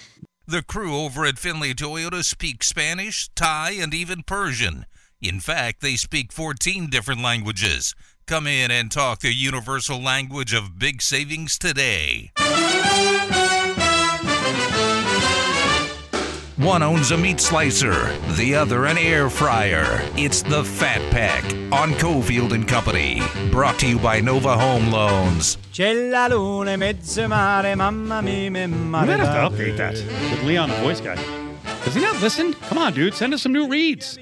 The 0.46 0.62
crew 0.62 0.98
over 0.98 1.26
at 1.26 1.40
Findlay 1.40 1.74
Toyota 1.74 2.22
speak 2.24 2.64
Spanish, 2.64 3.30
Thai, 3.34 3.72
and 3.72 3.94
even 3.94 4.24
Persian. 4.24 4.86
In 5.22 5.40
fact, 5.40 5.80
they 5.80 5.96
speak 5.96 6.34
14 6.34 6.90
different 6.90 7.22
languages. 7.22 7.96
Come 8.26 8.46
in 8.46 8.70
and 8.70 8.92
talk 8.92 9.22
the 9.22 9.34
universal 9.34 10.02
language 10.02 10.54
of 10.54 10.78
big 10.78 11.02
savings 11.02 11.58
today. 11.58 12.32
One 16.58 16.84
owns 16.84 17.10
a 17.10 17.18
meat 17.18 17.40
slicer, 17.40 18.16
the 18.36 18.54
other 18.54 18.86
an 18.86 18.96
air 19.00 19.28
fryer. 19.28 20.00
It's 20.16 20.44
the 20.44 20.64
Fat 20.64 21.02
Pack 21.12 21.44
on 21.72 21.94
Cofield 21.94 22.52
and 22.52 22.68
Company. 22.68 23.24
Brought 23.50 23.80
to 23.80 23.88
you 23.88 23.98
by 23.98 24.20
Nova 24.22 24.56
Home 24.56 24.92
Loans. 24.92 25.58
C'è 25.72 26.12
la 26.12 26.28
luna 26.28 26.74
in 26.74 26.80
mezzo 26.80 27.28
mare, 27.28 27.76
mamma 27.76 28.22
mia, 28.22 28.52
mi 28.52 28.62
We 28.62 28.68
mare 28.68 29.06
might 29.08 29.20
have 29.20 29.50
to 29.50 29.56
update 29.56 29.78
that 29.78 29.96
with 29.96 30.44
Leon, 30.44 30.70
the 30.70 30.76
voice 30.76 31.02
guy. 31.02 31.16
Does 31.86 31.96
he 31.96 32.02
not 32.02 32.22
listen? 32.22 32.54
Come 32.54 32.78
on, 32.78 32.94
dude. 32.94 33.16
Send 33.16 33.34
us 33.34 33.42
some 33.42 33.52
new 33.52 33.68
reads. 33.68 34.20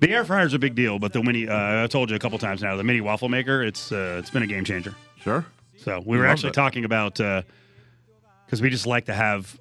The 0.00 0.10
air 0.10 0.26
fryer's 0.26 0.52
a 0.52 0.58
big 0.58 0.74
deal, 0.74 0.98
but 0.98 1.14
the 1.14 1.22
mini, 1.22 1.48
uh, 1.48 1.84
I 1.84 1.86
told 1.86 2.10
you 2.10 2.16
a 2.16 2.18
couple 2.18 2.38
times 2.38 2.60
now, 2.60 2.76
the 2.76 2.84
mini 2.84 3.00
waffle 3.00 3.30
maker, 3.30 3.62
it's 3.62 3.90
uh, 3.92 4.16
it's 4.18 4.28
been 4.28 4.42
a 4.42 4.46
game 4.46 4.64
changer. 4.64 4.94
Sure. 5.22 5.46
So 5.78 6.02
we 6.04 6.18
were 6.18 6.24
Love 6.24 6.32
actually 6.32 6.50
it. 6.50 6.54
talking 6.54 6.84
about 6.84 7.14
because 7.14 8.60
we 8.60 8.68
just 8.68 8.86
like 8.86 9.06
to 9.06 9.14
have, 9.14 9.58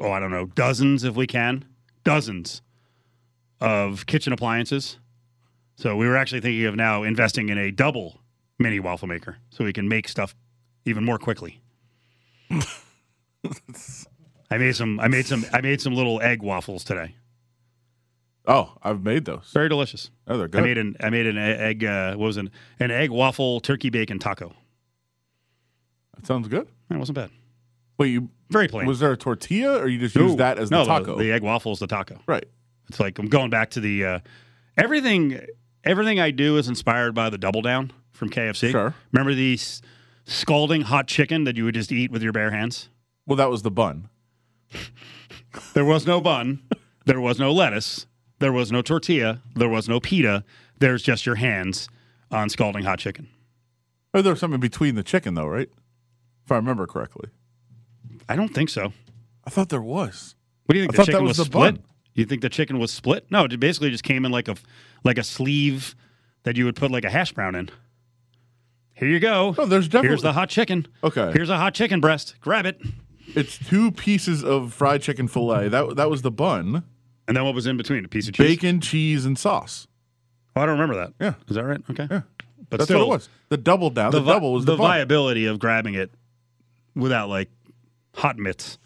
oh, 0.00 0.10
I 0.10 0.20
don't 0.20 0.30
know, 0.30 0.46
dozens 0.46 1.04
if 1.04 1.14
we 1.14 1.26
can, 1.26 1.64
dozens 2.04 2.62
of 3.60 4.06
kitchen 4.06 4.32
appliances. 4.32 4.98
So 5.76 5.96
we 5.96 6.06
were 6.06 6.16
actually 6.16 6.40
thinking 6.40 6.66
of 6.66 6.76
now 6.76 7.02
investing 7.02 7.48
in 7.48 7.58
a 7.58 7.70
double 7.70 8.20
mini 8.58 8.80
waffle 8.80 9.08
maker 9.08 9.38
so 9.50 9.64
we 9.64 9.72
can 9.72 9.88
make 9.88 10.08
stuff 10.08 10.34
even 10.84 11.04
more 11.04 11.18
quickly. 11.18 11.60
I 14.50 14.58
made 14.58 14.76
some. 14.76 15.00
I 15.00 15.08
made 15.08 15.26
some. 15.26 15.46
I 15.52 15.60
made 15.60 15.80
some 15.80 15.94
little 15.94 16.20
egg 16.20 16.42
waffles 16.42 16.84
today. 16.84 17.14
Oh, 18.46 18.76
I've 18.82 19.02
made 19.02 19.24
those. 19.24 19.50
Very 19.54 19.68
delicious. 19.68 20.10
Oh, 20.26 20.36
they're 20.36 20.48
good. 20.48 20.60
I 20.60 20.64
made 20.64 20.78
an. 20.78 20.96
I 21.00 21.10
made 21.10 21.26
an 21.26 21.38
egg. 21.38 21.84
Uh, 21.84 22.10
what 22.10 22.26
was 22.26 22.36
it? 22.36 22.48
An 22.78 22.90
egg 22.90 23.10
waffle 23.10 23.60
turkey 23.60 23.88
bacon 23.88 24.18
taco. 24.18 24.52
that 26.14 26.26
sounds 26.26 26.48
good. 26.48 26.68
It 26.90 26.96
wasn't 26.96 27.16
bad. 27.16 27.30
Wait, 28.02 28.10
you 28.10 28.28
Very 28.50 28.68
plain. 28.68 28.86
was 28.86 29.00
there 29.00 29.12
a 29.12 29.16
tortilla, 29.16 29.78
or 29.80 29.88
you 29.88 29.98
just 29.98 30.14
No. 30.16 30.22
used 30.26 30.38
that 30.38 30.58
as 30.58 30.70
no, 30.70 30.80
the 30.80 30.84
taco? 30.86 31.16
The, 31.18 31.32
egg 31.32 31.42
waffle 31.42 31.72
is 31.72 31.78
the 31.78 31.86
taco. 31.86 32.18
right. 32.26 32.44
It's 32.88 32.98
like 33.00 33.18
I'm 33.18 33.28
going 33.28 33.48
back 33.50 33.70
to 33.70 33.80
the 33.80 34.04
uh, 34.04 34.18
everything. 34.76 35.40
Everything 35.84 36.20
I 36.20 36.30
do 36.30 36.58
is 36.58 36.68
inspired 36.68 37.14
by 37.14 37.28
the 37.30 37.38
double 37.38 37.62
down 37.62 37.92
from 38.12 38.28
KFC. 38.30 38.70
Sure. 38.70 38.94
Remember 39.12 39.34
the 39.34 39.58
scalding 40.24 40.82
hot 40.82 41.06
chicken 41.08 41.44
that 41.44 41.56
you 41.56 41.64
would 41.64 41.74
just 41.74 41.90
eat 41.90 42.10
with 42.12 42.22
your 42.22 42.32
bare 42.32 42.50
hands? 42.50 42.88
Well, 43.26 43.36
that 43.36 43.50
was 43.50 43.62
the 43.62 43.70
bun. 43.70 44.08
There 45.74 45.84
was 45.84 46.06
no 46.06 46.20
bun. 46.20 46.62
there 47.04 47.20
was 47.20 47.38
no 47.38 47.52
lettuce. 47.52 48.06
There 48.38 48.52
was 48.52 48.72
no 48.72 48.80
tortilla. 48.82 49.40
There 49.54 49.68
was 49.68 49.88
no 49.88 50.00
pita. 50.00 50.44
There's 50.78 51.02
just 51.02 51.26
your 51.26 51.34
hands 51.36 51.88
on 52.30 52.48
scalding 52.48 52.84
hot 52.84 52.98
chicken. 52.98 53.28
Oh, 54.14 54.22
there 54.22 54.32
was 54.32 54.40
something 54.40 54.60
between 54.60 54.94
the 54.94 55.02
chicken, 55.02 55.34
though, 55.34 55.46
right? 55.46 55.68
If 56.44 56.52
I 56.52 56.56
remember 56.56 56.86
correctly. 56.86 57.28
I 58.32 58.36
don't 58.36 58.48
think 58.54 58.68
so. 58.70 58.92
I 59.44 59.50
thought 59.50 59.68
there 59.68 59.82
was. 59.82 60.34
What 60.66 60.74
do 60.74 60.78
you 60.78 60.84
think? 60.86 60.90
I 60.90 60.92
the 60.92 60.96
thought 60.96 61.06
that 61.06 61.12
chicken 61.12 61.24
was 61.24 61.30
was, 61.30 61.36
the 61.38 61.44
split? 61.52 61.74
bun. 61.74 61.84
You 62.14 62.24
think 62.24 62.42
the 62.42 62.48
chicken 62.48 62.78
was 62.78 62.90
split? 62.90 63.26
No, 63.30 63.44
it 63.44 63.60
basically 63.60 63.90
just 63.90 64.04
came 64.04 64.24
in 64.24 64.32
like 64.32 64.48
a 64.48 64.56
like 65.04 65.18
a 65.18 65.22
sleeve 65.22 65.94
that 66.44 66.56
you 66.56 66.64
would 66.64 66.76
put 66.76 66.90
like 66.90 67.04
a 67.04 67.10
hash 67.10 67.32
brown 67.32 67.54
in. 67.54 67.70
Here 68.94 69.08
you 69.08 69.20
go. 69.20 69.54
Oh, 69.58 69.66
there's 69.66 69.86
definitely- 69.88 70.08
Here's 70.10 70.22
the 70.22 70.32
hot 70.32 70.48
chicken. 70.48 70.86
Okay. 71.02 71.32
Here's 71.32 71.50
a 71.50 71.56
hot 71.56 71.74
chicken 71.74 72.00
breast. 72.00 72.36
Grab 72.40 72.66
it. 72.66 72.80
It's 73.34 73.58
two 73.58 73.90
pieces 73.90 74.44
of 74.44 74.72
fried 74.74 75.02
chicken 75.02 75.26
fillet. 75.28 75.68
That 75.68 75.96
that 75.96 76.10
was 76.10 76.22
the 76.22 76.30
bun. 76.30 76.84
And 77.26 77.36
then 77.36 77.44
what 77.44 77.54
was 77.54 77.66
in 77.66 77.76
between? 77.76 78.04
A 78.04 78.08
piece 78.08 78.28
of 78.28 78.34
cheese. 78.34 78.46
Bacon, 78.46 78.80
cheese, 78.80 79.24
and 79.24 79.38
sauce. 79.38 79.86
Oh, 80.54 80.60
I 80.60 80.66
don't 80.66 80.78
remember 80.78 80.96
that. 80.96 81.14
Yeah. 81.20 81.34
Is 81.48 81.56
that 81.56 81.64
right? 81.64 81.80
Okay. 81.90 82.06
Yeah. 82.10 82.22
But 82.68 82.78
That's 82.78 82.84
still, 82.84 83.00
what 83.00 83.14
it 83.14 83.16
was. 83.16 83.28
The 83.48 83.56
double 83.56 83.90
down. 83.90 84.10
The, 84.12 84.20
vi- 84.20 84.32
double 84.32 84.52
was 84.52 84.64
the, 84.64 84.72
the 84.72 84.76
viability 84.78 85.46
of 85.46 85.58
grabbing 85.58 85.94
it 85.94 86.10
without 86.94 87.28
like 87.28 87.48
hot 88.14 88.38
mitts. 88.38 88.78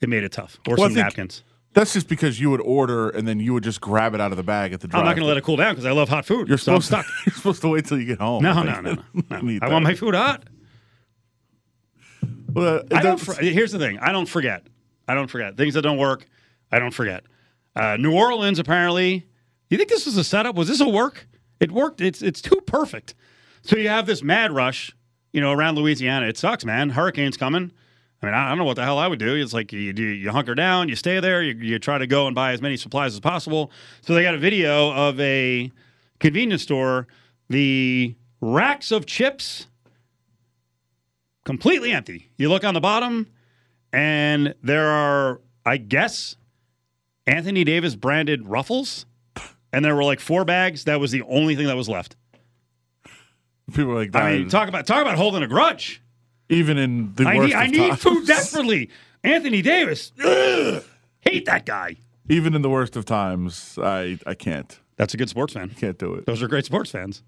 It 0.00 0.08
made 0.08 0.24
it 0.24 0.32
tough. 0.32 0.58
Or 0.68 0.76
Well, 0.76 0.88
some 0.88 0.94
napkins. 0.94 1.42
That's 1.72 1.92
just 1.92 2.08
because 2.08 2.38
you 2.38 2.50
would 2.50 2.60
order 2.60 3.10
and 3.10 3.26
then 3.26 3.40
you 3.40 3.52
would 3.52 3.64
just 3.64 3.80
grab 3.80 4.14
it 4.14 4.20
out 4.20 4.30
of 4.30 4.36
the 4.36 4.44
bag 4.44 4.72
at 4.72 4.80
the 4.80 4.86
drive. 4.86 5.00
I'm 5.00 5.06
not 5.06 5.16
going 5.16 5.24
to 5.24 5.28
let 5.28 5.36
it 5.36 5.42
cool 5.42 5.56
down 5.56 5.72
because 5.72 5.86
I 5.86 5.90
love 5.90 6.08
hot 6.08 6.24
food. 6.24 6.48
You're 6.48 6.56
so 6.56 6.78
supposed 6.78 6.86
stuck. 6.86 7.06
to. 7.06 7.12
You're 7.26 7.34
supposed 7.34 7.62
to 7.62 7.68
wait 7.68 7.86
till 7.86 7.98
you 7.98 8.06
get 8.06 8.20
home. 8.20 8.42
No, 8.42 8.62
no, 8.62 8.80
no, 8.80 8.92
no. 8.92 9.02
no. 9.40 9.58
I 9.60 9.68
want 9.68 9.82
my 9.84 9.94
food 9.94 10.14
hot. 10.14 10.44
Well, 12.52 12.76
uh, 12.76 12.96
I 12.96 13.02
don't. 13.02 13.18
For, 13.18 13.34
here's 13.42 13.72
the 13.72 13.78
thing. 13.80 13.98
I 13.98 14.12
don't 14.12 14.28
forget. 14.28 14.66
I 15.08 15.14
don't 15.14 15.26
forget 15.28 15.56
things 15.56 15.74
that 15.74 15.82
don't 15.82 15.98
work. 15.98 16.26
I 16.70 16.78
don't 16.78 16.94
forget. 16.94 17.24
Uh, 17.74 17.96
New 17.96 18.12
Orleans 18.14 18.58
apparently. 18.58 19.26
You 19.68 19.76
think 19.76 19.88
this 19.88 20.06
was 20.06 20.16
a 20.16 20.24
setup? 20.24 20.54
Was 20.54 20.68
this 20.68 20.80
a 20.80 20.88
work? 20.88 21.26
It 21.58 21.72
worked. 21.72 22.00
It's 22.00 22.22
it's 22.22 22.40
too 22.40 22.60
perfect. 22.66 23.14
So 23.62 23.76
you 23.76 23.88
have 23.88 24.06
this 24.06 24.22
mad 24.22 24.52
rush, 24.52 24.94
you 25.32 25.40
know, 25.40 25.50
around 25.50 25.76
Louisiana. 25.76 26.26
It 26.28 26.36
sucks, 26.36 26.64
man. 26.64 26.90
Hurricanes 26.90 27.36
coming. 27.36 27.72
I 28.24 28.26
mean, 28.26 28.34
I 28.34 28.48
don't 28.48 28.58
know 28.58 28.64
what 28.64 28.76
the 28.76 28.84
hell 28.84 28.98
I 28.98 29.06
would 29.06 29.18
do. 29.18 29.34
It's 29.34 29.52
like 29.52 29.72
you 29.72 29.80
you, 29.80 30.06
you 30.06 30.30
hunker 30.30 30.54
down, 30.54 30.88
you 30.88 30.96
stay 30.96 31.20
there, 31.20 31.42
you, 31.42 31.54
you 31.54 31.78
try 31.78 31.98
to 31.98 32.06
go 32.06 32.26
and 32.26 32.34
buy 32.34 32.52
as 32.52 32.62
many 32.62 32.76
supplies 32.76 33.12
as 33.12 33.20
possible. 33.20 33.70
So 34.00 34.14
they 34.14 34.22
got 34.22 34.34
a 34.34 34.38
video 34.38 34.92
of 34.92 35.20
a 35.20 35.70
convenience 36.20 36.62
store, 36.62 37.06
the 37.50 38.14
racks 38.40 38.90
of 38.90 39.04
chips 39.04 39.66
completely 41.44 41.92
empty. 41.92 42.30
You 42.38 42.48
look 42.48 42.64
on 42.64 42.72
the 42.74 42.80
bottom, 42.80 43.28
and 43.92 44.54
there 44.62 44.88
are, 44.88 45.40
I 45.66 45.76
guess, 45.76 46.36
Anthony 47.26 47.64
Davis 47.64 47.94
branded 47.94 48.48
ruffles, 48.48 49.04
and 49.72 49.84
there 49.84 49.94
were 49.94 50.04
like 50.04 50.20
four 50.20 50.44
bags. 50.44 50.84
That 50.84 50.98
was 50.98 51.10
the 51.10 51.22
only 51.22 51.56
thing 51.56 51.66
that 51.66 51.76
was 51.76 51.88
left. 51.88 52.16
People 53.74 53.94
like, 53.94 54.14
I 54.14 54.32
mean, 54.32 54.42
"Nah, 54.44 54.48
talk 54.48 54.68
about 54.68 54.86
talk 54.86 55.02
about 55.02 55.16
holding 55.16 55.42
a 55.42 55.46
grudge. 55.46 56.02
Even 56.48 56.78
in 56.78 57.14
the 57.14 57.24
I 57.26 57.36
worst 57.36 57.48
need 57.48 57.54
I 57.54 57.66
need 57.66 57.88
times, 57.90 58.02
food 58.02 58.26
desperately. 58.26 58.90
Anthony 59.22 59.62
Davis, 59.62 60.12
ugh, 60.22 60.82
hate 61.20 61.46
that 61.46 61.64
guy. 61.66 61.96
Even 62.28 62.54
in 62.54 62.62
the 62.62 62.70
worst 62.70 62.96
of 62.96 63.04
times, 63.04 63.78
I 63.82 64.18
I 64.26 64.34
can't 64.34 64.78
That's 64.96 65.14
a 65.14 65.16
good 65.16 65.28
sports 65.28 65.52
fan. 65.54 65.70
can't 65.70 65.98
do 65.98 66.14
it. 66.14 66.26
Those 66.26 66.42
are 66.42 66.48
great 66.48 66.64
sports 66.64 66.90
fans. 66.90 67.22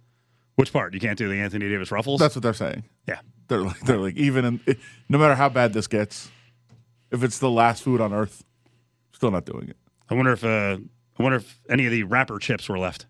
Which 0.56 0.72
part? 0.72 0.94
You 0.94 1.00
can't 1.00 1.18
do 1.18 1.28
the 1.28 1.34
Anthony 1.36 1.68
Davis 1.68 1.90
ruffles. 1.90 2.18
That's 2.20 2.34
what 2.34 2.42
they're 2.42 2.54
saying. 2.54 2.84
yeah. 3.06 3.20
They're 3.48 3.60
like 3.62 3.80
they're 3.80 3.98
like 3.98 4.16
even 4.16 4.44
in 4.44 4.60
no 5.08 5.18
matter 5.18 5.34
how 5.36 5.48
bad 5.48 5.72
this 5.72 5.86
gets, 5.86 6.30
if 7.12 7.22
it's 7.22 7.38
the 7.38 7.50
last 7.50 7.82
food 7.82 8.00
on 8.00 8.12
earth, 8.12 8.44
still 9.12 9.30
not 9.30 9.44
doing 9.44 9.68
it. 9.68 9.76
I 10.10 10.14
wonder 10.14 10.32
if 10.32 10.44
uh, 10.44 10.78
I 11.18 11.22
wonder 11.22 11.36
if 11.36 11.60
any 11.70 11.84
of 11.86 11.92
the 11.92 12.02
wrapper 12.02 12.38
chips 12.40 12.68
were 12.68 12.78
left. 12.78 13.06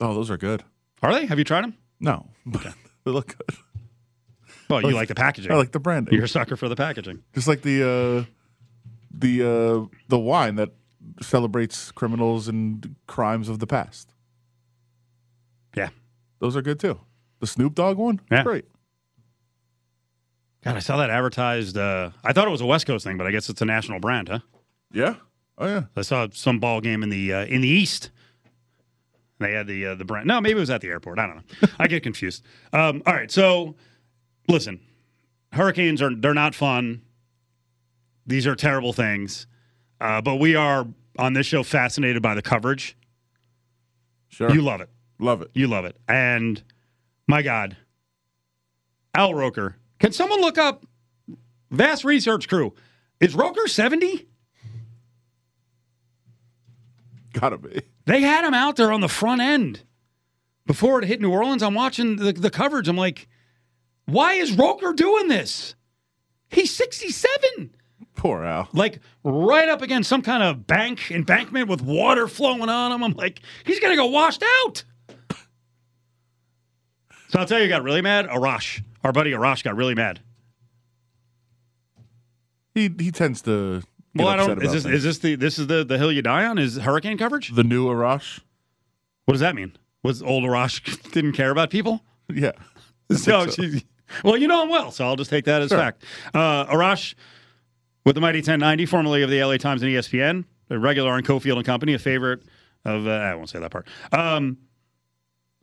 Oh, 0.00 0.12
those 0.14 0.30
are 0.30 0.36
good. 0.36 0.64
Are 1.02 1.14
they? 1.14 1.24
Have 1.26 1.38
you 1.38 1.44
tried 1.44 1.64
them? 1.64 1.74
No, 1.98 2.26
but 2.44 2.62
they 3.04 3.10
look 3.10 3.36
good. 3.38 3.56
Well, 4.68 4.82
you 4.82 4.90
like 4.94 5.08
the 5.08 5.14
packaging. 5.14 5.52
I 5.52 5.54
like 5.56 5.72
the 5.72 5.78
branding. 5.80 6.14
You're 6.14 6.24
a 6.24 6.28
sucker 6.28 6.56
for 6.56 6.68
the 6.68 6.76
packaging. 6.76 7.22
Just 7.34 7.46
like 7.48 7.62
the 7.62 7.82
uh, 8.26 8.32
the 9.10 9.42
uh, 9.42 9.96
the 10.08 10.18
wine 10.18 10.56
that 10.56 10.70
celebrates 11.22 11.92
criminals 11.92 12.48
and 12.48 12.96
crimes 13.06 13.48
of 13.48 13.58
the 13.60 13.66
past. 13.66 14.12
Yeah. 15.76 15.90
Those 16.40 16.56
are 16.56 16.62
good 16.62 16.80
too. 16.80 16.98
The 17.40 17.46
Snoop 17.46 17.74
Dogg 17.74 17.96
one, 17.96 18.20
Yeah. 18.30 18.42
great. 18.42 18.64
God, 20.64 20.74
I 20.76 20.80
saw 20.80 20.96
that 20.96 21.10
advertised. 21.10 21.76
Uh, 21.78 22.10
I 22.24 22.32
thought 22.32 22.48
it 22.48 22.50
was 22.50 22.60
a 22.60 22.66
West 22.66 22.86
Coast 22.86 23.04
thing, 23.04 23.16
but 23.16 23.26
I 23.26 23.30
guess 23.30 23.48
it's 23.48 23.62
a 23.62 23.64
national 23.64 24.00
brand, 24.00 24.28
huh? 24.28 24.40
Yeah. 24.92 25.14
Oh 25.58 25.66
yeah. 25.66 25.82
I 25.94 26.02
saw 26.02 26.26
some 26.32 26.58
ball 26.58 26.80
game 26.80 27.02
in 27.02 27.08
the 27.08 27.32
uh, 27.32 27.44
in 27.46 27.60
the 27.60 27.68
East. 27.68 28.10
They 29.38 29.52
had 29.52 29.66
the 29.66 29.86
uh, 29.86 29.94
the 29.94 30.04
brand. 30.04 30.26
No, 30.26 30.40
maybe 30.40 30.56
it 30.56 30.60
was 30.60 30.70
at 30.70 30.80
the 30.80 30.88
airport. 30.88 31.18
I 31.18 31.26
don't 31.26 31.36
know. 31.36 31.68
I 31.78 31.86
get 31.86 32.02
confused. 32.02 32.42
Um, 32.72 33.02
all 33.06 33.14
right, 33.14 33.30
so 33.30 33.76
listen, 34.48 34.80
hurricanes 35.52 36.02
are 36.02 36.14
they're 36.14 36.34
not 36.34 36.54
fun. 36.54 37.02
These 38.26 38.46
are 38.46 38.54
terrible 38.54 38.92
things, 38.92 39.46
uh, 40.00 40.20
but 40.20 40.36
we 40.36 40.54
are 40.54 40.86
on 41.18 41.32
this 41.32 41.46
show 41.46 41.62
fascinated 41.62 42.22
by 42.22 42.34
the 42.34 42.42
coverage. 42.42 42.96
Sure. 44.28 44.52
You 44.52 44.62
love 44.62 44.80
it. 44.80 44.90
Love 45.18 45.42
it. 45.42 45.50
You 45.54 45.66
love 45.66 45.84
it. 45.84 45.96
And 46.08 46.62
my 47.26 47.42
God, 47.42 47.76
Al 49.14 49.34
Roker. 49.34 49.76
Can 49.98 50.12
someone 50.12 50.40
look 50.40 50.58
up 50.58 50.84
Vast 51.70 52.04
Research 52.04 52.48
Crew? 52.48 52.74
Is 53.20 53.34
Roker 53.34 53.66
70? 53.66 54.26
Gotta 57.32 57.58
be. 57.58 57.82
They 58.04 58.20
had 58.20 58.44
him 58.44 58.54
out 58.54 58.76
there 58.76 58.92
on 58.92 59.00
the 59.00 59.08
front 59.08 59.40
end 59.40 59.82
before 60.66 61.02
it 61.02 61.06
hit 61.06 61.20
New 61.20 61.30
Orleans. 61.30 61.62
I'm 61.62 61.74
watching 61.74 62.16
the, 62.16 62.32
the 62.32 62.50
coverage. 62.50 62.88
I'm 62.88 62.96
like, 62.96 63.28
why 64.06 64.34
is 64.34 64.52
Roker 64.52 64.92
doing 64.92 65.28
this? 65.28 65.74
He's 66.48 66.74
67. 66.74 67.74
Poor 68.14 68.44
Al. 68.44 68.68
Like 68.72 69.00
right 69.24 69.68
up 69.68 69.82
against 69.82 70.08
some 70.08 70.22
kind 70.22 70.42
of 70.42 70.66
bank 70.66 71.10
embankment 71.10 71.68
with 71.68 71.82
water 71.82 72.26
flowing 72.28 72.68
on 72.68 72.92
him. 72.92 73.04
I'm 73.04 73.12
like, 73.12 73.40
he's 73.64 73.78
gonna 73.80 73.96
go 73.96 74.06
washed 74.06 74.42
out. 74.64 74.84
So 77.28 77.40
I'll 77.40 77.46
tell 77.46 77.58
you, 77.58 77.64
who 77.64 77.70
got 77.70 77.82
really 77.82 78.02
mad. 78.02 78.26
Arash, 78.26 78.82
our 79.02 79.12
buddy 79.12 79.32
Arash, 79.32 79.62
got 79.64 79.76
really 79.76 79.94
mad. 79.94 80.20
He 82.74 82.90
he 82.98 83.10
tends 83.10 83.42
to. 83.42 83.82
Well, 84.14 84.28
I 84.28 84.36
don't. 84.36 84.62
Is 84.62 84.72
this 84.72 84.82
things. 84.84 84.94
is 84.94 85.02
this 85.02 85.18
the 85.18 85.34
this 85.34 85.58
is 85.58 85.66
the 85.66 85.84
the 85.84 85.98
hill 85.98 86.12
you 86.12 86.22
die 86.22 86.46
on? 86.46 86.58
Is 86.58 86.76
hurricane 86.76 87.18
coverage? 87.18 87.50
the 87.50 87.64
new 87.64 87.86
Arash? 87.86 88.40
What 89.24 89.32
does 89.32 89.40
that 89.40 89.54
mean? 89.54 89.72
Was 90.02 90.22
old 90.22 90.44
Arash 90.44 91.10
didn't 91.12 91.32
care 91.32 91.50
about 91.50 91.70
people? 91.70 92.02
Yeah. 92.32 92.52
So, 93.08 93.16
so. 93.16 93.34
Oh. 93.36 93.46
she- 93.50 93.84
well, 94.24 94.36
you 94.36 94.46
know 94.48 94.62
him 94.62 94.68
well, 94.68 94.90
so 94.90 95.04
I'll 95.06 95.16
just 95.16 95.30
take 95.30 95.44
that 95.46 95.62
as 95.62 95.68
Sure. 95.68 95.78
fact. 95.78 96.04
Uh, 96.34 96.66
Arash 96.66 97.14
with 98.04 98.14
the 98.14 98.20
Mighty 98.20 98.38
1090, 98.38 98.86
formerly 98.86 99.22
of 99.22 99.30
the 99.30 99.42
LA 99.42 99.56
Times 99.56 99.82
and 99.82 99.90
ESPN, 99.90 100.44
a 100.70 100.78
regular 100.78 101.10
on 101.12 101.22
Cofield 101.22 101.56
and 101.56 101.64
Company, 101.64 101.94
a 101.94 101.98
favorite 101.98 102.42
of, 102.84 103.06
uh, 103.06 103.10
I 103.10 103.34
won't 103.34 103.48
say 103.48 103.58
that 103.58 103.70
part. 103.70 103.88
Um, 104.12 104.58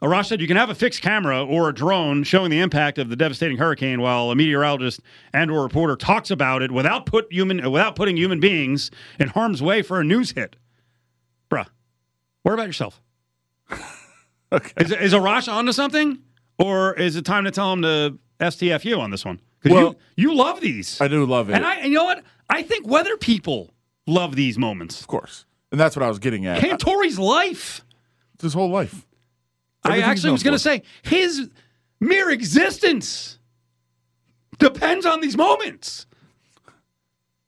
Arash 0.02 0.26
said 0.28 0.42
you 0.42 0.48
can 0.48 0.58
have 0.58 0.70
a 0.70 0.76
fixed 0.76 1.02
camera 1.02 1.42
or 1.46 1.70
a 1.70 1.74
drone 1.74 2.24
showing 2.24 2.52
the 2.52 2.60
impact 2.60 2.98
of 2.98 3.08
the 3.08 3.16
devastating 3.16 3.56
hurricane 3.56 4.02
while 4.02 4.32
a 4.32 4.36
meteorologist 4.36 5.00
and 5.32 5.50
or 5.50 5.64
reporter 5.64 5.96
talks 5.96 6.30
about 6.30 6.62
it 6.62 6.72
without 6.72 7.06
put 7.06 7.32
human 7.32 7.72
without 7.72 7.96
putting 7.96 8.18
human 8.18 8.42
beings 8.42 8.92
in 9.18 9.30
harm's 9.30 9.62
way 9.64 9.82
for 9.82 10.02
a 10.02 10.04
news 10.04 10.32
hit. 10.32 10.58
Bruh, 11.50 11.68
worry 12.44 12.56
about 12.56 12.68
yourself. 12.68 13.02
Okay. 14.52 14.72
Is, 14.86 14.92
is 14.92 15.14
Arash 15.14 15.52
onto 15.52 15.72
something? 15.72 16.20
Or 16.60 16.94
is 16.94 17.16
it 17.16 17.26
time 17.26 17.46
to 17.46 17.50
tell 17.52 17.74
him 17.74 17.82
to 17.82 18.20
STFU 18.44 19.00
on 19.00 19.12
this 19.12 19.26
one? 19.26 19.40
Because 19.62 19.76
Well- 19.76 19.96
you, 20.16 20.30
you 20.32 20.36
love 20.36 20.62
these. 20.62 21.00
I 21.02 21.08
do 21.08 21.26
love 21.26 21.50
it. 21.50 21.54
And 21.54 21.66
I, 21.66 21.76
and 21.76 21.92
you 21.92 21.98
know 21.98 22.04
what? 22.06 22.24
I 22.50 22.62
think 22.64 22.88
weather 22.88 23.18
people 23.18 23.74
love 24.06 24.36
these 24.36 24.58
moments. 24.58 25.00
of 25.02 25.08
course. 25.08 25.46
And 25.72 25.80
that's 25.80 25.96
what 25.96 26.04
I 26.04 26.08
was 26.10 26.20
getting 26.20 26.46
at. 26.46 26.60
Cantore's 26.62 27.18
life. 27.18 27.84
It's 28.36 28.44
his 28.44 28.54
whole 28.54 28.70
life. 28.70 29.06
I 29.84 30.00
actually 30.02 30.32
was 30.32 30.44
going 30.44 30.54
to 30.56 30.60
say 30.60 30.84
his 31.02 31.50
mere 32.00 32.30
existence 32.30 33.38
depends 34.60 35.06
on 35.06 35.20
these 35.22 35.36
moments. 35.36 36.06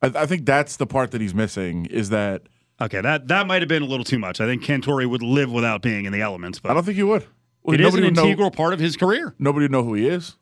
I, 0.01 0.07
I 0.15 0.25
think 0.25 0.45
that's 0.45 0.77
the 0.77 0.85
part 0.87 1.11
that 1.11 1.21
he's 1.21 1.33
missing 1.35 1.85
is 1.85 2.09
that 2.09 2.43
Okay, 2.81 2.99
that 2.99 3.29
that 3.29 3.47
might 3.47 3.61
have 3.61 3.69
been 3.69 3.83
a 3.83 3.85
little 3.85 4.03
too 4.03 4.19
much. 4.19 4.41
I 4.41 4.45
think 4.45 4.61
Cantori 4.63 5.05
would 5.09 5.21
live 5.21 5.49
without 5.49 5.81
being 5.81 6.03
in 6.05 6.11
the 6.11 6.19
elements, 6.19 6.59
but 6.59 6.71
I 6.71 6.73
don't 6.73 6.83
think 6.83 6.97
he 6.97 7.03
would. 7.03 7.25
Well, 7.63 7.73
it 7.73 7.79
is 7.79 7.93
an 7.95 8.03
would 8.03 8.15
know- 8.15 8.23
integral 8.25 8.51
part 8.51 8.73
of 8.73 8.79
his 8.81 8.97
career. 8.97 9.33
Nobody 9.39 9.63
would 9.63 9.71
know 9.71 9.83
who 9.83 9.93
he 9.93 10.07
is. 10.09 10.35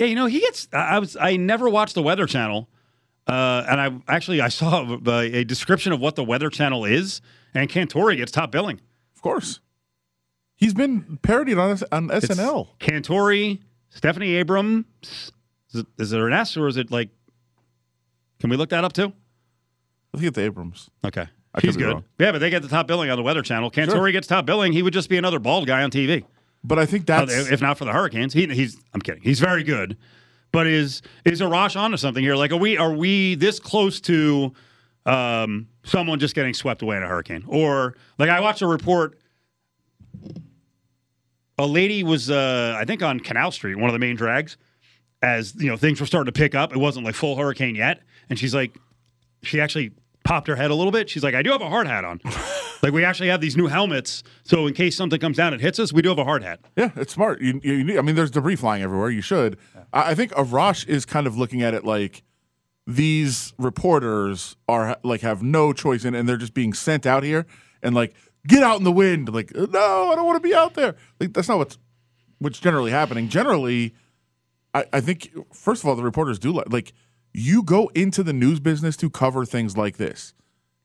Yeah, 0.00 0.06
you 0.06 0.14
know, 0.14 0.24
he 0.24 0.40
gets. 0.40 0.66
I 0.72 0.98
was. 0.98 1.14
I 1.14 1.36
never 1.36 1.68
watched 1.68 1.94
the 1.94 2.02
Weather 2.02 2.24
Channel, 2.26 2.70
uh, 3.26 3.64
and 3.68 3.78
I 3.78 3.92
actually 4.08 4.40
I 4.40 4.48
saw 4.48 4.98
a, 5.06 5.20
a 5.40 5.44
description 5.44 5.92
of 5.92 6.00
what 6.00 6.16
the 6.16 6.24
Weather 6.24 6.48
Channel 6.48 6.86
is, 6.86 7.20
and 7.52 7.68
Cantore 7.68 8.16
gets 8.16 8.32
top 8.32 8.50
billing. 8.50 8.80
Of 9.14 9.20
course. 9.20 9.60
He's 10.56 10.72
been 10.72 11.18
parodied 11.22 11.58
on 11.58 11.78
on 11.92 12.10
It's 12.10 12.26
SNL. 12.28 12.68
Cantore, 12.78 13.58
Stephanie 13.90 14.36
Abrams. 14.36 14.86
Is 15.72 15.80
it, 15.80 15.86
is 15.98 16.12
it 16.14 16.20
an 16.20 16.32
S 16.32 16.56
or 16.56 16.66
is 16.66 16.78
it 16.78 16.90
like? 16.90 17.10
Can 18.40 18.48
we 18.48 18.56
look 18.56 18.70
that 18.70 18.84
up 18.84 18.94
too? 18.94 19.12
Think 20.14 20.24
it's 20.24 20.34
the 20.36 20.44
Abrams. 20.44 20.88
Okay. 21.04 21.26
I 21.54 21.60
could 21.60 21.68
He's 21.68 21.76
good. 21.76 21.92
wrong. 21.92 22.04
Yeah, 22.18 22.32
but 22.32 22.38
they 22.38 22.48
get 22.48 22.62
the 22.62 22.68
top 22.68 22.86
billing 22.86 23.10
on 23.10 23.16
the 23.18 23.22
Weather 23.22 23.42
Channel. 23.42 23.70
Cantore 23.70 23.90
Sure. 23.90 24.12
gets 24.12 24.26
top 24.26 24.46
billing. 24.46 24.72
He 24.72 24.82
would 24.82 24.94
just 24.94 25.10
be 25.10 25.18
another 25.18 25.38
bald 25.38 25.66
guy 25.66 25.82
on 25.82 25.90
TV. 25.90 26.24
But 26.62 26.78
I 26.78 26.86
think 26.86 27.06
that's 27.06 27.32
if 27.32 27.62
not 27.62 27.78
for 27.78 27.84
the 27.84 27.92
Hurricanes, 27.92 28.34
he, 28.34 28.46
he's. 28.46 28.76
I'm 28.92 29.00
kidding. 29.00 29.22
He's 29.22 29.40
very 29.40 29.62
good, 29.62 29.96
but 30.52 30.66
is 30.66 31.00
is 31.24 31.40
Arash 31.40 31.78
onto 31.78 31.96
something 31.96 32.22
here? 32.22 32.36
Like, 32.36 32.52
are 32.52 32.56
we 32.56 32.76
are 32.76 32.92
we 32.92 33.34
this 33.34 33.58
close 33.58 34.00
to 34.02 34.52
um, 35.06 35.68
someone 35.84 36.18
just 36.18 36.34
getting 36.34 36.52
swept 36.52 36.82
away 36.82 36.96
in 36.96 37.02
a 37.02 37.06
hurricane? 37.06 37.44
Or 37.46 37.94
like 38.18 38.28
I 38.28 38.40
watched 38.40 38.62
a 38.62 38.66
report. 38.66 39.18
A 41.58 41.66
lady 41.66 42.02
was, 42.02 42.30
uh, 42.30 42.74
I 42.78 42.86
think, 42.86 43.02
on 43.02 43.20
Canal 43.20 43.50
Street, 43.50 43.74
one 43.74 43.90
of 43.90 43.92
the 43.92 43.98
main 43.98 44.16
drags, 44.16 44.56
as 45.22 45.54
you 45.56 45.68
know 45.68 45.76
things 45.76 46.00
were 46.00 46.06
starting 46.06 46.32
to 46.32 46.38
pick 46.38 46.54
up. 46.54 46.72
It 46.72 46.78
wasn't 46.78 47.06
like 47.06 47.14
full 47.14 47.36
hurricane 47.36 47.74
yet, 47.74 48.02
and 48.28 48.38
she's 48.38 48.54
like, 48.54 48.76
she 49.42 49.60
actually 49.60 49.92
popped 50.24 50.46
her 50.48 50.56
head 50.56 50.70
a 50.70 50.74
little 50.74 50.92
bit. 50.92 51.08
She's 51.10 51.22
like, 51.22 51.34
I 51.34 51.42
do 51.42 51.50
have 51.50 51.62
a 51.62 51.68
hard 51.68 51.86
hat 51.86 52.04
on. 52.04 52.20
like 52.82 52.92
we 52.92 53.04
actually 53.04 53.28
have 53.28 53.40
these 53.40 53.56
new 53.56 53.66
helmets, 53.66 54.22
so 54.42 54.66
in 54.66 54.74
case 54.74 54.96
something 54.96 55.18
comes 55.20 55.36
down 55.36 55.52
and 55.52 55.60
hits 55.62 55.78
us, 55.78 55.92
we 55.92 56.02
do 56.02 56.08
have 56.10 56.18
a 56.18 56.24
hard 56.24 56.42
hat. 56.42 56.60
yeah, 56.76 56.90
it's 56.96 57.12
smart. 57.14 57.40
You, 57.40 57.60
you, 57.62 57.84
need- 57.84 57.98
I 57.98 58.02
mean, 58.02 58.14
there's 58.16 58.30
debris 58.30 58.56
flying 58.56 58.82
everywhere. 58.82 59.10
You 59.10 59.22
should. 59.22 59.56
I, 59.92 60.10
I 60.10 60.14
think 60.14 60.32
Arash 60.32 60.86
is 60.88 61.04
kind 61.06 61.26
of 61.26 61.36
looking 61.36 61.62
at 61.62 61.74
it 61.74 61.84
like 61.84 62.22
these 62.86 63.52
reporters 63.58 64.56
are 64.68 64.98
like 65.02 65.20
have 65.20 65.42
no 65.42 65.72
choice 65.72 66.04
in, 66.04 66.14
and 66.14 66.28
they're 66.28 66.36
just 66.36 66.54
being 66.54 66.72
sent 66.72 67.06
out 67.06 67.22
here 67.22 67.46
and 67.82 67.94
like 67.94 68.14
get 68.46 68.62
out 68.62 68.78
in 68.78 68.84
the 68.84 68.92
wind. 68.92 69.32
Like, 69.32 69.52
uh, 69.56 69.66
no, 69.70 70.10
I 70.10 70.14
don't 70.16 70.26
want 70.26 70.42
to 70.42 70.48
be 70.48 70.54
out 70.54 70.74
there. 70.74 70.96
Like 71.18 71.32
that's 71.32 71.48
not 71.48 71.58
what's 71.58 71.78
what's 72.38 72.58
generally 72.58 72.90
happening. 72.90 73.28
Generally, 73.28 73.94
I, 74.74 74.84
I 74.92 75.00
think 75.00 75.30
first 75.52 75.82
of 75.82 75.88
all, 75.88 75.94
the 75.96 76.02
reporters 76.02 76.38
do 76.38 76.52
like 76.52 76.72
like 76.72 76.92
you 77.32 77.62
go 77.62 77.88
into 77.94 78.22
the 78.22 78.32
news 78.32 78.60
business 78.60 78.96
to 78.98 79.10
cover 79.10 79.44
things 79.44 79.76
like 79.76 79.96
this. 79.96 80.34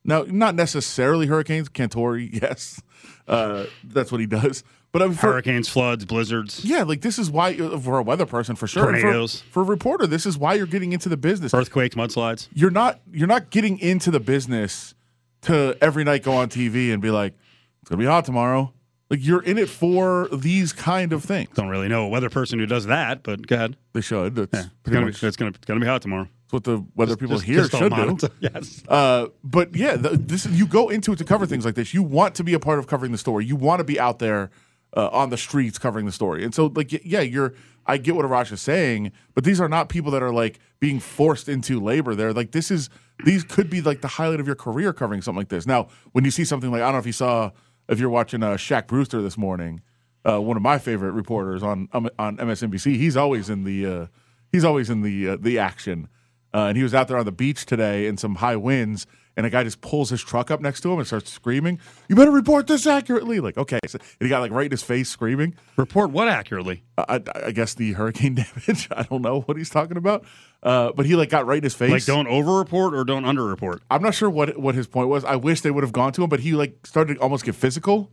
Now, 0.04 0.26
not 0.28 0.54
necessarily 0.56 1.28
hurricanes. 1.28 1.68
Cantore, 1.70 2.30
yes, 2.42 2.82
uh, 3.28 3.66
that's 3.84 4.12
what 4.12 4.22
he 4.22 4.28
does. 4.28 4.64
But 4.92 5.02
I 5.02 5.08
mean, 5.08 5.16
for, 5.16 5.34
Hurricanes, 5.34 5.68
floods, 5.68 6.06
blizzards, 6.06 6.64
yeah, 6.64 6.84
like 6.84 7.02
this 7.02 7.20
is 7.20 7.30
why 7.30 7.54
uh, 7.56 7.78
for 7.80 7.98
a 7.98 8.04
weather 8.04 8.26
person 8.26 8.56
for 8.56 8.66
sure. 8.66 8.88
and 8.90 8.96
for- 8.98 9.02
Tornadoes. 9.02 9.42
For, 9.52 9.62
a 9.62 9.66
reporter, 9.66 10.08
this 10.08 10.26
is 10.26 10.38
why 10.38 10.54
you're 10.54 10.68
getting 10.68 10.94
into 10.94 11.10
the 11.10 11.18
business. 11.18 11.54
earthquakes, 11.54 11.96
mudslides. 11.96 12.48
You're 12.54 12.72
not 12.72 13.02
you're 13.12 13.28
not 13.28 13.50
getting 13.50 13.78
into 13.80 14.10
the 14.10 14.22
business 14.22 14.96
to 15.42 15.76
every 15.82 16.06
night 16.06 16.24
go 16.24 16.32
on 16.34 16.48
TV 16.50 16.94
and 16.94 17.02
be 17.02 17.12
like, 17.12 17.34
it's 17.82 17.90
gonna 17.90 18.00
be 18.00 18.06
hot 18.06 18.24
tomorrow. 18.24 18.72
Like 19.10 19.20
you're 19.22 19.44
in 19.44 19.58
it 19.58 19.68
for 19.70 20.30
these 20.32 20.72
kind 20.72 21.12
of 21.12 21.24
things. 21.26 21.50
Don't 21.56 21.68
really 21.68 21.90
know 21.90 22.06
a 22.06 22.08
weather 22.08 22.30
person 22.30 22.58
who 22.60 22.66
does 22.66 22.86
that, 22.86 23.22
but 23.22 23.46
go 23.46 23.56
ahead. 23.56 23.76
They 23.94 24.02
should. 24.02 24.36
That's 24.36 24.54
It's 24.54 24.70
gonna, 24.90 25.08
much 25.08 25.20
be, 25.20 25.28
it's 25.28 25.36
gonna 25.36 25.50
it's 25.50 25.66
gonna 25.66 25.80
be 25.82 25.88
hot 25.88 26.02
tomorrow. 26.04 26.30
What 26.52 26.64
the 26.64 26.86
weather 26.96 27.16
people 27.18 27.36
Just- 27.36 27.46
here 27.48 27.62
just 27.68 27.72
should 27.76 27.94
do. 27.94 28.18
Yes. 28.40 28.84
Uh, 28.88 29.28
but 29.44 29.76
yeah, 29.76 29.96
the, 29.96 30.10
this 30.10 30.46
you 30.46 30.68
go 30.68 30.90
into 30.90 31.12
it 31.14 31.18
to 31.18 31.26
cover 31.26 31.46
things 31.46 31.66
like 31.66 31.76
this. 31.76 31.94
You 31.94 32.04
want 32.04 32.36
to 32.36 32.44
be 32.44 32.54
a 32.54 32.60
part 32.60 32.80
of 32.80 32.88
covering 32.88 33.12
the 33.12 33.18
story. 33.18 33.46
You 33.46 33.56
want 33.56 33.80
to 33.80 33.84
be 33.84 34.00
out 34.00 34.20
there 34.20 34.52
uh, 34.96 35.10
on 35.12 35.30
the 35.30 35.38
streets 35.38 35.78
covering 35.78 36.06
the 36.06 36.12
story. 36.12 36.44
And 36.44 36.54
so, 36.54 36.68
like, 36.76 36.92
yeah, 37.04 37.22
you're. 37.22 37.54
I 37.88 37.98
get 37.98 38.16
what 38.16 38.26
Arash 38.26 38.52
is 38.52 38.62
saying, 38.62 39.12
but 39.36 39.44
these 39.44 39.62
are 39.62 39.70
not 39.70 39.90
people 39.90 40.10
that 40.12 40.24
are 40.24 40.34
like 40.34 40.58
being 40.80 41.00
forced 41.00 41.48
into 41.48 41.80
labor. 41.80 42.16
They're 42.16 42.34
like 42.34 42.52
this 42.52 42.72
is 42.72 42.90
these 43.24 43.44
could 43.44 43.70
be 43.70 43.80
like 43.82 44.02
the 44.02 44.08
highlight 44.08 44.40
of 44.40 44.48
your 44.48 44.56
career 44.56 44.92
covering 44.92 45.22
something 45.22 45.38
like 45.38 45.50
this. 45.50 45.68
Now, 45.68 45.90
when 46.12 46.26
you 46.26 46.32
see 46.32 46.46
something 46.46 46.72
like 46.72 46.82
I 46.82 46.86
don't 46.86 46.94
know 46.94 47.00
if 47.00 47.06
you 47.06 47.12
saw 47.12 47.52
if 47.88 48.00
you're 48.00 48.10
watching 48.10 48.42
uh, 48.42 48.54
Shaq 48.54 48.88
Brewster 48.88 49.22
this 49.22 49.38
morning, 49.38 49.82
uh, 50.28 50.42
one 50.42 50.58
of 50.58 50.64
my 50.64 50.80
favorite 50.80 51.12
reporters 51.12 51.62
on 51.62 51.88
um, 51.94 52.10
on 52.18 52.38
MSNBC. 52.38 52.96
He's 52.96 53.16
always 53.16 53.52
in 53.52 53.66
the 53.66 53.86
uh, 53.86 54.06
he's 54.52 54.64
always 54.64 54.90
in 54.90 55.02
the 55.02 55.30
uh, 55.30 55.38
the 55.40 55.60
action. 55.60 56.08
Uh, 56.56 56.68
and 56.68 56.78
he 56.78 56.84
was 56.84 56.94
out 56.94 57.10
there 57.10 57.18
on 57.18 57.26
the 57.26 57.34
beach 57.34 57.66
today 57.66 58.08
in 58.08 58.16
some 58.16 58.36
high 58.36 58.56
winds, 58.56 59.06
and 59.36 59.46
a 59.46 59.50
guy 59.50 59.62
just 59.62 59.82
pulls 59.82 60.10
his 60.10 60.24
truck 60.24 60.50
up 60.50 60.62
next 60.62 60.80
to 60.80 60.90
him 60.90 61.00
and 61.00 61.06
starts 61.06 61.30
screaming, 61.30 61.78
"You 62.08 62.16
better 62.16 62.32
report 62.32 62.68
this 62.68 62.88
accurately!" 62.88 63.42
Like, 63.42 63.58
okay, 63.58 63.80
so, 63.86 64.00
and 64.00 64.26
he 64.26 64.30
got 64.30 64.40
like 64.40 64.54
right 64.54 64.68
in 64.68 64.72
his 64.72 64.82
face 64.82 65.10
screaming. 65.10 65.56
Report 65.76 66.12
what 66.12 66.30
accurately? 66.30 66.84
I, 66.98 67.20
I, 67.36 67.48
I 67.48 67.52
guess 67.52 67.74
the 67.74 67.92
hurricane 67.92 68.36
damage. 68.68 68.88
I 68.90 69.04
don't 69.04 69.22
know 69.22 69.42
what 69.42 69.58
he's 69.58 69.70
talking 69.70 69.98
about, 69.98 70.24
uh, 70.64 70.94
but 70.94 71.06
he 71.06 71.18
like 71.18 71.30
got 71.30 71.46
right 71.46 71.58
in 71.58 71.64
his 71.64 71.76
face. 71.76 71.92
Like 71.92 72.06
don't 72.06 72.28
overreport 72.28 72.94
or 72.94 73.04
don't 73.04 73.26
underreport. 73.26 73.80
I'm 73.92 74.02
not 74.02 74.16
sure 74.16 74.30
what 74.30 74.58
what 74.58 74.76
his 74.76 74.88
point 74.88 75.10
was. 75.10 75.26
I 75.26 75.36
wish 75.36 75.60
they 75.60 75.72
would 75.72 75.84
have 75.84 75.92
gone 75.92 76.14
to 76.14 76.24
him, 76.24 76.30
but 76.30 76.40
he 76.40 76.54
like 76.54 76.88
started 76.88 77.16
to 77.16 77.20
almost 77.20 77.44
get 77.44 77.56
physical 77.56 78.12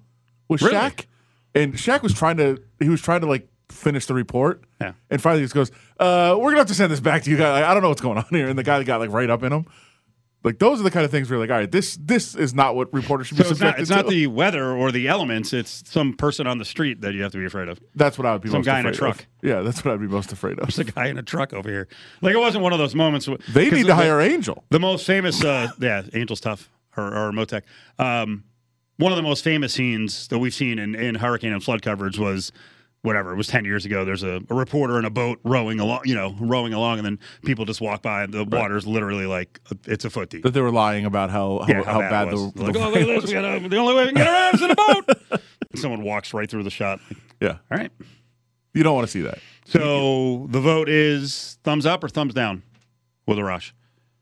with 0.49 0.62
Really? 0.62 0.74
Shaq, 0.74 1.07
and 1.55 1.74
Shaq 1.74 2.03
was 2.03 2.12
trying 2.12 2.38
to 2.38 2.61
he 2.80 2.88
was 2.88 3.01
trying 3.01 3.20
to 3.20 3.28
like 3.28 3.47
finish 3.73 4.07
the 4.07 4.14
report, 4.14 4.62
Yeah. 4.81 4.93
and 5.11 5.20
finally 5.20 5.41
he 5.41 5.45
just 5.45 5.55
goes, 5.55 5.70
uh, 5.99 6.37
"We're 6.39 6.51
gonna 6.51 6.59
have 6.61 6.68
to 6.68 6.75
send 6.75 6.93
this 6.93 7.01
back 7.01 7.23
to 7.25 7.31
you 7.31 7.37
guys. 7.37 7.64
I 7.64 7.73
don't 7.75 7.83
know 7.83 7.89
what's 7.89 8.01
going 8.01 8.18
on 8.18 8.27
here." 8.31 8.49
And 8.49 8.59
the 8.59 8.62
guy 8.62 8.83
got 8.85 9.01
like 9.01 9.11
right 9.11 9.29
up 9.31 9.43
in 9.43 9.53
him. 9.53 9.66
Like 10.45 10.59
those 10.59 10.81
are 10.81 10.83
the 10.83 10.91
kind 10.91 11.05
of 11.05 11.12
things 11.12 11.31
where 11.31 11.37
you're 11.39 11.47
like, 11.47 11.53
all 11.55 11.61
right, 11.61 11.70
this 11.70 11.97
this 12.03 12.35
is 12.35 12.53
not 12.53 12.75
what 12.75 12.93
reporters 12.93 13.29
should 13.29 13.37
So 13.37 13.45
be 13.45 13.51
it's 13.51 13.61
not 13.61 13.77
subjected 13.77 13.83
it's 13.83 13.91
not 13.91 14.09
the 14.09 14.27
weather 14.27 14.73
or 14.73 14.91
the 14.91 15.07
elements. 15.07 15.53
It's 15.53 15.85
some 15.89 16.14
person 16.14 16.49
on 16.49 16.59
the 16.59 16.64
street 16.64 17.01
that 17.03 17.14
you 17.14 17.23
have 17.23 17.31
to 17.31 17.39
be 17.39 17.45
afraid 17.45 17.68
of. 17.68 17.79
that's 17.95 18.18
what 18.18 18.27
I 18.27 18.33
would 18.33 18.43
be 18.43 18.49
some 18.49 18.59
most 18.59 18.66
guy 18.66 18.81
in 18.81 18.87
a 18.87 18.89
afraid 18.91 19.11
of. 19.11 19.16
truck. 19.18 19.27
Yeah, 19.41 19.61
that's 19.61 19.85
what 19.85 19.95
I'd 19.95 20.01
be 20.01 20.09
most 20.09 20.33
afraid 20.33 20.59
of. 20.59 20.66
There's 20.66 20.81
a 20.81 20.85
guy 20.91 21.07
in 21.07 21.16
a 21.16 21.23
truck 21.23 21.53
over 21.53 21.68
here. 21.70 21.87
Like 22.23 22.35
it 22.35 22.39
wasn't 22.39 22.64
one 22.64 22.73
of 22.73 22.81
those 22.81 22.97
moments. 22.97 23.29
They 23.51 23.70
need 23.70 23.83
to 23.83 23.87
the- 23.87 23.95
hire 23.95 24.20
Angel. 24.20 24.64
The 24.70 24.81
most 24.81 25.07
famous, 25.07 25.45
uh, 25.45 25.68
yeah, 25.79 26.03
Angel's 26.12 26.41
tough 26.41 26.68
or, 26.97 27.05
or 27.07 27.31
Motec. 27.31 27.62
Um, 28.01 28.43
one 28.97 29.12
of 29.12 29.16
the 29.16 29.23
most 29.23 29.45
famous 29.45 29.73
scenes 29.73 30.27
that 30.27 30.41
we've 30.41 30.53
seen 30.55 30.81
in, 30.81 30.97
in 30.97 31.14
hurricane 31.16 31.53
and 31.53 31.62
flood 31.62 31.83
coverage 31.83 32.18
was 32.18 32.51
whatever 33.03 33.32
it 33.32 33.36
was 33.36 33.48
10 33.48 33.64
years 33.64 33.84
ago 33.84 34.05
there's 34.05 34.22
a, 34.22 34.40
a 34.48 34.55
reporter 34.55 34.98
in 34.98 35.05
a 35.05 35.11
boat 35.11 35.38
rowing 35.44 35.80
along 35.80 36.00
you 36.05 36.14
know 36.14 36.34
rowing 36.40 36.72
along 36.72 36.98
and 36.98 37.05
then 37.05 37.18
people 37.44 37.64
just 37.64 37.80
walk 37.80 38.00
by 38.00 38.22
and 38.22 38.32
the 38.32 38.44
water's 38.44 38.86
literally 38.86 39.26
like 39.26 39.61
it's 39.86 40.05
a 40.05 40.11
foot 40.11 40.30
deep 40.30 40.42
That 40.44 40.55
they 40.55 40.61
were 40.61 40.70
lying 40.70 41.05
about 41.05 41.30
how 41.30 41.59
how, 41.61 41.66
yeah, 41.68 41.82
how, 41.82 41.98
bad, 42.00 42.28
it 42.28 42.32
was. 42.32 42.53
the, 42.53 42.62
like, 42.62 42.72
the 42.72 42.80
oh, 42.80 43.20
this. 43.20 43.32
Gotta, 43.32 43.68
the 43.68 43.76
only 43.76 43.94
way 43.94 44.05
we 44.05 44.12
can 44.12 44.16
get 44.16 44.28
around 44.28 44.55
is 44.55 44.62
in 44.62 44.70
a 44.70 44.74
boat. 44.76 45.40
Someone 45.74 46.03
walks 46.03 46.32
right 46.34 46.48
through 46.50 46.62
the 46.62 46.70
shot. 46.70 47.00
yeah. 47.40 47.59
All 47.70 47.78
right. 47.78 47.90
You 48.74 48.82
don't 48.82 48.94
want 48.94 49.07
to 49.07 49.11
see 49.11 49.22
that. 49.22 49.38
So 49.64 50.46
the 50.50 50.61
vote 50.61 50.88
is 50.88 51.59
thumbs 51.64 51.86
up 51.86 52.03
or 52.05 52.09
thumbs 52.09 52.34
down 52.34 52.62
with 53.26 53.38
Arash. 53.38 53.72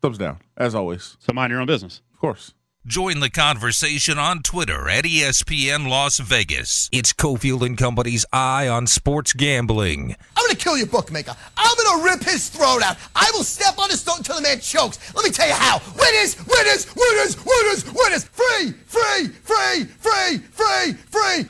Thumbs 0.02 0.18
down, 0.18 0.38
as 0.56 0.74
always. 0.74 1.16
So 1.20 1.32
mind 1.32 1.50
your 1.50 1.60
own 1.60 1.66
business. 1.66 2.02
Of 2.14 2.20
course. 2.20 2.54
Join 2.86 3.20
the 3.20 3.28
conversation 3.28 4.18
on 4.18 4.42
Twitter 4.42 4.88
at 4.88 5.04
ESPN 5.04 5.86
Las 5.86 6.18
Vegas. 6.18 6.88
It's 6.90 7.12
Cofield 7.12 7.60
and 7.60 7.76
Company's 7.76 8.24
Eye 8.32 8.68
on 8.68 8.86
Sports 8.86 9.34
Gambling. 9.34 10.16
I'm 10.34 10.46
gonna 10.46 10.54
kill 10.54 10.78
your 10.78 10.86
bookmaker. 10.86 11.36
I'm 11.58 11.76
gonna 11.76 12.02
rip 12.02 12.22
his 12.22 12.48
throat 12.48 12.82
out. 12.82 12.96
I 13.14 13.30
will 13.34 13.44
step 13.44 13.78
on 13.78 13.90
his 13.90 14.02
throat 14.02 14.20
until 14.20 14.36
the 14.36 14.42
man 14.42 14.60
chokes. 14.60 15.14
Let 15.14 15.26
me 15.26 15.30
tell 15.30 15.46
you 15.46 15.52
how. 15.52 15.82
Winners, 15.94 16.38
winners, 16.46 16.86
winners, 16.96 17.36
winners, 17.44 17.84
winners. 17.84 18.24
Free, 18.24 18.72
free, 18.86 19.28
free, 19.28 19.84
free, 19.84 20.38
free, 20.38 20.92
free. 20.94 21.48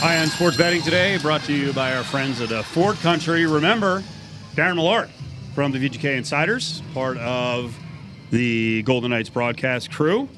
High 0.00 0.18
on 0.18 0.28
sports 0.28 0.56
betting 0.56 0.80
today, 0.80 1.18
brought 1.18 1.42
to 1.42 1.52
you 1.52 1.74
by 1.74 1.94
our 1.94 2.04
friends 2.04 2.40
at 2.40 2.50
uh, 2.50 2.62
Ford 2.62 2.96
Country. 2.96 3.44
Remember, 3.44 4.02
Darren 4.54 4.76
Millard 4.76 5.10
from 5.54 5.70
the 5.70 5.78
VGK 5.78 6.16
Insiders, 6.16 6.82
part 6.92 7.16
of 7.18 7.78
the 8.30 8.82
Golden 8.82 9.10
Knights 9.10 9.28
broadcast 9.28 9.92
crew. 9.92 10.28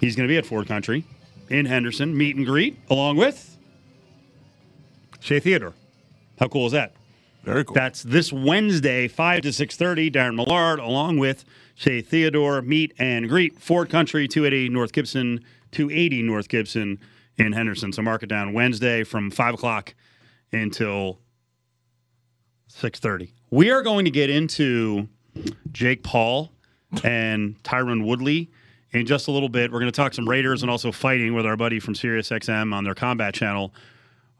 He's 0.00 0.16
going 0.16 0.28
to 0.28 0.32
be 0.32 0.36
at 0.36 0.44
Ford 0.44 0.66
Country 0.66 1.04
in 1.48 1.64
Henderson, 1.66 2.16
meet 2.16 2.34
and 2.34 2.44
greet, 2.44 2.76
along 2.90 3.18
with 3.18 3.56
Shea 5.20 5.38
Theodore. 5.38 5.74
How 6.40 6.48
cool 6.48 6.66
is 6.66 6.72
that? 6.72 6.94
Very 7.44 7.64
cool. 7.64 7.74
That's 7.74 8.02
this 8.02 8.32
Wednesday, 8.32 9.06
5 9.06 9.42
to 9.42 9.48
6.30. 9.50 10.12
Darren 10.12 10.34
Millard, 10.34 10.80
along 10.80 11.18
with 11.18 11.44
Shea 11.76 12.02
Theodore, 12.02 12.62
meet 12.62 12.94
and 12.98 13.28
greet. 13.28 13.60
Ford 13.60 13.88
Country, 13.88 14.26
280 14.26 14.70
North 14.70 14.90
Gibson, 14.90 15.44
280 15.70 16.22
North 16.22 16.48
Gibson 16.48 16.98
in 17.36 17.52
Henderson. 17.52 17.92
So 17.92 18.02
mark 18.02 18.24
it 18.24 18.28
down 18.28 18.52
Wednesday 18.52 19.04
from 19.04 19.30
5 19.30 19.54
o'clock 19.54 19.94
until 20.50 21.20
6.30. 22.72 23.32
We 23.50 23.70
are 23.70 23.82
going 23.82 24.04
to 24.04 24.10
get 24.10 24.30
into 24.30 25.08
Jake 25.72 26.02
Paul 26.02 26.52
and 27.04 27.62
Tyron 27.62 28.04
Woodley 28.04 28.50
in 28.92 29.06
just 29.06 29.28
a 29.28 29.30
little 29.30 29.48
bit. 29.48 29.72
We're 29.72 29.80
going 29.80 29.92
to 29.92 29.96
talk 29.96 30.14
some 30.14 30.28
Raiders 30.28 30.62
and 30.62 30.70
also 30.70 30.92
fighting 30.92 31.34
with 31.34 31.46
our 31.46 31.56
buddy 31.56 31.80
from 31.80 31.94
SiriusXM 31.94 32.74
on 32.74 32.84
their 32.84 32.94
combat 32.94 33.34
channel, 33.34 33.72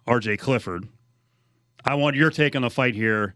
RJ 0.07 0.39
Clifford. 0.39 0.89
I 1.85 1.95
want 1.95 2.17
your 2.17 2.31
take 2.31 2.57
on 2.57 2.63
the 2.63 2.71
fight 2.71 2.95
here 2.95 3.35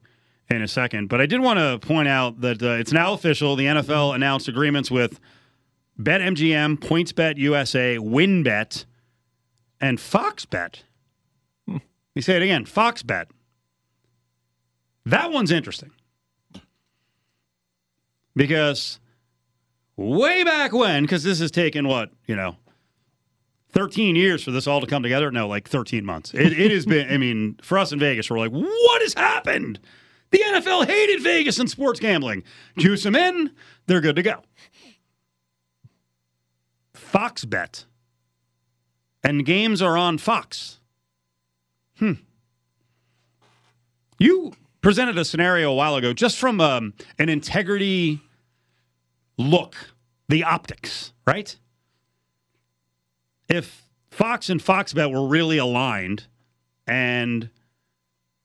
in 0.51 0.63
a 0.63 0.69
second. 0.69 1.09
But 1.09 1.21
I 1.21 1.27
did 1.27 1.41
want 1.41 1.59
to 1.59 1.87
point 1.87 2.09
out 2.09 2.41
that 2.41 2.63
uh, 2.63 2.71
it's 2.71 2.93
now 2.93 3.13
official. 3.13 3.57
The 3.57 3.67
NFL 3.67 4.15
announced 4.15 4.49
agreements 4.49 4.91
with 4.91 5.21
BetMGM, 5.99 6.79
PointsBet 6.79 7.37
USA, 7.37 7.97
WynnBET, 7.97 8.85
and 9.81 9.99
FoxBet. 9.99 10.83
You 11.67 12.23
say 12.23 12.37
it 12.37 12.43
again, 12.43 12.65
FoxBet. 12.65 13.27
That 15.07 15.33
one's 15.33 15.51
interesting 15.51 15.91
because 18.37 19.01
way 19.97 20.45
back 20.45 20.73
when, 20.73 21.03
because 21.03 21.23
this 21.23 21.41
has 21.41 21.51
taken 21.51 21.89
what 21.89 22.11
you 22.27 22.37
know, 22.37 22.57
thirteen 23.71 24.17
years 24.17 24.43
for 24.43 24.51
this 24.51 24.67
all 24.67 24.81
to 24.81 24.87
come 24.87 25.03
together. 25.03 25.31
No, 25.31 25.49
like 25.49 25.69
thirteen 25.69 26.05
months. 26.05 26.35
It, 26.35 26.59
it 26.59 26.71
has 26.71 26.87
been. 26.87 27.13
I 27.13 27.17
mean, 27.17 27.59
for 27.63 27.79
us 27.79 27.93
in 27.93 27.99
Vegas, 27.99 28.31
we're 28.31 28.39
like, 28.39 28.53
what 28.53 29.03
has 29.03 29.15
happened? 29.15 29.81
The 30.31 30.39
NFL 30.39 30.87
hated 30.87 31.23
Vegas 31.23 31.59
and 31.59 31.69
sports 31.69 31.99
gambling. 31.99 32.45
Juice 32.79 33.03
them 33.03 33.17
in, 33.17 33.51
they're 33.87 34.01
good 34.01 34.17
to 34.17 34.23
go. 34.23 34.43
Fox 36.95 37.45
bet. 37.45 37.85
And 39.25 39.45
games 39.45 39.83
are 39.83 39.97
on 39.97 40.19
Fox. 40.19 40.79
Hmm. 41.99 42.13
You 44.19 44.53
presented 44.81 45.19
a 45.19 45.25
scenario 45.25 45.71
a 45.71 45.75
while 45.75 45.97
ago 45.97 46.13
just 46.13 46.39
from 46.39 46.61
um, 46.61 46.95
an 47.19 47.29
integrity 47.29 48.21
look, 49.37 49.77
the 50.29 50.45
optics, 50.45 51.13
right? 51.27 51.57
If 53.49 53.85
Fox 54.11 54.49
and 54.49 54.61
Foxbet 54.61 55.13
were 55.13 55.27
really 55.27 55.59
aligned 55.59 56.27
and 56.87 57.51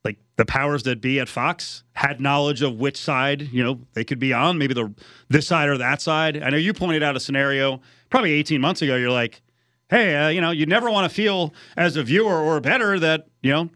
like 0.04 0.18
the 0.36 0.46
powers 0.46 0.84
that 0.84 1.02
be 1.02 1.20
at 1.20 1.30
Fox 1.30 1.84
had 1.94 2.22
knowledge 2.22 2.62
of 2.62 2.80
which 2.80 2.98
side, 2.98 3.42
you 3.52 3.64
know, 3.64 3.82
they 3.94 4.04
could 4.04 4.20
be 4.20 4.34
on, 4.34 4.58
maybe 4.58 4.74
the 4.74 4.94
this 5.30 5.48
side 5.48 5.70
or 5.70 5.78
that 5.78 6.02
side. 6.02 6.42
I 6.42 6.50
know 6.50 6.58
you 6.58 6.74
pointed 6.74 7.04
out 7.04 7.16
a 7.16 7.20
scenario 7.20 7.82
probably 8.10 8.32
18 8.34 8.62
months 8.62 8.82
ago. 8.82 8.96
You're 8.96 9.12
like, 9.12 9.42
hey, 9.90 10.16
uh, 10.16 10.30
you 10.30 10.42
know, 10.42 10.52
you 10.52 10.66
never 10.66 10.90
want 10.90 11.10
to 11.10 11.14
feel 11.14 11.54
as 11.76 11.96
a 11.96 12.04
viewer 12.04 12.40
or 12.40 12.60
better 12.60 13.00
that, 13.00 13.28
you 13.42 13.52
know, 13.52 13.70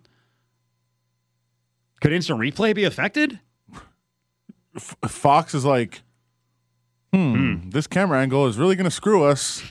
could 2.01 2.13
instant 2.13 2.39
replay 2.39 2.73
be 2.75 2.83
affected? 2.83 3.39
F- 4.75 4.95
Fox 5.07 5.53
is 5.53 5.65
like, 5.65 6.01
hmm, 7.13 7.69
this 7.69 7.87
camera 7.87 8.19
angle 8.21 8.47
is 8.47 8.57
really 8.57 8.75
going 8.75 8.85
to 8.85 8.91
screw 8.91 9.23
us. 9.23 9.63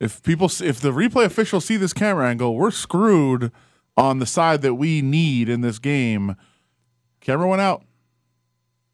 If 0.00 0.22
people, 0.22 0.46
if 0.62 0.80
the 0.80 0.90
replay 0.90 1.24
officials 1.24 1.64
see 1.64 1.76
this 1.76 1.92
camera 1.92 2.28
angle, 2.28 2.56
we're 2.56 2.70
screwed 2.70 3.52
on 3.96 4.18
the 4.18 4.26
side 4.26 4.62
that 4.62 4.74
we 4.74 5.02
need 5.02 5.48
in 5.48 5.60
this 5.60 5.78
game. 5.78 6.36
Camera 7.20 7.46
went 7.48 7.62
out. 7.62 7.84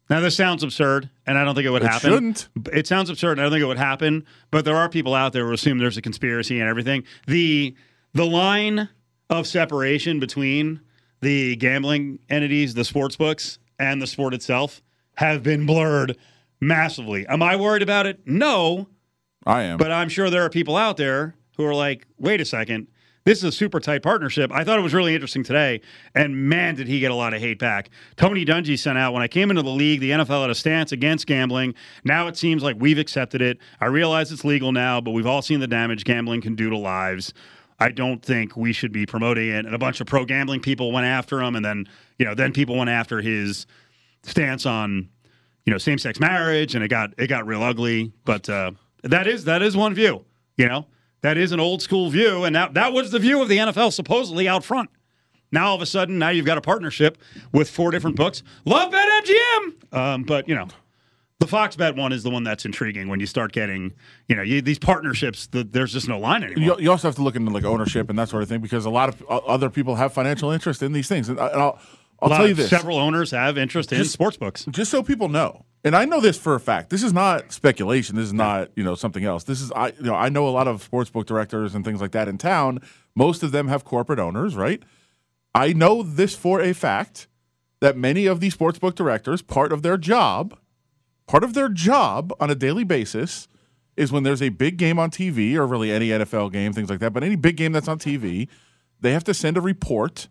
Now, 0.09 0.19
this 0.19 0.35
sounds 0.35 0.61
absurd, 0.61 1.09
and 1.25 1.37
I 1.37 1.45
don't 1.45 1.55
think 1.55 1.65
it 1.65 1.69
would 1.69 1.83
It 1.83 1.87
happen. 1.89 2.11
shouldn't. 2.11 2.49
It 2.73 2.85
sounds 2.85 3.09
absurd, 3.09 3.31
and 3.33 3.41
I 3.41 3.43
don't 3.45 3.51
think 3.53 3.63
it 3.63 3.67
would 3.67 3.77
happen. 3.77 4.25
But 4.51 4.65
there 4.65 4.75
are 4.75 4.89
people 4.89 5.15
out 5.15 5.31
there 5.33 5.47
who 5.47 5.53
assume 5.53 5.77
there's 5.79 5.97
a 5.97 6.01
conspiracy 6.01 6.59
and 6.59 6.67
everything. 6.69 7.03
the 7.27 7.75
The 8.13 8.25
line 8.25 8.89
of 9.29 9.47
separation 9.47 10.19
between 10.19 10.81
the 11.21 11.55
gambling 11.55 12.19
entities, 12.29 12.73
the 12.73 12.83
sports 12.85 13.15
books, 13.15 13.59
and 13.79 14.01
the 14.01 14.07
sport 14.07 14.33
itself 14.33 14.81
have 15.15 15.43
been 15.43 15.65
blurred 15.65 16.17
massively. 16.59 17.25
Am 17.27 17.41
I 17.41 17.55
worried 17.55 17.81
about 17.81 18.05
it? 18.07 18.19
No, 18.25 18.87
I 19.45 19.63
am. 19.63 19.77
but 19.77 19.91
I'm 19.91 20.09
sure 20.09 20.29
there 20.29 20.43
are 20.43 20.49
people 20.49 20.77
out 20.77 20.97
there 20.97 21.35
who 21.57 21.65
are 21.65 21.75
like, 21.75 22.07
wait 22.17 22.41
a 22.41 22.45
second. 22.45 22.87
This 23.23 23.37
is 23.37 23.43
a 23.43 23.51
super 23.51 23.79
tight 23.79 24.01
partnership. 24.01 24.51
I 24.51 24.63
thought 24.63 24.79
it 24.79 24.81
was 24.81 24.95
really 24.95 25.13
interesting 25.13 25.43
today, 25.43 25.81
and 26.15 26.35
man, 26.49 26.73
did 26.73 26.87
he 26.87 26.99
get 26.99 27.11
a 27.11 27.15
lot 27.15 27.35
of 27.35 27.39
hate 27.39 27.59
back. 27.59 27.91
Tony 28.15 28.43
Dungy 28.43 28.79
sent 28.79 28.97
out 28.97 29.13
when 29.13 29.21
I 29.21 29.27
came 29.27 29.51
into 29.51 29.61
the 29.61 29.69
league, 29.69 29.99
the 29.99 30.09
NFL 30.09 30.41
had 30.41 30.49
a 30.49 30.55
stance 30.55 30.91
against 30.91 31.27
gambling. 31.27 31.75
Now 32.03 32.27
it 32.27 32.35
seems 32.35 32.63
like 32.63 32.77
we've 32.79 32.97
accepted 32.97 33.39
it. 33.43 33.59
I 33.79 33.85
realize 33.85 34.31
it's 34.31 34.43
legal 34.43 34.71
now, 34.71 35.01
but 35.01 35.11
we've 35.11 35.27
all 35.27 35.43
seen 35.43 35.59
the 35.59 35.67
damage 35.67 36.03
gambling 36.03 36.41
can 36.41 36.55
do 36.55 36.71
to 36.71 36.77
lives. 36.77 37.31
I 37.81 37.89
don't 37.89 38.23
think 38.23 38.55
we 38.55 38.73
should 38.73 38.91
be 38.91 39.07
promoting 39.07 39.49
it. 39.49 39.65
And 39.65 39.73
a 39.73 39.79
bunch 39.79 40.01
of 40.01 40.07
pro 40.07 40.23
gambling 40.23 40.59
people 40.59 40.91
went 40.91 41.07
after 41.07 41.41
him, 41.41 41.55
and 41.55 41.65
then 41.65 41.87
you 42.19 42.25
know, 42.25 42.35
then 42.35 42.53
people 42.53 42.77
went 42.77 42.91
after 42.91 43.21
his 43.21 43.65
stance 44.21 44.67
on 44.67 45.09
you 45.65 45.71
know 45.71 45.79
same 45.79 45.97
sex 45.97 46.19
marriage, 46.19 46.75
and 46.75 46.83
it 46.83 46.89
got 46.89 47.15
it 47.17 47.25
got 47.25 47.47
real 47.47 47.63
ugly. 47.63 48.13
But 48.23 48.47
uh, 48.47 48.73
that 49.01 49.25
is 49.25 49.45
that 49.45 49.63
is 49.63 49.75
one 49.75 49.95
view. 49.95 50.23
You 50.57 50.67
know, 50.67 50.85
that 51.21 51.37
is 51.37 51.53
an 51.53 51.59
old 51.59 51.81
school 51.81 52.11
view, 52.11 52.43
and 52.43 52.55
that 52.55 52.75
that 52.75 52.93
was 52.93 53.09
the 53.09 53.19
view 53.19 53.41
of 53.41 53.49
the 53.49 53.57
NFL 53.57 53.93
supposedly 53.93 54.47
out 54.47 54.63
front. 54.63 54.91
Now 55.51 55.69
all 55.69 55.75
of 55.75 55.81
a 55.81 55.87
sudden, 55.87 56.19
now 56.19 56.29
you've 56.29 56.45
got 56.45 56.59
a 56.59 56.61
partnership 56.61 57.17
with 57.51 57.67
four 57.67 57.89
different 57.89 58.15
books. 58.15 58.43
Love 58.63 58.93
BetMGM, 58.93 59.93
um, 59.93 60.23
but 60.23 60.47
you 60.47 60.53
know. 60.53 60.67
The 61.41 61.47
Fox 61.47 61.75
Bet 61.75 61.95
one 61.95 62.13
is 62.13 62.21
the 62.21 62.29
one 62.29 62.43
that's 62.43 62.65
intriguing 62.65 63.07
when 63.07 63.19
you 63.19 63.25
start 63.25 63.51
getting, 63.51 63.93
you 64.27 64.35
know, 64.35 64.43
you, 64.43 64.61
these 64.61 64.77
partnerships. 64.77 65.47
The, 65.47 65.63
there's 65.63 65.91
just 65.91 66.07
no 66.07 66.19
line 66.19 66.43
anymore. 66.43 66.77
you, 66.77 66.83
you 66.85 66.91
also 66.91 67.07
have 67.07 67.15
to 67.15 67.23
look 67.23 67.35
into 67.35 67.51
like 67.51 67.63
ownership 67.63 68.11
and 68.11 68.19
that 68.19 68.29
sort 68.29 68.43
of 68.43 68.49
thing 68.49 68.61
because 68.61 68.85
a 68.85 68.91
lot 68.91 69.09
of 69.09 69.23
o- 69.27 69.39
other 69.47 69.71
people 69.71 69.95
have 69.95 70.13
financial 70.13 70.51
interest 70.51 70.83
in 70.83 70.93
these 70.93 71.07
things. 71.07 71.29
And, 71.29 71.39
I, 71.39 71.47
and 71.47 71.59
I'll, 71.61 71.79
I'll 72.21 72.29
tell 72.29 72.47
you 72.47 72.53
this: 72.53 72.69
Several 72.69 72.99
owners 72.99 73.31
have 73.31 73.57
interest 73.57 73.91
in 73.91 73.97
Just- 73.97 74.13
sports 74.13 74.37
books. 74.37 74.65
just 74.69 74.91
so 74.91 75.01
people 75.01 75.29
know, 75.29 75.65
and 75.83 75.95
I 75.95 76.05
know 76.05 76.21
this 76.21 76.37
for 76.37 76.53
a 76.53 76.59
fact. 76.59 76.91
This 76.91 77.01
is 77.01 77.11
not 77.11 77.51
speculation. 77.51 78.15
This 78.17 78.25
is 78.25 78.33
not 78.33 78.69
you 78.75 78.83
know 78.83 78.93
something 78.93 79.25
else. 79.25 79.43
This 79.45 79.61
is 79.61 79.71
I 79.71 79.87
you 79.87 80.03
know 80.03 80.13
I 80.13 80.29
know 80.29 80.47
a 80.47 80.51
lot 80.51 80.67
of 80.67 80.87
sportsbook 80.87 81.25
directors 81.25 81.73
and 81.73 81.83
things 81.83 81.99
like 82.01 82.11
that 82.11 82.27
in 82.27 82.37
town. 82.37 82.81
Most 83.15 83.41
of 83.41 83.51
them 83.51 83.67
have 83.67 83.83
corporate 83.83 84.19
owners, 84.19 84.55
right? 84.55 84.83
I 85.55 85.73
know 85.73 86.03
this 86.03 86.35
for 86.35 86.61
a 86.61 86.73
fact 86.73 87.27
that 87.79 87.97
many 87.97 88.27
of 88.27 88.39
these 88.41 88.55
sportsbook 88.55 88.93
directors, 88.93 89.41
part 89.41 89.73
of 89.73 89.81
their 89.81 89.97
job, 89.97 90.55
part 91.31 91.45
of 91.45 91.53
their 91.53 91.69
job 91.69 92.33
on 92.41 92.49
a 92.49 92.55
daily 92.55 92.83
basis 92.83 93.47
is 93.95 94.11
when 94.11 94.23
there's 94.23 94.41
a 94.41 94.49
big 94.49 94.75
game 94.75 94.99
on 94.99 95.09
TV 95.09 95.55
or 95.55 95.65
really 95.65 95.89
any 95.89 96.09
NFL 96.09 96.51
game, 96.51 96.73
things 96.73 96.89
like 96.89 96.99
that, 96.99 97.13
but 97.13 97.23
any 97.23 97.37
big 97.37 97.55
game 97.55 97.71
that's 97.71 97.87
on 97.87 97.97
TV, 97.97 98.49
they 98.99 99.13
have 99.13 99.23
to 99.23 99.33
send 99.33 99.55
a 99.55 99.61
report 99.61 100.27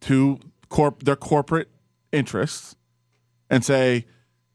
to 0.00 0.40
corp 0.68 1.04
their 1.04 1.14
corporate 1.14 1.68
interests 2.10 2.74
and 3.50 3.64
say, 3.64 4.04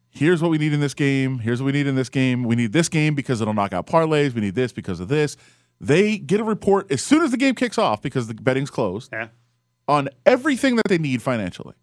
here's 0.09 0.41
what 0.41 0.51
we 0.51 0.57
need 0.57 0.73
in 0.73 0.81
this 0.81 0.93
game, 0.93 1.39
here's 1.39 1.61
what 1.61 1.67
we 1.67 1.71
need 1.71 1.87
in 1.87 1.95
this 1.95 2.09
game. 2.09 2.43
We 2.43 2.57
need 2.57 2.73
this 2.73 2.89
game 2.89 3.15
because 3.15 3.39
it'll 3.39 3.53
knock 3.53 3.71
out 3.71 3.87
parlays, 3.87 4.33
we 4.33 4.41
need 4.41 4.55
this 4.55 4.73
because 4.73 4.99
of 4.99 5.07
this. 5.07 5.37
They 5.79 6.17
get 6.17 6.41
a 6.41 6.43
report 6.43 6.91
as 6.91 7.01
soon 7.01 7.21
as 7.23 7.31
the 7.31 7.37
game 7.37 7.55
kicks 7.55 7.77
off 7.77 8.01
because 8.01 8.27
the 8.27 8.33
betting's 8.33 8.69
closed 8.71 9.09
Yeah. 9.13 9.29
on 9.87 10.09
everything 10.25 10.75
that 10.75 10.87
they 10.89 10.97
need 10.97 11.21
financially. 11.21 11.75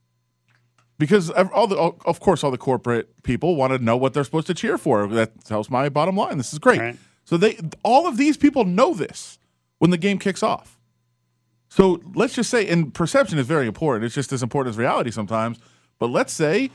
Because 0.99 1.30
all 1.30 1.66
the, 1.66 1.76
of 1.76 2.20
course, 2.20 2.45
all 2.45 2.51
the 2.53 2.59
corporate 2.59 3.22
people 3.24 3.57
want 3.57 3.72
to 3.72 3.78
know 3.78 3.97
what 3.97 4.14
they're 4.14 4.24
supposed 4.24 4.47
to 4.47 4.55
cheer 4.55 4.78
for. 4.78 5.07
That 5.09 5.32
helps 5.49 5.68
my 5.68 5.88
bottom 5.88 6.16
line. 6.16 6.38
This 6.38 6.53
is 6.53 6.59
great. 6.59 6.80
Right. 6.80 6.97
So 7.24 7.36
they, 7.36 7.59
all 7.82 8.07
of 8.07 8.16
these 8.16 8.36
people 8.36 8.64
know 8.64 8.95
this 8.95 9.38
when 9.78 9.90
the 9.90 9.99
game 9.99 10.18
kicks 10.18 10.42
off. 10.42 10.78
So 11.68 12.01
let's 12.14 12.34
just 12.34 12.51
say, 12.51 12.68
and 12.68 12.95
perception 12.95 13.38
is 13.38 13.47
very 13.47 13.66
important. 13.66 14.05
It's 14.05 14.14
just 14.14 14.32
as 14.32 14.42
important 14.42 14.74
as 14.74 14.78
reality 14.78 15.11
sometimes. 15.11 15.59
But 15.99 16.11
let's 16.11 16.32
say 16.32 16.70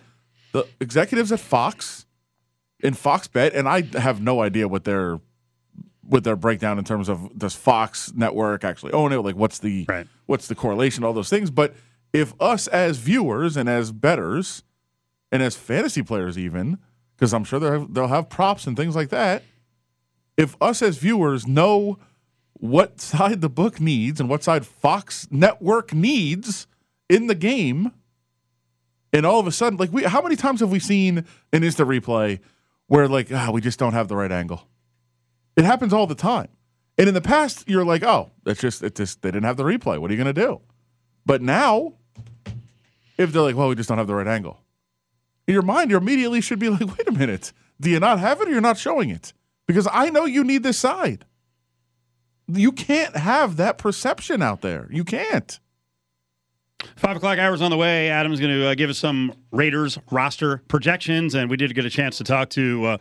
the 0.51 0.67
executives 0.81 1.31
at 1.31 1.39
Fox 1.39 2.05
in 2.81 2.93
Fox 2.93 3.27
Bet, 3.27 3.53
and 3.53 3.69
I 3.69 3.83
have 3.97 4.21
no 4.21 4.41
idea 4.41 4.67
what 4.67 4.83
their 4.83 5.19
what 6.01 6.23
their 6.23 6.35
breakdown 6.35 6.79
in 6.79 6.83
terms 6.83 7.07
of 7.07 7.37
does 7.37 7.55
Fox 7.55 8.11
network 8.15 8.63
actually 8.63 8.91
own 8.93 9.13
it? 9.13 9.19
Like 9.19 9.35
what's 9.35 9.59
the 9.59 9.85
Right. 9.87 10.07
what's 10.25 10.47
the 10.47 10.55
correlation, 10.55 11.03
all 11.03 11.13
those 11.13 11.29
things. 11.29 11.51
But 11.51 11.75
if 12.13 12.33
us 12.39 12.67
as 12.67 12.97
viewers 12.97 13.55
and 13.55 13.69
as 13.69 13.91
betters 13.91 14.63
and 15.31 15.43
as 15.43 15.55
fantasy 15.55 16.01
players 16.01 16.37
even, 16.37 16.79
because 17.15 17.33
I'm 17.33 17.43
sure 17.43 17.59
they'll 17.59 17.71
have, 17.71 17.93
they'll 17.93 18.07
have 18.07 18.29
props 18.29 18.65
and 18.65 18.75
things 18.75 18.95
like 18.95 19.09
that, 19.09 19.43
if 20.37 20.55
us 20.61 20.81
as 20.81 20.97
viewers 20.97 21.47
know 21.47 21.99
what 22.53 22.99
side 22.99 23.41
the 23.41 23.49
book 23.49 23.79
needs 23.79 24.19
and 24.19 24.29
what 24.29 24.43
side 24.43 24.65
Fox 24.65 25.27
Network 25.31 25.93
needs 25.93 26.67
in 27.09 27.27
the 27.27 27.35
game. 27.35 27.91
And 29.11 29.25
all 29.25 29.39
of 29.39 29.47
a 29.47 29.51
sudden, 29.51 29.77
like 29.77 29.91
we, 29.91 30.03
how 30.03 30.21
many 30.21 30.35
times 30.35 30.59
have 30.59 30.71
we 30.71 30.79
seen 30.79 31.25
an 31.51 31.63
instant 31.63 31.89
replay 31.89 32.39
where 32.87 33.07
like 33.07 33.31
ah, 33.33 33.49
we 33.51 33.61
just 33.61 33.79
don't 33.79 33.93
have 33.93 34.07
the 34.07 34.15
right 34.15 34.31
angle? 34.31 34.67
It 35.55 35.65
happens 35.65 35.93
all 35.93 36.07
the 36.07 36.15
time. 36.15 36.49
And 36.97 37.07
in 37.07 37.13
the 37.13 37.21
past, 37.21 37.67
you're 37.67 37.85
like, 37.85 38.03
oh, 38.03 38.31
that's 38.43 38.59
just 38.59 38.83
it. 38.83 38.95
Just 38.95 39.21
they 39.21 39.31
didn't 39.31 39.45
have 39.45 39.57
the 39.57 39.63
replay. 39.63 39.97
What 39.97 40.11
are 40.11 40.13
you 40.13 40.21
going 40.21 40.33
to 40.33 40.41
do? 40.41 40.61
But 41.25 41.41
now, 41.41 41.93
if 43.19 43.33
they're 43.33 43.41
like, 43.41 43.55
well, 43.55 43.67
we 43.67 43.75
just 43.75 43.89
don't 43.89 43.97
have 43.97 44.07
the 44.07 44.15
right 44.15 44.27
angle, 44.27 44.61
in 45.45 45.53
your 45.53 45.61
mind, 45.61 45.91
you 45.91 45.97
immediately 45.97 46.41
should 46.41 46.59
be 46.59 46.69
like, 46.69 46.79
wait 46.97 47.07
a 47.07 47.11
minute, 47.11 47.51
do 47.79 47.89
you 47.89 47.99
not 47.99 48.19
have 48.19 48.41
it 48.41 48.47
or 48.47 48.51
you're 48.51 48.61
not 48.61 48.77
showing 48.77 49.09
it? 49.09 49.33
Because 49.67 49.87
I 49.91 50.09
know 50.09 50.25
you 50.25 50.43
need 50.43 50.63
this 50.63 50.79
side. 50.79 51.25
You 52.47 52.71
can't 52.71 53.15
have 53.15 53.57
that 53.57 53.77
perception 53.77 54.41
out 54.41 54.61
there. 54.61 54.87
You 54.89 55.03
can't. 55.03 55.59
Five 56.95 57.17
o'clock 57.17 57.37
hours 57.37 57.61
on 57.61 57.71
the 57.71 57.77
way. 57.77 58.09
Adam's 58.09 58.39
going 58.39 58.57
to 58.57 58.67
uh, 58.67 58.73
give 58.73 58.89
us 58.89 58.97
some 58.97 59.33
Raiders 59.51 59.99
roster 60.09 60.63
projections, 60.67 61.35
and 61.35 61.49
we 61.49 61.57
did 61.57 61.75
get 61.75 61.85
a 61.85 61.89
chance 61.89 62.17
to 62.17 62.23
talk 62.23 62.49
to 62.51 62.85
uh, 62.85 62.97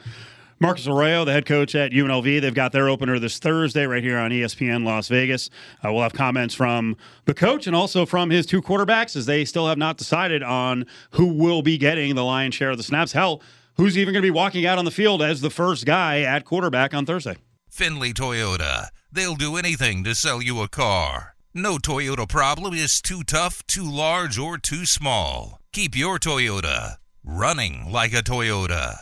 Marcus 0.61 0.89
Arroyo, 0.89 1.25
the 1.25 1.33
head 1.33 1.47
coach 1.47 1.77
at 1.77 1.93
UNLV. 1.93 2.41
They've 2.41 2.53
got 2.53 2.73
their 2.73 2.89
opener 2.89 3.21
this 3.21 3.39
Thursday 3.39 3.87
right 3.87 4.03
here 4.03 4.19
on 4.19 4.33
ESPN 4.33 4.85
Las 4.85 5.07
Vegas. 5.07 5.51
Uh, 5.85 5.93
we'll 5.93 6.03
have 6.03 6.13
comments 6.13 6.53
from 6.53 6.97
the 7.27 7.35
coach 7.35 7.69
and 7.69 7.77
also 7.77 8.05
from 8.05 8.31
his 8.31 8.45
two 8.45 8.61
quarterbacks 8.61 9.15
as 9.15 9.27
they 9.27 9.45
still 9.45 9.69
have 9.69 9.79
not 9.79 9.97
decided 9.99 10.43
on 10.43 10.85
who 11.13 11.27
will 11.27 11.63
be 11.63 11.79
getting 11.79 12.17
the 12.17 12.25
lion's 12.25 12.57
share 12.57 12.71
of 12.71 12.77
the 12.77 12.83
snaps. 12.83 13.13
Hell, 13.13 13.41
who's 13.77 13.97
even 13.97 14.13
going 14.13 14.23
to 14.23 14.27
be 14.27 14.33
walking 14.33 14.67
out 14.67 14.79
on 14.79 14.85
the 14.85 14.91
field 14.91 15.23
as 15.23 15.41
the 15.41 15.51
first 15.51 15.87
guy 15.87 16.23
at 16.23 16.45
quarterback 16.45 16.93
on 16.93 17.07
Thursday? 17.07 17.37
Findlay 17.71 18.13
Toyota. 18.13 18.89
They'll 19.13 19.37
do 19.37 19.57
anything 19.57 20.03
to 20.05 20.15
sell 20.17 20.43
you 20.43 20.61
a 20.61 20.69
car. 20.69 21.37
No 21.55 21.79
Toyota 21.79 22.29
problem 22.29 22.75
is 22.75 23.01
too 23.01 23.23
tough, 23.23 23.65
too 23.69 23.89
large, 23.89 24.39
or 24.39 24.59
too 24.59 24.85
small. 24.85 25.61
Keep 25.73 25.97
your 25.97 26.19
Toyota 26.19 26.97
running 27.25 27.91
like 27.91 28.13
a 28.13 28.23
Toyota. 28.23 28.97